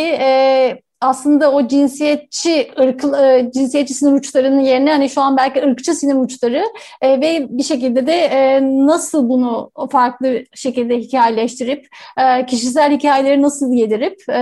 aslında 1.04 1.52
o 1.52 1.68
cinsiyetçi 1.68 2.72
ırk, 2.80 3.04
e, 3.04 3.52
cinsiyetçi 3.54 3.94
sinir 3.94 4.12
uçlarının 4.12 4.62
yerine 4.62 4.92
hani 4.92 5.10
şu 5.10 5.22
an 5.22 5.38
belki 5.38 5.62
ırkçı 5.62 5.94
sinir 5.94 6.16
uçları 6.16 6.64
e, 7.02 7.22
ve 7.22 7.48
bir 7.50 7.64
şekilde 7.64 8.08
de 8.08 8.14
e, 8.14 8.62
nasıl 8.62 9.30
bunu 9.30 9.72
farklı 9.92 10.44
şekilde 10.54 10.98
hikayeleştirip 10.98 11.88
e, 12.18 12.46
kişisel 12.46 12.98
hikayeleri 12.98 13.42
nasıl 13.42 13.74
yedirip 13.74 14.30
e, 14.30 14.42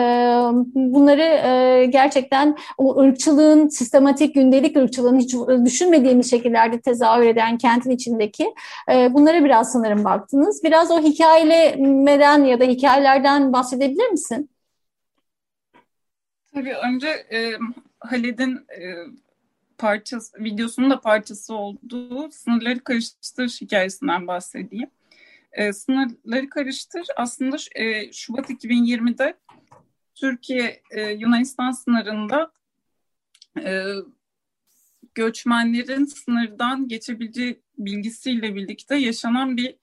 bunları 0.76 1.22
e, 1.22 1.86
gerçekten 1.86 2.58
o 2.78 3.00
ırkçılığın 3.00 3.68
sistematik 3.68 4.36
gündelik 4.36 4.78
ırkçılığın 4.78 5.20
hiç 5.20 5.36
düşünmediğimiz 5.66 6.30
şekillerde 6.30 6.82
tezahür 6.82 7.26
eden 7.26 7.58
kentin 7.58 7.90
içindeki 7.90 8.54
e, 8.92 9.14
bunlara 9.14 9.44
biraz 9.44 9.72
sanırım 9.72 10.04
baktınız. 10.04 10.64
Biraz 10.64 10.92
o 10.92 11.00
hikayelemeden 11.00 12.44
ya 12.44 12.60
da 12.60 12.64
hikayelerden 12.64 13.54
bahsedebilir 13.54 14.10
misin? 14.10 14.51
Tabii 16.54 16.74
önce 16.74 17.08
e, 17.08 17.58
Halid'in 18.00 18.56
e, 18.56 18.96
parçası, 19.78 20.44
videosunun 20.44 20.90
da 20.90 21.00
parçası 21.00 21.54
olduğu 21.54 22.32
Sınırları 22.32 22.84
Karıştır 22.84 23.48
hikayesinden 23.48 24.28
bahsedeyim. 24.28 24.90
E, 25.52 25.74
Sınırları 25.74 26.50
Karıştır 26.50 27.08
aslında 27.16 27.58
e, 27.76 28.12
Şubat 28.12 28.50
2020'de 28.50 29.38
Türkiye 30.16 30.82
e, 30.92 31.02
Yunanistan 31.12 31.72
sınırında 31.72 32.52
e, 33.64 33.84
göçmenlerin 35.16 36.06
sınırdan 36.06 36.88
geçebileceği 36.88 37.62
bilgisiyle 37.78 38.56
birlikte 38.56 38.96
yaşanan 38.96 39.58
bir 39.58 39.76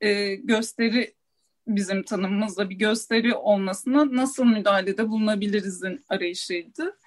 e, 0.00 0.34
gösteri 0.34 1.14
bizim 1.76 2.02
tanımımızda 2.02 2.70
bir 2.70 2.74
gösteri 2.74 3.34
olmasına 3.34 4.16
nasıl 4.16 4.44
müdahalede 4.44 5.08
bulunabilirizin 5.08 6.04
arayışıydı. 6.08 6.98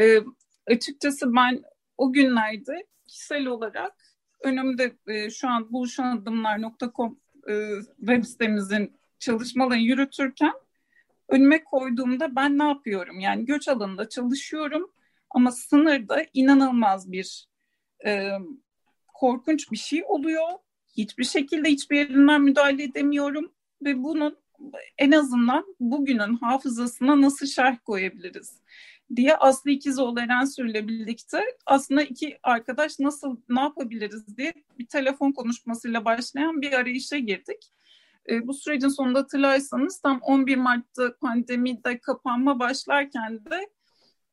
E, 0.00 0.18
açıkçası 0.66 1.34
ben 1.36 1.62
o 1.98 2.12
günlerde 2.12 2.86
kişisel 3.06 3.46
olarak 3.46 3.92
önümde 4.40 4.92
e, 5.06 5.30
şu 5.30 5.48
an 5.48 5.72
buluşanadımlar.com 5.72 7.18
e, 7.48 7.70
web 7.98 8.24
sitemizin 8.24 8.96
çalışmalarını 9.18 9.82
yürütürken 9.82 10.52
önüme 11.28 11.64
koyduğumda 11.64 12.36
ben 12.36 12.58
ne 12.58 12.64
yapıyorum? 12.64 13.20
Yani 13.20 13.44
göç 13.44 13.68
alanında 13.68 14.08
çalışıyorum 14.08 14.90
ama 15.30 15.50
sınırda 15.50 16.26
inanılmaz 16.34 17.12
bir 17.12 17.48
e, 18.06 18.30
korkunç 19.14 19.72
bir 19.72 19.76
şey 19.76 20.04
oluyor. 20.04 20.48
Hiçbir 20.96 21.24
şekilde 21.24 21.68
hiçbir 21.68 21.96
yerinden 21.96 22.42
müdahale 22.42 22.82
edemiyorum 22.82 23.52
ve 23.84 24.02
bunun 24.02 24.36
en 24.98 25.10
azından 25.10 25.76
bugünün 25.80 26.36
hafızasına 26.36 27.20
nasıl 27.20 27.46
şerh 27.46 27.76
koyabiliriz 27.84 28.62
diye 29.16 29.36
Aslı 29.36 29.70
İkizoğlu 29.70 30.20
Erensür 30.20 30.64
ile 30.64 30.88
birlikte 30.88 31.42
aslında 31.66 32.02
iki 32.02 32.38
arkadaş 32.42 32.98
nasıl 32.98 33.36
ne 33.48 33.60
yapabiliriz 33.60 34.36
diye 34.36 34.52
bir 34.78 34.86
telefon 34.86 35.32
konuşmasıyla 35.32 36.04
başlayan 36.04 36.62
bir 36.62 36.72
arayışa 36.72 37.18
girdik. 37.18 37.72
E, 38.28 38.46
bu 38.46 38.54
sürecin 38.54 38.88
sonunda 38.88 39.18
hatırlarsanız 39.18 40.00
tam 40.00 40.20
11 40.22 40.56
Mart'ta 40.56 41.16
pandemide 41.16 41.98
kapanma 41.98 42.58
başlarken 42.58 43.44
de 43.44 43.70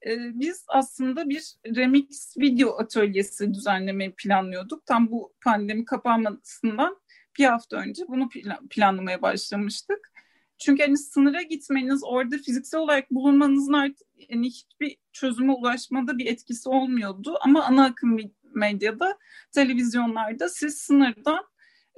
e, 0.05 0.39
biz 0.39 0.65
aslında 0.67 1.29
bir 1.29 1.53
remix 1.75 2.37
video 2.37 2.79
atölyesi 2.79 3.53
düzenlemeyi 3.53 4.13
planlıyorduk. 4.17 4.85
Tam 4.85 5.11
bu 5.11 5.33
pandemi 5.43 5.85
kapanmasından 5.85 6.97
bir 7.39 7.45
hafta 7.45 7.77
önce 7.77 8.03
bunu 8.07 8.29
planlamaya 8.69 9.21
başlamıştık. 9.21 10.11
Çünkü 10.57 10.83
hani 10.83 10.97
sınıra 10.97 11.41
gitmeniz, 11.41 12.01
orada 12.03 12.37
fiziksel 12.37 12.79
olarak 12.79 13.11
bulunmanızın 13.11 13.73
artık 13.73 14.07
yani 14.29 14.47
hiçbir 14.47 14.97
çözüme 15.11 15.53
ulaşmada 15.53 16.17
bir 16.17 16.25
etkisi 16.25 16.69
olmuyordu. 16.69 17.37
Ama 17.41 17.63
ana 17.63 17.85
akım 17.85 18.17
medyada, 18.55 19.17
televizyonlarda 19.51 20.49
siz 20.49 20.77
sınırdan 20.77 21.45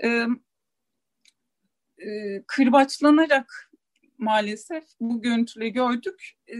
e, 0.04 0.08
e, 1.98 2.44
kırbaçlanarak 2.48 3.72
maalesef 4.18 4.84
bu 5.00 5.22
görüntüleri 5.22 5.72
gördük. 5.72 6.32
E, 6.50 6.56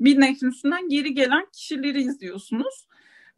bir 0.00 0.20
nehrin 0.20 0.48
üstünden 0.48 0.88
geri 0.88 1.14
gelen 1.14 1.46
kişileri 1.52 2.02
izliyorsunuz. 2.02 2.88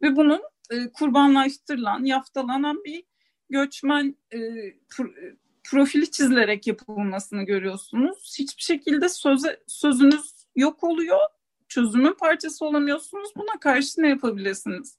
Ve 0.01 0.15
bunun 0.15 0.41
e, 0.71 0.91
kurbanlaştırılan, 0.91 2.03
yaftalanan 2.03 2.83
bir 2.83 3.03
göçmen 3.49 4.15
e, 4.33 4.39
profili 5.63 6.11
çizilerek 6.11 6.67
yapılmasını 6.67 7.43
görüyorsunuz. 7.43 8.35
Hiçbir 8.39 8.63
şekilde 8.63 9.09
söze, 9.09 9.63
sözünüz 9.67 10.45
yok 10.55 10.83
oluyor. 10.83 11.19
Çözümün 11.67 12.13
parçası 12.13 12.65
olamıyorsunuz. 12.65 13.29
Buna 13.35 13.59
karşı 13.59 14.01
ne 14.01 14.09
yapabilirsiniz? 14.09 14.97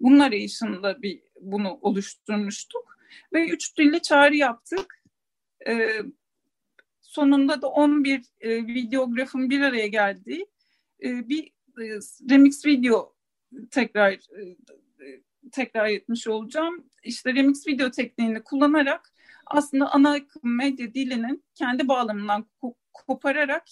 Bunun 0.00 0.18
arayışında 0.18 1.02
bir 1.02 1.20
bunu 1.40 1.78
oluşturmuştuk. 1.82 2.98
Ve 3.32 3.48
üç 3.48 3.78
dilli 3.78 4.02
çağrı 4.02 4.36
yaptık. 4.36 5.02
Ee, 5.66 6.02
sonunda 7.00 7.62
da 7.62 7.68
11 7.68 8.22
e, 8.40 8.66
videografın 8.66 9.50
bir 9.50 9.60
araya 9.60 9.86
geldiği 9.86 10.46
e, 11.02 11.28
bir 11.28 11.46
e, 11.80 11.98
remix 12.30 12.66
video 12.66 13.14
tekrar 13.70 14.12
e, 14.12 14.56
tekrar 15.52 15.88
etmiş 15.88 16.28
olacağım. 16.28 16.84
İşte 17.08 17.34
remix 17.34 17.66
video 17.66 17.90
tekniğini 17.90 18.42
kullanarak 18.42 19.12
aslında 19.46 19.90
ana 19.94 20.12
akım 20.12 20.56
medya 20.56 20.94
dilinin 20.94 21.44
kendi 21.54 21.88
bağlamından 21.88 22.46
ko- 22.62 22.74
kopararak 22.92 23.64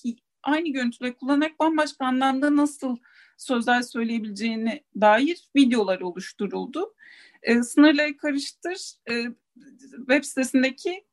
aynı 0.43 0.68
görüntüleri 0.68 1.14
kullanarak 1.14 1.61
bambaşka 1.61 2.07
anlamda 2.07 2.57
nasıl 2.57 2.97
sözler 3.37 3.82
söyleyebileceğini 3.82 4.84
dair 5.01 5.49
videolar 5.57 6.01
oluşturuldu. 6.01 6.95
E, 7.43 7.62
sınırları 7.62 8.16
karıştır 8.16 8.93
e, 9.11 9.24
web 9.97 10.24
sitesindeki 10.24 11.05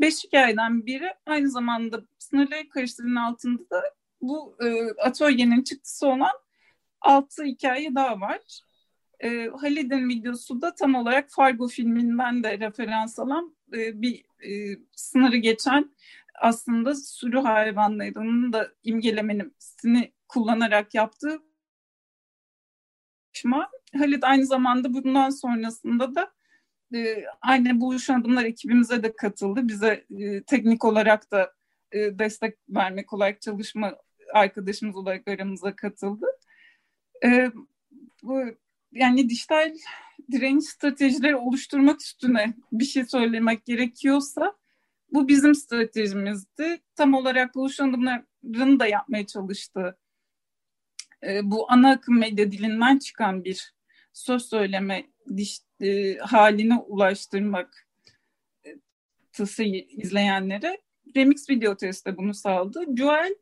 beş 0.00 0.24
hikayeden 0.24 0.86
biri 0.86 1.14
aynı 1.26 1.50
zamanda 1.50 2.02
sınırları 2.18 2.68
karıştırın 2.68 3.16
altında 3.16 3.70
da 3.70 3.82
bu 4.20 4.56
e, 4.64 4.90
atölyenin 5.02 5.62
çıktısı 5.62 6.06
olan 6.06 6.32
altı 7.00 7.44
hikaye 7.44 7.94
daha 7.94 8.20
var. 8.20 8.40
E, 9.22 9.50
Halid'in 9.60 10.08
videosu 10.08 10.62
da 10.62 10.74
tam 10.74 10.94
olarak 10.94 11.30
Fargo 11.30 11.68
filminden 11.68 12.44
de 12.44 12.58
referans 12.58 13.18
alan 13.18 13.56
e, 13.72 14.02
bir 14.02 14.24
e, 14.44 14.78
sınırı 14.92 15.36
geçen 15.36 15.90
aslında 16.40 16.94
sürü 16.94 17.38
hayvanlarının 17.38 18.52
da 18.52 18.72
imgelemesini 18.84 20.12
kullanarak 20.28 20.94
yaptığı 20.94 21.38
çalışma. 23.32 23.70
Halit 23.98 24.24
aynı 24.24 24.46
zamanda 24.46 24.94
bundan 24.94 25.30
sonrasında 25.30 26.14
da 26.14 26.32
e, 26.94 27.24
aynı 27.40 27.80
Buluşan 27.80 28.20
Adımlar 28.20 28.44
ekibimize 28.44 29.02
de 29.02 29.12
katıldı. 29.16 29.68
Bize 29.68 30.06
e, 30.18 30.42
teknik 30.42 30.84
olarak 30.84 31.30
da 31.30 31.52
e, 31.92 32.18
destek 32.18 32.58
vermek 32.68 33.12
olarak 33.12 33.40
çalışma 33.40 33.96
arkadaşımız 34.34 34.96
olarak 34.96 35.28
aramıza 35.28 35.76
katıldı. 35.76 36.26
E, 37.24 37.52
bu 38.22 38.42
yani 38.92 39.28
dijital 39.28 39.74
direniş 40.32 40.64
stratejileri 40.64 41.36
oluşturmak 41.36 42.02
üstüne 42.02 42.54
bir 42.72 42.84
şey 42.84 43.04
söylemek 43.04 43.66
gerekiyorsa 43.66 44.54
bu 45.12 45.28
bizim 45.28 45.54
stratejimizdi. 45.54 46.80
Tam 46.96 47.14
olarak 47.14 47.54
buluşanların 47.54 48.80
da 48.80 48.86
yapmaya 48.86 49.26
çalıştığı 49.26 49.98
e, 51.22 51.50
bu 51.50 51.72
ana 51.72 51.90
akım 51.90 52.18
medya 52.18 52.52
dilinden 52.52 52.98
çıkan 52.98 53.44
bir 53.44 53.74
söz 54.12 54.48
söyleme 54.48 55.06
diş, 55.36 55.58
e, 55.80 56.16
haline 56.18 56.76
ulaştırmak 56.76 57.88
e, 58.66 58.68
tısı 59.32 59.62
izleyenlere 59.62 60.80
Remix 61.16 61.50
Video 61.50 61.76
Test 61.76 62.06
bunu 62.16 62.34
sağladı. 62.34 62.84
Joel, 62.96 63.34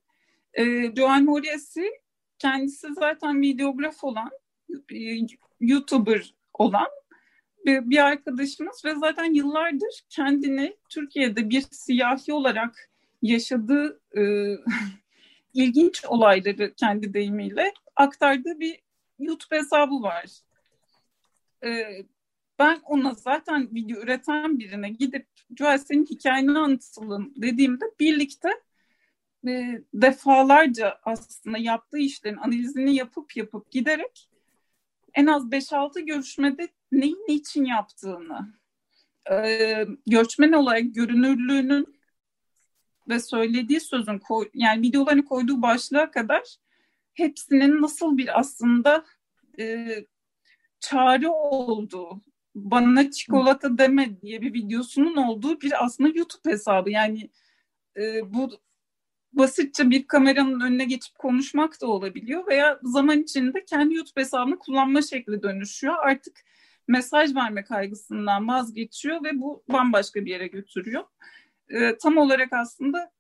e, 0.55 0.65
Joel 0.97 1.23
Moriesi 1.23 1.91
kendisi 2.39 2.95
zaten 2.95 3.43
videograf 3.43 4.05
olan, 4.05 4.31
YouTuber 5.61 6.35
olan 6.55 6.89
bir, 7.67 7.91
bir 7.91 8.05
arkadaşımız 8.05 8.85
ve 8.85 8.95
zaten 8.95 9.35
yıllardır 9.35 10.03
kendini 10.09 10.77
Türkiye'de 10.89 11.51
bir 11.51 11.65
siyahi 11.71 12.33
olarak 12.33 12.91
yaşadığı 13.23 14.01
e, 14.17 14.23
ilginç 15.55 16.05
olayları 16.05 16.75
kendi 16.75 17.15
deyimiyle 17.15 17.73
aktardığı 17.97 18.61
bir 18.61 18.79
YouTube 19.19 19.57
hesabı 19.57 20.03
var. 20.03 20.41
E, 21.65 22.03
ben 22.59 22.81
ona 22.85 23.15
zaten 23.15 23.69
video 23.75 24.03
üreten 24.03 24.59
birine 24.59 24.91
gidip 24.91 25.27
Joel 25.59 25.79
senin 25.79 26.07
hikayeni 26.07 26.59
anlatalım 26.59 27.33
dediğimde 27.37 27.85
birlikte 28.01 28.49
e, 29.47 29.83
defalarca 29.95 30.99
aslında 31.05 31.59
yaptığı 31.59 31.99
işlerin 31.99 32.37
analizini 32.37 32.95
yapıp 32.95 33.37
yapıp 33.37 33.71
giderek 33.71 34.29
en 35.19 35.27
az 35.27 35.53
5-6 35.53 36.01
görüşmede 36.01 36.69
neyin 36.93 37.25
niçin 37.29 37.65
yaptığını, 37.65 38.55
e, 39.31 39.87
göçmen 40.07 40.53
olarak 40.53 40.95
görünürlüğünün 40.95 41.99
ve 43.09 43.21
söylediği 43.21 43.81
sözün 43.81 44.19
koy, 44.19 44.51
yani 44.55 44.83
videolarını 44.83 45.25
koyduğu 45.25 45.63
başlığa 45.63 46.11
kadar 46.11 46.43
hepsinin 47.15 47.83
nasıl 47.83 48.19
bir 48.19 48.39
aslında 48.39 49.05
e, 49.59 49.89
çağrı 50.81 51.31
olduğu, 51.33 52.21
bana 52.55 53.11
çikolata 53.11 53.79
deme 53.79 54.21
diye 54.21 54.41
bir 54.41 54.53
videosunun 54.55 55.17
olduğu 55.17 55.61
bir 55.61 55.85
aslında 55.85 56.11
YouTube 56.15 56.53
hesabı. 56.53 56.91
Yani 56.91 57.31
e, 57.97 58.33
bu 58.35 58.51
basitçe 59.33 59.91
bir 59.91 60.07
kameranın 60.07 60.61
önüne 60.61 60.85
geçip 60.85 61.19
konuşmak 61.19 61.81
da 61.81 61.87
olabiliyor 61.87 62.47
veya 62.47 62.79
zaman 62.83 63.23
içinde 63.23 63.65
kendi 63.65 63.95
YouTube 63.95 64.21
hesabını 64.21 64.59
kullanma 64.59 65.03
şekli 65.03 65.43
dönüşüyor. 65.43 65.95
Artık 65.99 66.37
mesaj 66.89 67.35
verme 67.35 67.65
kaygısından 67.65 68.49
vazgeçiyor 68.49 69.25
ve 69.25 69.41
bu 69.41 69.65
bambaşka 69.69 70.25
bir 70.25 70.31
yere 70.31 70.47
götürüyor. 70.47 71.05
E, 71.69 71.99
tam 71.99 72.17
olarak 72.17 72.53
aslında 72.53 73.13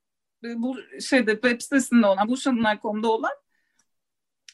e, 0.44 0.62
bu 0.62 0.76
şeyde 1.00 1.32
web 1.32 1.61
sitesinde 1.61 2.06
olan, 2.06 2.28
buluşanlar.com'da 2.28 3.09
olan 3.12 3.32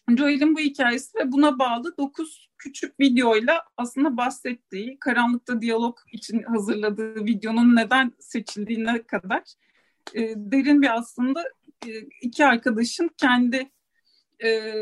Joel'in 0.08 0.54
bu 0.54 0.60
hikayesi 0.60 1.18
ve 1.18 1.32
buna 1.32 1.58
bağlı 1.58 1.96
9 1.96 2.50
küçük 2.58 3.00
videoyla 3.00 3.62
aslında 3.76 4.16
bahsettiği, 4.16 4.98
karanlıkta 4.98 5.60
diyalog 5.60 5.98
için 6.12 6.42
hazırladığı 6.42 7.24
videonun 7.24 7.76
neden 7.76 8.12
seçildiğine 8.18 9.02
kadar 9.02 9.42
e, 10.14 10.20
derin 10.36 10.82
bir 10.82 10.98
aslında 10.98 11.44
e, 11.86 11.90
iki 12.22 12.46
arkadaşın 12.46 13.10
kendi 13.16 13.70
e, 14.44 14.72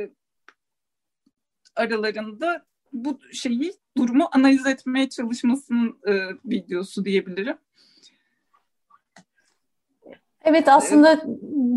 aralarında 1.77 2.67
bu 2.93 3.19
şeyi 3.33 3.73
durumu 3.97 4.29
analiz 4.33 4.67
etmeye 4.67 5.09
çalışmasının 5.09 5.99
e, 6.07 6.13
videosu 6.45 7.05
diyebilirim. 7.05 7.57
Evet 10.45 10.69
aslında 10.69 11.25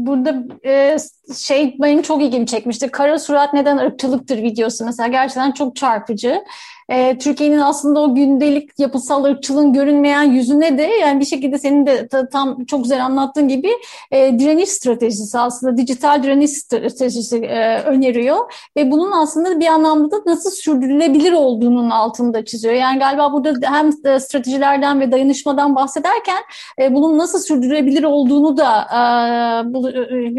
burada 0.05 0.35
e, 0.65 0.97
şey 1.35 1.75
benim 1.81 2.01
çok 2.01 2.21
ilgimi 2.21 2.47
çekmişti. 2.47 2.89
Kara 2.91 3.19
surat 3.19 3.53
neden 3.53 3.77
ırkçılıktır 3.77 4.37
videosu 4.43 4.85
mesela 4.85 5.07
gerçekten 5.07 5.51
çok 5.51 5.75
çarpıcı 5.75 6.41
e, 6.89 7.17
Türkiye'nin 7.17 7.59
aslında 7.59 7.99
o 7.99 8.15
gündelik 8.15 8.79
yapısal 8.79 9.23
ırkçılığın 9.23 9.73
görünmeyen 9.73 10.23
yüzüne 10.23 10.77
de 10.77 10.83
yani 10.83 11.19
bir 11.19 11.25
şekilde 11.25 11.59
senin 11.59 11.85
de 11.85 12.07
tam 12.31 12.65
çok 12.65 12.83
güzel 12.83 13.05
anlattığın 13.05 13.47
gibi 13.47 13.69
e, 14.11 14.39
direniş 14.39 14.69
stratejisi 14.69 15.39
aslında 15.39 15.77
dijital 15.77 16.23
direniş 16.23 16.51
stratejisi 16.51 17.37
e, 17.37 17.81
öneriyor 17.81 18.37
ve 18.77 18.91
bunun 18.91 19.11
aslında 19.11 19.59
bir 19.59 19.67
anlamda 19.67 20.11
da 20.11 20.21
nasıl 20.25 20.51
sürdürülebilir 20.51 21.33
olduğunun 21.33 21.89
altında 21.89 22.45
çiziyor. 22.45 22.73
Yani 22.73 22.99
galiba 22.99 23.33
burada 23.33 23.73
hem 23.73 23.89
e, 24.05 24.19
stratejilerden 24.19 24.99
ve 24.99 25.11
dayanışmadan 25.11 25.75
bahsederken 25.75 26.43
e, 26.81 26.93
bunun 26.93 27.17
nasıl 27.17 27.39
sürdürülebilir 27.39 28.03
olduğunu 28.03 28.57
da 28.57 28.81
e, 28.81 29.73
bu, 29.73 29.87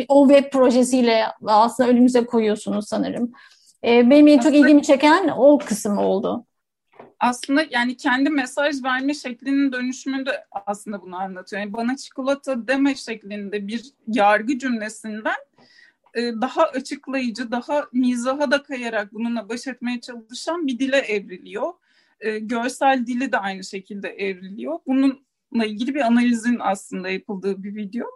o 0.08 0.28
web 0.28 0.52
projesiyle 0.52 1.24
aslında 1.46 1.90
önümüze 1.90 2.26
koyuyorsunuz 2.26 2.88
sanırım. 2.88 3.32
E, 3.84 4.10
benim 4.10 4.28
en 4.28 4.38
çok 4.38 4.54
ilgimi 4.54 4.82
çeken 4.82 5.28
o 5.36 5.58
kısım 5.58 5.98
oldu. 5.98 6.46
Aslında 7.20 7.64
yani 7.70 7.96
kendi 7.96 8.30
mesaj 8.30 8.84
verme 8.84 9.14
şeklinin 9.14 9.72
dönüşümünde 9.72 10.44
aslında 10.66 11.02
bunu 11.02 11.16
anlatıyor. 11.16 11.62
Yani 11.62 11.72
bana 11.72 11.96
çikolata 11.96 12.68
deme 12.68 12.94
şeklinde 12.94 13.66
bir 13.66 13.92
yargı 14.08 14.58
cümlesinden 14.58 15.36
e, 16.14 16.20
daha 16.40 16.62
açıklayıcı, 16.62 17.50
daha 17.50 17.86
mizaha 17.92 18.50
da 18.50 18.62
kayarak 18.62 19.12
bununla 19.12 19.48
baş 19.48 19.66
etmeye 19.66 20.00
çalışan 20.00 20.66
bir 20.66 20.78
dile 20.78 20.96
evriliyor. 20.96 21.72
E, 22.20 22.38
görsel 22.38 23.06
dili 23.06 23.32
de 23.32 23.38
aynı 23.38 23.64
şekilde 23.64 24.08
evriliyor. 24.08 24.78
Bununla 24.86 25.64
ilgili 25.64 25.94
bir 25.94 26.00
analizin 26.00 26.56
aslında 26.60 27.08
yapıldığı 27.08 27.62
bir 27.62 27.74
video. 27.74 28.06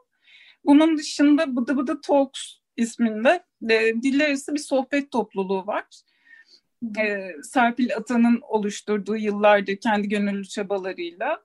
Bunun 0.65 0.99
dışında 0.99 1.57
Bıdı 1.57 1.77
Bıdı 1.77 2.01
Talks 2.01 2.41
isminde 2.77 3.45
e, 3.71 4.03
diller 4.03 4.37
bir 4.49 4.59
sohbet 4.59 5.11
topluluğu 5.11 5.67
var. 5.67 5.85
E, 6.99 7.33
Serpil 7.43 7.97
Atan'ın 7.97 8.41
oluşturduğu 8.49 9.17
yıllardır 9.17 9.77
kendi 9.77 10.09
gönüllü 10.09 10.49
çabalarıyla 10.49 11.43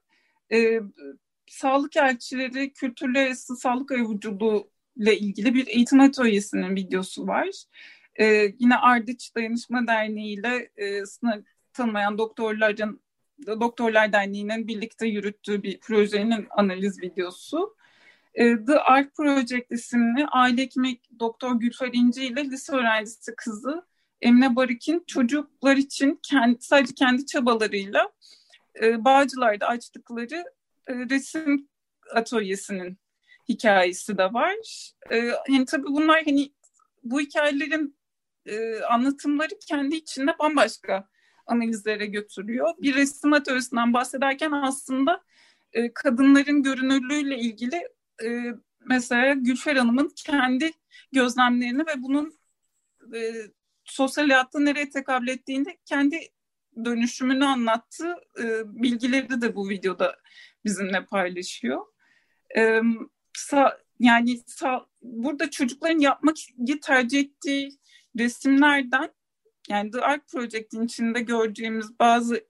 e, 0.52 0.80
sağlık 1.48 1.98
elçileri 1.98 2.74
kültürler 2.74 3.26
arası 3.28 3.56
sağlık 3.56 3.92
avuculuğu 3.92 4.70
ile 4.96 5.18
ilgili 5.18 5.56
bir 5.56 5.68
eğitim 5.68 6.00
atölyesinin 6.00 6.76
videosu 6.76 7.28
var. 7.28 7.50
E, 8.20 8.26
yine 8.60 8.76
Ardıç 8.76 9.36
Dayanışma 9.36 9.88
Derneği 9.88 10.40
ile 10.40 10.72
e, 10.78 11.06
sınır 11.06 11.44
tanımayan 11.74 12.18
doktorların 12.18 13.06
Doktorlar 13.48 14.14
Derneği'nin 14.14 14.68
birlikte 14.68 15.08
yürüttüğü 15.08 15.64
bir 15.64 15.80
projenin 15.80 16.48
analiz 16.50 17.02
videosu. 17.02 17.75
E, 18.36 18.66
The 18.66 18.80
Art 18.80 19.16
Project 19.16 19.72
isimli 19.72 20.26
aile 20.28 20.62
hekimi 20.62 21.00
Doktor 21.20 21.56
Gülfer 21.56 21.90
İnci 21.94 22.26
ile 22.26 22.46
lise 22.46 22.74
öğrencisi 22.76 23.36
kızı 23.36 23.86
Emine 24.22 24.56
Barik'in 24.56 25.04
çocuklar 25.08 25.78
için 25.78 26.20
kendi, 26.24 26.62
sadece 26.62 26.94
kendi 26.94 27.26
çabalarıyla 27.26 28.12
e, 28.82 29.06
Bağcılar'da 29.06 29.68
açtıkları 29.68 30.44
e, 30.88 30.94
resim 30.94 31.68
atölyesinin 32.14 32.98
hikayesi 33.50 34.18
de 34.18 34.34
var. 34.34 34.56
E, 35.12 35.18
yani 35.50 35.66
tabii 35.66 35.88
bunlar 35.88 36.24
hani 36.26 36.54
bu 37.04 37.20
hikayelerin 37.20 37.98
e, 38.46 38.80
anlatımları 38.80 39.60
kendi 39.68 39.96
içinde 39.96 40.36
bambaşka 40.40 41.08
analizlere 41.48 42.06
götürüyor. 42.06 42.74
Bir 42.82 42.96
resim 42.96 43.34
atölyesinden 43.34 43.94
bahsederken 43.94 44.52
aslında 44.52 45.24
e, 45.74 45.94
kadınların 45.94 46.64
görünürlüğüyle 46.64 47.38
ilgili 47.38 47.88
e, 48.24 48.56
mesela 48.86 49.34
Gülfer 49.34 49.76
Hanım'ın 49.76 50.12
kendi 50.16 50.72
gözlemlerini 51.12 51.82
ve 51.82 52.04
bunun 52.04 52.40
e, 53.16 53.34
sosyal 53.84 54.30
hayatta 54.30 54.60
nereye 54.60 54.90
tekabül 54.90 55.28
ettiğini 55.28 55.78
kendi 55.86 56.20
dönüşümünü 56.86 57.46
anlattığı 57.46 58.16
e, 58.40 58.64
bilgileri 58.66 59.42
de 59.42 59.56
bu 59.56 59.70
videoda 59.70 60.16
bizimle 60.66 61.06
paylaşıyor. 61.06 61.86
E, 62.58 62.82
sa, 63.34 63.78
yani 64.00 64.40
sa, 64.48 64.86
burada 65.02 65.50
çocukların 65.50 66.00
yapmak 66.00 66.36
tercih 66.82 67.20
ettiği 67.20 67.70
resimlerden 68.20 69.12
yani 69.70 69.92
The 69.92 70.02
Art 70.02 70.28
Project'in 70.32 70.86
içinde 70.86 71.22
gördüğümüz 71.22 72.00
bazı 72.00 72.46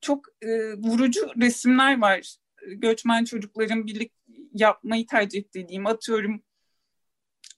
çok 0.00 0.26
e, 0.42 0.74
vurucu 0.74 1.30
resimler 1.40 2.00
var. 2.00 2.36
Göçmen 2.66 3.24
çocukların 3.24 3.86
birlik 3.86 4.12
yapmayı 4.60 5.06
tercih 5.06 5.38
ettiği 5.38 5.68
diyeyim. 5.68 5.86
Atıyorum 5.86 6.42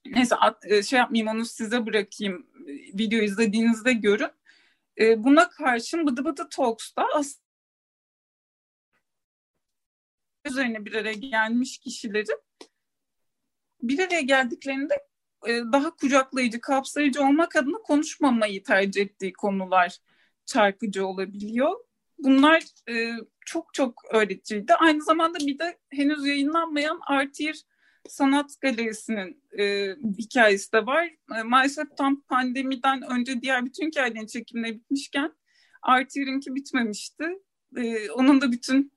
neyse 0.05 0.35
at, 0.35 0.65
e, 0.65 0.83
şey 0.83 0.99
yapmayayım 0.99 1.27
onu 1.27 1.45
size 1.45 1.85
bırakayım. 1.85 2.47
Video 2.99 3.19
izlediğinizde 3.19 3.93
görün. 3.93 4.31
E, 4.99 5.23
buna 5.23 5.49
karşın 5.49 6.07
Bıdı 6.07 6.25
Bıdı 6.25 6.47
Talks'ta 6.51 7.05
aslında 7.13 7.41
üzerine 10.45 10.85
bir 10.85 10.93
araya 10.93 11.13
gelmiş 11.13 11.77
kişilerin 11.77 12.41
bir 13.81 13.99
araya 13.99 14.21
geldiklerinde 14.21 15.07
e, 15.47 15.51
daha 15.73 15.95
kucaklayıcı, 15.95 16.61
kapsayıcı 16.61 17.23
olmak 17.23 17.55
adına 17.55 17.77
konuşmamayı 17.77 18.63
tercih 18.63 19.01
ettiği 19.01 19.33
konular 19.33 19.97
çarpıcı 20.45 21.07
olabiliyor. 21.07 21.79
Bunlar 22.23 22.63
e, 22.89 23.11
çok 23.45 23.73
çok 23.73 24.01
öğreticiydi. 24.13 24.73
Aynı 24.73 25.03
zamanda 25.03 25.39
bir 25.39 25.59
de 25.59 25.77
henüz 25.89 26.25
yayınlanmayan 26.25 26.99
Artir 27.07 27.63
Sanat 28.09 28.51
Galerisi'nin 28.61 29.43
e, 29.59 29.95
hikayesi 30.17 30.73
de 30.73 30.85
var. 30.85 31.09
E, 31.39 31.43
maalesef 31.43 31.97
tam 31.97 32.21
pandemiden 32.21 33.01
önce 33.01 33.41
diğer 33.41 33.65
bütün 33.65 33.87
hikayelerin 33.87 34.27
çekimleri 34.27 34.75
bitmişken 34.75 35.33
Artir'inki 35.81 36.55
bitmemişti. 36.55 37.23
E, 37.77 38.11
onun 38.11 38.41
da 38.41 38.51
bütün 38.51 38.91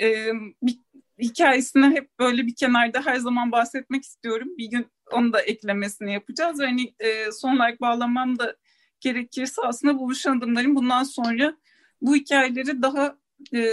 e, 0.00 0.32
bir, 0.62 0.78
hikayesini 1.18 1.86
hep 1.86 2.18
böyle 2.18 2.46
bir 2.46 2.54
kenarda 2.54 3.06
her 3.06 3.16
zaman 3.16 3.52
bahsetmek 3.52 4.04
istiyorum. 4.04 4.48
Bir 4.58 4.70
gün 4.70 4.86
onu 5.12 5.32
da 5.32 5.40
eklemesini 5.40 6.12
yapacağız. 6.12 6.60
Yani 6.60 6.94
e, 7.00 7.32
son 7.32 7.56
olarak 7.56 7.80
bağlamam 7.80 8.38
da 8.38 8.56
gerekirse 9.00 9.62
aslında 9.62 9.98
buluşan 9.98 10.38
adımların 10.38 10.76
bundan 10.76 11.02
sonra 11.02 11.56
bu 12.04 12.16
hikayeleri 12.16 12.82
daha 12.82 13.16
e, 13.54 13.70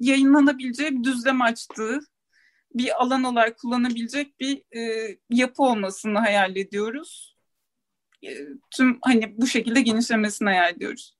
yayınlanabileceği 0.00 0.90
bir 0.90 1.04
düzlem 1.04 1.42
açtığı 1.42 2.00
bir 2.74 3.02
alan 3.02 3.24
olarak 3.24 3.58
kullanabilecek 3.58 4.40
bir 4.40 4.62
e, 4.76 5.16
yapı 5.30 5.62
olmasını 5.62 6.18
hayal 6.18 6.56
ediyoruz. 6.56 7.36
E, 8.22 8.30
tüm 8.70 8.98
hani 9.02 9.34
bu 9.38 9.46
şekilde 9.46 9.80
genişlemesini 9.80 10.48
hayal 10.48 10.74
ediyoruz. 10.74 11.14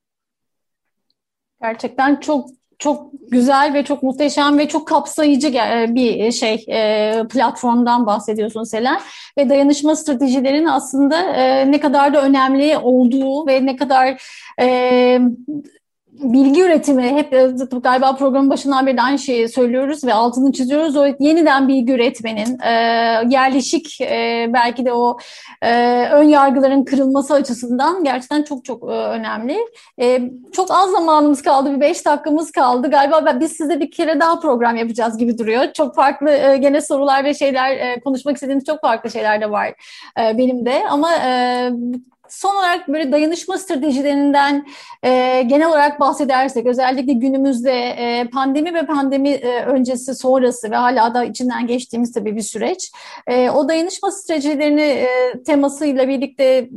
Gerçekten 1.63 2.21
çok 2.21 2.51
çok 2.79 3.13
güzel 3.31 3.75
ve 3.75 3.85
çok 3.85 4.03
muhteşem 4.03 4.59
ve 4.59 4.69
çok 4.69 4.89
kapsayıcı 4.89 5.53
bir 5.89 6.33
şey 6.33 6.65
e, 6.69 7.13
platformdan 7.31 8.07
bahsediyorsun 8.07 8.65
Selen 8.65 9.01
ve 9.39 9.49
dayanışma 9.49 9.97
stratejilerinin 9.97 10.67
aslında 10.67 11.23
e, 11.23 11.71
ne 11.71 11.81
kadar 11.81 12.15
da 12.15 12.23
önemli 12.23 12.79
olduğu 12.79 13.47
ve 13.47 13.67
ne 13.67 13.77
kadar 13.77 14.23
e, 14.61 15.21
bilgi 16.23 16.63
üretimi 16.63 17.03
hep 17.03 17.31
galiba 17.83 18.17
programın 18.17 18.51
başından 18.51 18.87
beri 18.87 19.03
aynı 19.03 19.19
şeyi 19.19 19.49
söylüyoruz 19.49 20.05
ve 20.05 20.15
altını 20.15 20.53
çiziyoruz. 20.53 20.97
O 20.97 21.07
yeniden 21.19 21.69
bilgi 21.69 21.93
üretmenin 21.93 22.59
e, 22.61 22.71
yerleşik 23.29 24.01
e, 24.01 24.47
belki 24.53 24.85
de 24.85 24.93
o 24.93 25.19
e, 25.63 26.03
ön 26.13 26.23
yargıların 26.23 26.85
kırılması 26.85 27.35
açısından 27.35 28.05
gerçekten 28.05 28.43
çok 28.43 28.65
çok 28.65 28.83
e, 28.83 28.87
önemli. 28.87 29.59
E, 30.01 30.21
çok 30.53 30.71
az 30.71 30.91
zamanımız 30.91 31.43
kaldı. 31.43 31.75
Bir 31.77 31.81
beş 31.81 32.07
dakikamız 32.07 32.51
kaldı. 32.51 32.91
Galiba 32.91 33.41
biz 33.41 33.53
size 33.53 33.81
bir 33.81 33.91
kere 33.91 34.21
daha 34.21 34.41
program 34.41 34.77
yapacağız 34.77 35.19
gibi 35.19 35.39
duruyor. 35.39 35.73
Çok 35.73 35.95
farklı 35.95 36.31
e, 36.31 36.57
gene 36.57 36.81
sorular 36.81 37.25
ve 37.25 37.35
şeyler 37.35 37.71
e, 37.77 38.01
konuşmak 38.01 38.35
istediğimiz 38.35 38.65
çok 38.65 38.81
farklı 38.81 39.11
şeyler 39.11 39.41
de 39.41 39.51
var 39.51 39.69
e, 40.21 40.39
benim 40.39 40.67
de. 40.67 40.83
Ama 40.91 41.15
e, 41.15 41.71
son 42.31 42.57
olarak 42.57 42.89
böyle 42.89 43.13
dayanışma 43.13 43.59
stratejilerinden 43.59 44.67
e, 45.03 45.43
genel 45.43 45.69
olarak 45.69 46.01
bahsedersek 46.01 46.67
özellikle 46.67 47.13
günümüzde 47.13 47.73
e, 47.73 48.29
pandemi 48.33 48.75
ve 48.75 48.87
pandemi 48.87 49.29
e, 49.29 49.65
öncesi 49.65 50.15
sonrası 50.15 50.71
ve 50.71 50.77
hala 50.77 51.15
da 51.15 51.25
içinden 51.25 51.67
geçtiğimiz 51.67 52.13
tabii 52.13 52.37
bir 52.37 52.43
süreç. 52.43 52.93
E, 53.27 53.51
o 53.51 53.69
dayanışma 53.69 54.11
stratejilerini 54.11 54.81
e, 54.81 55.09
temasıyla 55.47 56.09
birlikte 56.09 56.69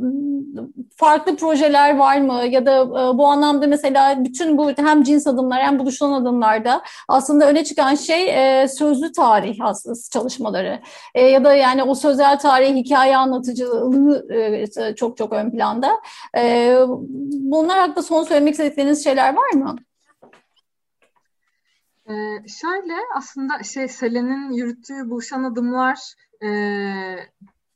farklı 0.96 1.36
projeler 1.36 1.96
var 1.96 2.20
mı? 2.20 2.42
Ya 2.50 2.66
da 2.66 2.82
e, 2.82 3.18
bu 3.18 3.26
anlamda 3.26 3.66
mesela 3.66 4.24
bütün 4.24 4.58
bu 4.58 4.70
hem 4.76 5.02
cins 5.02 5.26
adımlar 5.26 5.62
hem 5.62 5.78
buluşulan 5.78 6.22
adımlarda 6.22 6.82
aslında 7.08 7.46
öne 7.46 7.64
çıkan 7.64 7.94
şey 7.94 8.28
e, 8.62 8.68
sözlü 8.68 9.12
tarih 9.12 9.56
aslında 9.60 9.98
çalışmaları. 10.12 10.80
E, 11.14 11.22
ya 11.22 11.44
da 11.44 11.54
yani 11.54 11.82
o 11.82 11.94
sözel 11.94 12.38
tarih 12.38 12.74
hikaye 12.74 13.16
anlatıcılığı 13.16 14.32
e, 14.32 14.94
çok 14.94 15.16
çok 15.16 15.32
ön 15.44 15.50
planda. 15.50 16.00
E, 16.36 16.76
bunlar 17.30 17.78
hakkında 17.78 18.02
son 18.02 18.24
söylemek 18.24 18.52
istedikleriniz 18.52 19.04
şeyler 19.04 19.34
var 19.34 19.52
mı? 19.52 19.76
Ee, 22.08 22.48
şöyle 22.48 22.94
aslında 23.14 23.62
şey 23.62 23.88
Selen'in 23.88 24.52
yürüttüğü 24.52 25.10
buluşan 25.10 25.44
adımlar 25.44 25.98
e, 26.44 26.48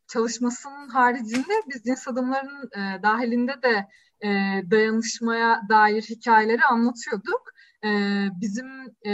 çalışmasının 0.08 0.88
haricinde 0.88 1.52
biz 1.68 1.82
cins 1.82 2.08
adımların 2.08 2.70
e, 2.76 3.02
dahilinde 3.02 3.52
de 3.62 3.86
e, 4.20 4.28
dayanışmaya 4.70 5.60
dair 5.68 6.02
hikayeleri 6.02 6.64
anlatıyorduk. 6.64 7.42
E, 7.84 7.88
bizim 8.40 8.66
e, 9.06 9.12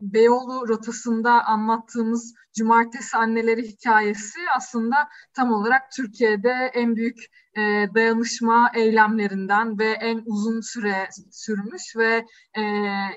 Beyoğlu 0.00 0.68
rotasında 0.68 1.44
anlattığımız 1.44 2.34
Cumartesi 2.58 3.16
Anneleri 3.16 3.62
hikayesi 3.62 4.38
aslında 4.56 5.08
tam 5.34 5.52
olarak 5.52 5.92
Türkiye'de 5.92 6.70
en 6.74 6.96
büyük 6.96 7.18
e, 7.56 7.60
dayanışma 7.94 8.70
eylemlerinden 8.74 9.78
ve 9.78 9.90
en 9.90 10.22
uzun 10.26 10.60
süre 10.60 11.08
sürmüş 11.30 11.96
ve 11.96 12.26
e, 12.58 12.62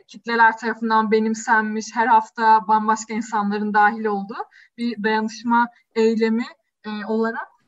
kitleler 0.07 0.57
tarafından 0.57 1.11
benimsenmiş, 1.11 1.85
her 1.93 2.07
hafta 2.07 2.67
bambaşka 2.67 3.13
insanların 3.13 3.73
dahil 3.73 4.05
olduğu 4.05 4.45
bir 4.77 5.03
dayanışma 5.03 5.67
eylemi 5.95 6.45
e, 6.85 7.05
olarak 7.05 7.58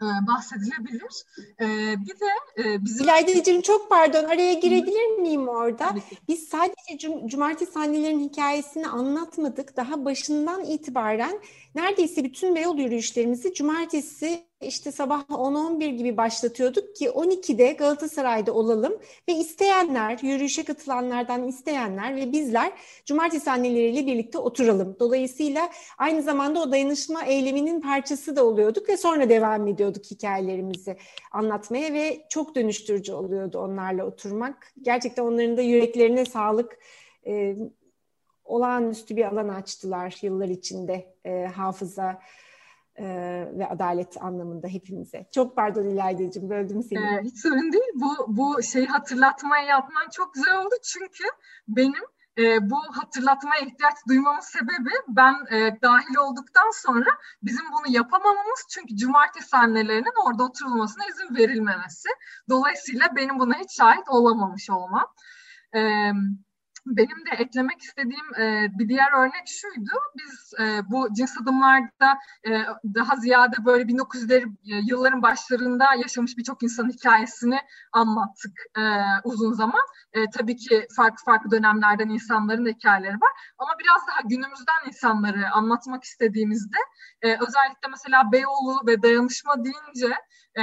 bahsedilebilir. 0.00 1.24
E, 1.60 1.66
bir 2.06 2.20
de 2.20 2.62
e, 2.64 2.84
bizim... 2.84 3.04
İlayda'cığım 3.04 3.60
çok 3.60 3.90
pardon 3.90 4.24
araya 4.24 4.54
girebilir 4.54 5.18
miyim 5.18 5.48
orada? 5.48 5.94
Biz 6.28 6.48
sadece 6.48 6.98
cum 6.98 7.28
Cumartesi 7.28 7.78
annelerin 7.78 8.20
hikayesini 8.20 8.88
anlatmadık. 8.88 9.76
Daha 9.76 10.04
başından 10.04 10.64
itibaren 10.64 11.40
neredeyse 11.78 12.24
bütün 12.24 12.56
Beyoğlu 12.56 12.80
yürüyüşlerimizi 12.80 13.54
Cumartesi 13.54 14.40
işte 14.60 14.92
sabah 14.92 15.24
10-11 15.28 15.96
gibi 15.96 16.16
başlatıyorduk 16.16 16.96
ki 16.96 17.08
12'de 17.08 17.72
Galatasaray'da 17.72 18.52
olalım 18.52 18.92
ve 19.28 19.32
isteyenler, 19.32 20.18
yürüyüşe 20.22 20.64
katılanlardan 20.64 21.48
isteyenler 21.48 22.16
ve 22.16 22.32
bizler 22.32 22.72
cumartesi 23.06 23.50
anneleriyle 23.50 24.06
birlikte 24.06 24.38
oturalım. 24.38 24.96
Dolayısıyla 25.00 25.70
aynı 25.98 26.22
zamanda 26.22 26.60
o 26.62 26.72
dayanışma 26.72 27.24
eyleminin 27.24 27.80
parçası 27.80 28.36
da 28.36 28.44
oluyorduk 28.44 28.88
ve 28.88 28.96
sonra 28.96 29.28
devam 29.28 29.68
ediyorduk 29.68 30.04
hikayelerimizi 30.10 30.96
anlatmaya 31.32 31.92
ve 31.92 32.26
çok 32.28 32.54
dönüştürücü 32.54 33.12
oluyordu 33.12 33.58
onlarla 33.58 34.06
oturmak. 34.06 34.72
Gerçekten 34.82 35.22
onların 35.22 35.56
da 35.56 35.62
yüreklerine 35.62 36.24
sağlık. 36.24 36.78
Olağanüstü 38.48 39.16
bir 39.16 39.24
alan 39.24 39.48
açtılar 39.48 40.18
yıllar 40.22 40.48
içinde 40.48 41.16
e, 41.24 41.46
hafıza 41.46 42.20
e, 42.96 43.04
ve 43.58 43.68
adalet 43.68 44.22
anlamında 44.22 44.68
hepimize. 44.68 45.28
Çok 45.34 45.56
pardon 45.56 45.84
İlayda'cığım 45.84 46.50
böldüm 46.50 46.82
seni. 46.82 46.98
Ee, 46.98 47.22
hiç 47.22 47.42
sorun 47.42 47.72
değil. 47.72 47.92
Bu, 47.94 48.36
bu 48.36 48.62
şeyi 48.62 48.86
hatırlatmaya 48.86 49.66
yapman 49.66 50.08
çok 50.12 50.34
güzel 50.34 50.58
oldu 50.58 50.74
çünkü 50.82 51.24
benim 51.68 52.04
e, 52.38 52.70
bu 52.70 52.76
hatırlatmaya 52.92 53.60
ihtiyaç 53.60 53.94
duymamın 54.08 54.40
sebebi 54.40 54.90
ben 55.08 55.34
e, 55.50 55.78
dahil 55.82 56.16
olduktan 56.20 56.70
sonra 56.74 57.10
bizim 57.42 57.64
bunu 57.72 57.94
yapamamamız 57.94 58.66
çünkü 58.70 58.96
cumartesi 58.96 59.56
annelerinin 59.56 60.26
orada 60.26 60.44
oturulmasına 60.44 61.04
izin 61.06 61.36
verilmemesi. 61.36 62.08
Dolayısıyla 62.48 63.16
benim 63.16 63.38
buna 63.38 63.54
hiç 63.54 63.76
şahit 63.76 64.08
olamamış 64.08 64.70
olmam. 64.70 65.06
Evet 65.72 66.14
benim 66.96 67.26
de 67.26 67.30
eklemek 67.38 67.80
istediğim 67.80 68.34
e, 68.40 68.68
bir 68.78 68.88
diğer 68.88 69.12
örnek 69.12 69.46
şuydu. 69.46 69.90
Biz 70.16 70.54
e, 70.60 70.90
bu 70.90 71.14
cins 71.14 71.40
adımlarda 71.42 72.18
e, 72.46 72.50
daha 72.94 73.16
ziyade 73.16 73.64
böyle 73.64 73.84
1900'leri 73.84 74.44
e, 74.44 74.76
yılların 74.88 75.22
başlarında 75.22 75.94
yaşamış 75.94 76.36
birçok 76.38 76.62
insanın 76.62 76.90
hikayesini 76.90 77.58
anlattık 77.92 78.52
e, 78.78 78.82
uzun 79.24 79.52
zaman. 79.52 79.82
E, 80.12 80.30
tabii 80.30 80.56
ki 80.56 80.86
farklı 80.96 81.24
farklı 81.24 81.50
dönemlerden 81.50 82.08
insanların 82.08 82.66
hikayeleri 82.66 83.14
var. 83.14 83.32
Ama 83.58 83.70
biraz 83.80 84.02
daha 84.08 84.20
günümüzden 84.28 84.86
insanları 84.86 85.50
anlatmak 85.52 86.04
istediğimizde 86.04 86.78
e, 87.22 87.28
özellikle 87.32 87.88
mesela 87.90 88.32
Beyoğlu 88.32 88.86
ve 88.86 89.02
dayanışma 89.02 89.64
deyince 89.64 90.14
e, 90.58 90.62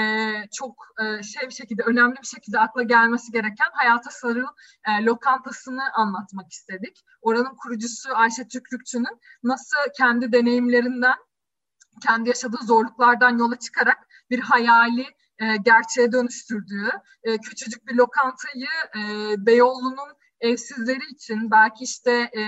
çok 0.52 0.88
e, 1.00 1.24
şey 1.24 1.48
bir 1.48 1.54
şekilde 1.54 1.84
önemli 1.84 2.16
bir 2.22 2.28
şekilde 2.28 2.60
akla 2.60 2.84
gelmesi 2.84 3.32
gereken 3.32 3.68
Hayata 3.74 4.10
Sarıl 4.12 4.48
e, 4.88 5.06
lokantasını 5.06 5.82
anlatmak 5.94 6.52
istedik. 6.52 7.06
Oranın 7.22 7.56
kurucusu 7.56 8.10
Ayşe 8.16 8.48
Tükrükçü'nün 8.48 9.20
nasıl 9.44 9.78
kendi 9.98 10.32
deneyimlerinden, 10.32 11.16
kendi 12.08 12.30
yaşadığı 12.30 12.66
zorluklardan 12.66 13.38
yola 13.38 13.60
çıkarak 13.60 13.98
bir 14.30 14.40
hayali 14.40 15.06
e, 15.40 15.58
gerçeğe 15.58 16.12
dönüştürdüğü, 16.12 16.92
e, 17.24 17.38
küçücük 17.38 17.88
bir 17.88 17.96
lokantayı 17.96 18.68
e, 18.96 19.02
Beyoğlu'nun 19.46 20.25
evsizleri 20.46 21.12
için 21.12 21.52
belki 21.52 21.84
işte 21.84 22.12
e, 22.12 22.44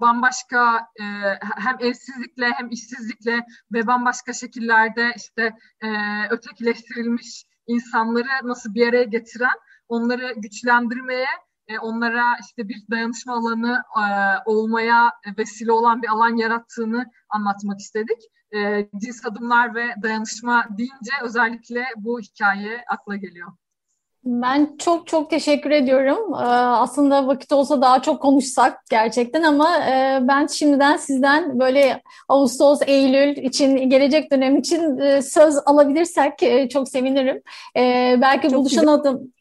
bambaşka 0.00 0.78
e, 1.00 1.04
hem 1.40 1.76
evsizlikle 1.80 2.50
hem 2.50 2.70
işsizlikle 2.70 3.46
ve 3.72 3.86
bambaşka 3.86 4.32
şekillerde 4.32 5.12
işte 5.16 5.56
e, 5.80 5.88
ötekileştirilmiş 6.30 7.44
insanları 7.66 8.48
nasıl 8.48 8.74
bir 8.74 8.88
araya 8.88 9.04
getiren, 9.04 9.58
onları 9.88 10.34
güçlendirmeye, 10.36 11.26
e, 11.68 11.78
onlara 11.78 12.24
işte 12.40 12.68
bir 12.68 12.82
dayanışma 12.90 13.34
alanı 13.34 13.82
e, 13.96 14.02
olmaya 14.46 15.12
vesile 15.38 15.72
olan 15.72 16.02
bir 16.02 16.08
alan 16.08 16.36
yarattığını 16.36 17.06
anlatmak 17.28 17.80
istedik. 17.80 18.18
E, 18.54 18.88
cins 19.00 19.26
adımlar 19.26 19.74
ve 19.74 19.94
dayanışma 20.02 20.66
deyince 20.78 21.12
özellikle 21.22 21.84
bu 21.96 22.20
hikaye 22.20 22.84
akla 22.88 23.16
geliyor. 23.16 23.52
Ben 24.24 24.76
çok 24.78 25.06
çok 25.06 25.30
teşekkür 25.30 25.70
ediyorum. 25.70 26.34
Ee, 26.34 26.36
aslında 26.36 27.26
vakit 27.26 27.52
olsa 27.52 27.82
daha 27.82 28.02
çok 28.02 28.22
konuşsak 28.22 28.86
gerçekten 28.90 29.42
ama 29.42 29.78
e, 29.78 30.18
ben 30.22 30.46
şimdiden 30.46 30.96
sizden 30.96 31.60
böyle 31.60 32.02
Ağustos, 32.28 32.80
Eylül 32.86 33.36
için, 33.36 33.90
gelecek 33.90 34.32
dönem 34.32 34.56
için 34.56 34.98
e, 34.98 35.22
söz 35.22 35.54
alabilirsek 35.66 36.42
e, 36.42 36.68
çok 36.68 36.88
sevinirim. 36.88 37.42
Belki 38.22 38.48
çok 38.48 38.58
buluşan 38.58 38.80
güzel. 38.80 38.94
adım... 38.94 39.32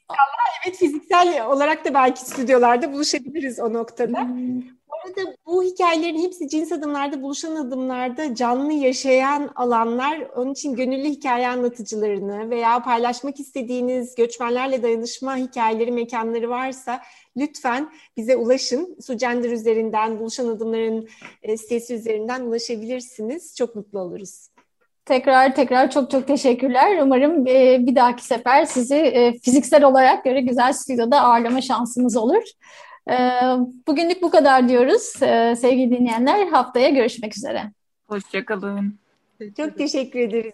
Evet 0.66 0.78
fiziksel 0.78 1.46
olarak 1.48 1.86
da 1.86 1.94
belki 1.94 2.22
stüdyolarda 2.22 2.94
buluşabiliriz 2.94 3.60
o 3.60 3.74
noktada. 3.74 4.22
Hmm 4.22 4.62
arada 5.06 5.36
bu 5.45 5.64
hikayelerin 5.64 6.24
hepsi 6.24 6.49
cins 6.49 6.72
adımlarda, 6.72 7.22
buluşan 7.22 7.56
adımlarda 7.56 8.36
canlı 8.36 8.74
yaşayan 8.74 9.49
alanlar. 9.56 10.20
Onun 10.36 10.52
için 10.52 10.76
gönüllü 10.76 11.10
hikaye 11.10 11.47
anlatıcılarını 11.47 12.49
veya 12.49 12.84
paylaşmak 12.84 13.39
istediğiniz 13.39 14.16
göçmenlerle 14.16 14.84
dayanışma 14.84 15.36
hikayeleri, 15.38 15.91
mekanları 15.91 16.49
varsa 16.49 17.02
lütfen 17.38 17.91
bize 18.18 18.36
ulaşın. 18.36 18.97
Sucender 19.02 19.52
üzerinden, 19.52 20.20
buluşan 20.20 20.47
adımların 20.47 21.08
e, 21.43 21.58
sitesi 21.58 21.93
üzerinden 21.93 22.41
ulaşabilirsiniz. 22.41 23.56
Çok 23.56 23.76
mutlu 23.76 23.99
oluruz. 23.99 24.47
Tekrar 25.06 25.56
tekrar 25.56 25.91
çok 25.91 26.12
çok 26.12 26.28
teşekkürler. 26.28 26.99
Umarım 27.02 27.47
e, 27.47 27.78
bir 27.88 27.95
dahaki 27.95 28.26
sefer 28.26 28.66
sizi 28.66 28.95
e, 28.95 29.39
fiziksel 29.39 29.84
olarak 29.84 30.24
göre 30.24 30.41
güzel 30.41 30.74
stüdyoda 30.74 31.22
ağırlama 31.22 31.62
şansımız 31.62 32.18
olur. 32.18 32.43
Ee, 33.10 33.32
bugünlük 33.88 34.22
bu 34.22 34.32
kadar 34.32 34.70
diyoruz. 34.70 35.22
Ee, 35.22 35.56
sevgili 35.56 35.91
dinleyenler 35.91 36.47
haftaya 36.47 36.89
görüşmek 36.89 37.38
üzere. 37.38 37.72
Hoşçakalın. 38.08 38.99
Çok 39.58 39.78
teşekkür 39.78 40.20
ederiz. 40.20 40.54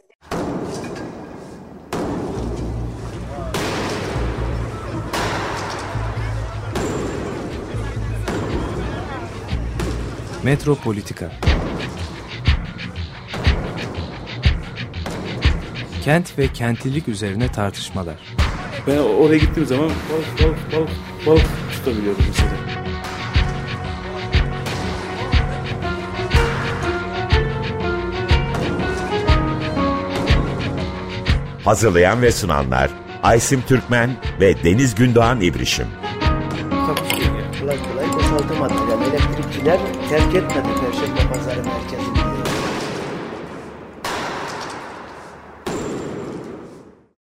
Metropolitika 10.43 11.32
Kent 16.04 16.38
ve 16.38 16.48
kentlilik 16.48 17.08
üzerine 17.08 17.52
tartışmalar. 17.52 18.16
Ben 18.88 18.98
oraya 18.98 19.38
gittiğim 19.38 19.68
zaman 19.68 19.89
balık 19.89 20.43
balık 20.43 20.74
balık 20.74 20.89
balık 21.26 21.66
tutabiliyordum 21.88 22.24
mesela. 22.28 22.52
Hazırlayan 31.66 32.22
ve 32.22 32.32
sunanlar 32.32 32.90
Aysim 33.24 33.62
Türkmen 33.68 34.10
ve 34.40 34.64
Deniz 34.64 34.96
Gündoğan 34.96 35.42
İbrişim. 35.42 35.88
Kolay 37.60 37.78
kolay 37.78 38.14
boşaltamadı. 38.14 38.74
Yani 38.92 39.04
elektrikçiler 39.04 39.80
terk 40.10 40.36
etmedi 40.36 40.68
Perşembe 40.82 41.34
Pazarı 41.34 41.64
merkezi. 41.64 41.97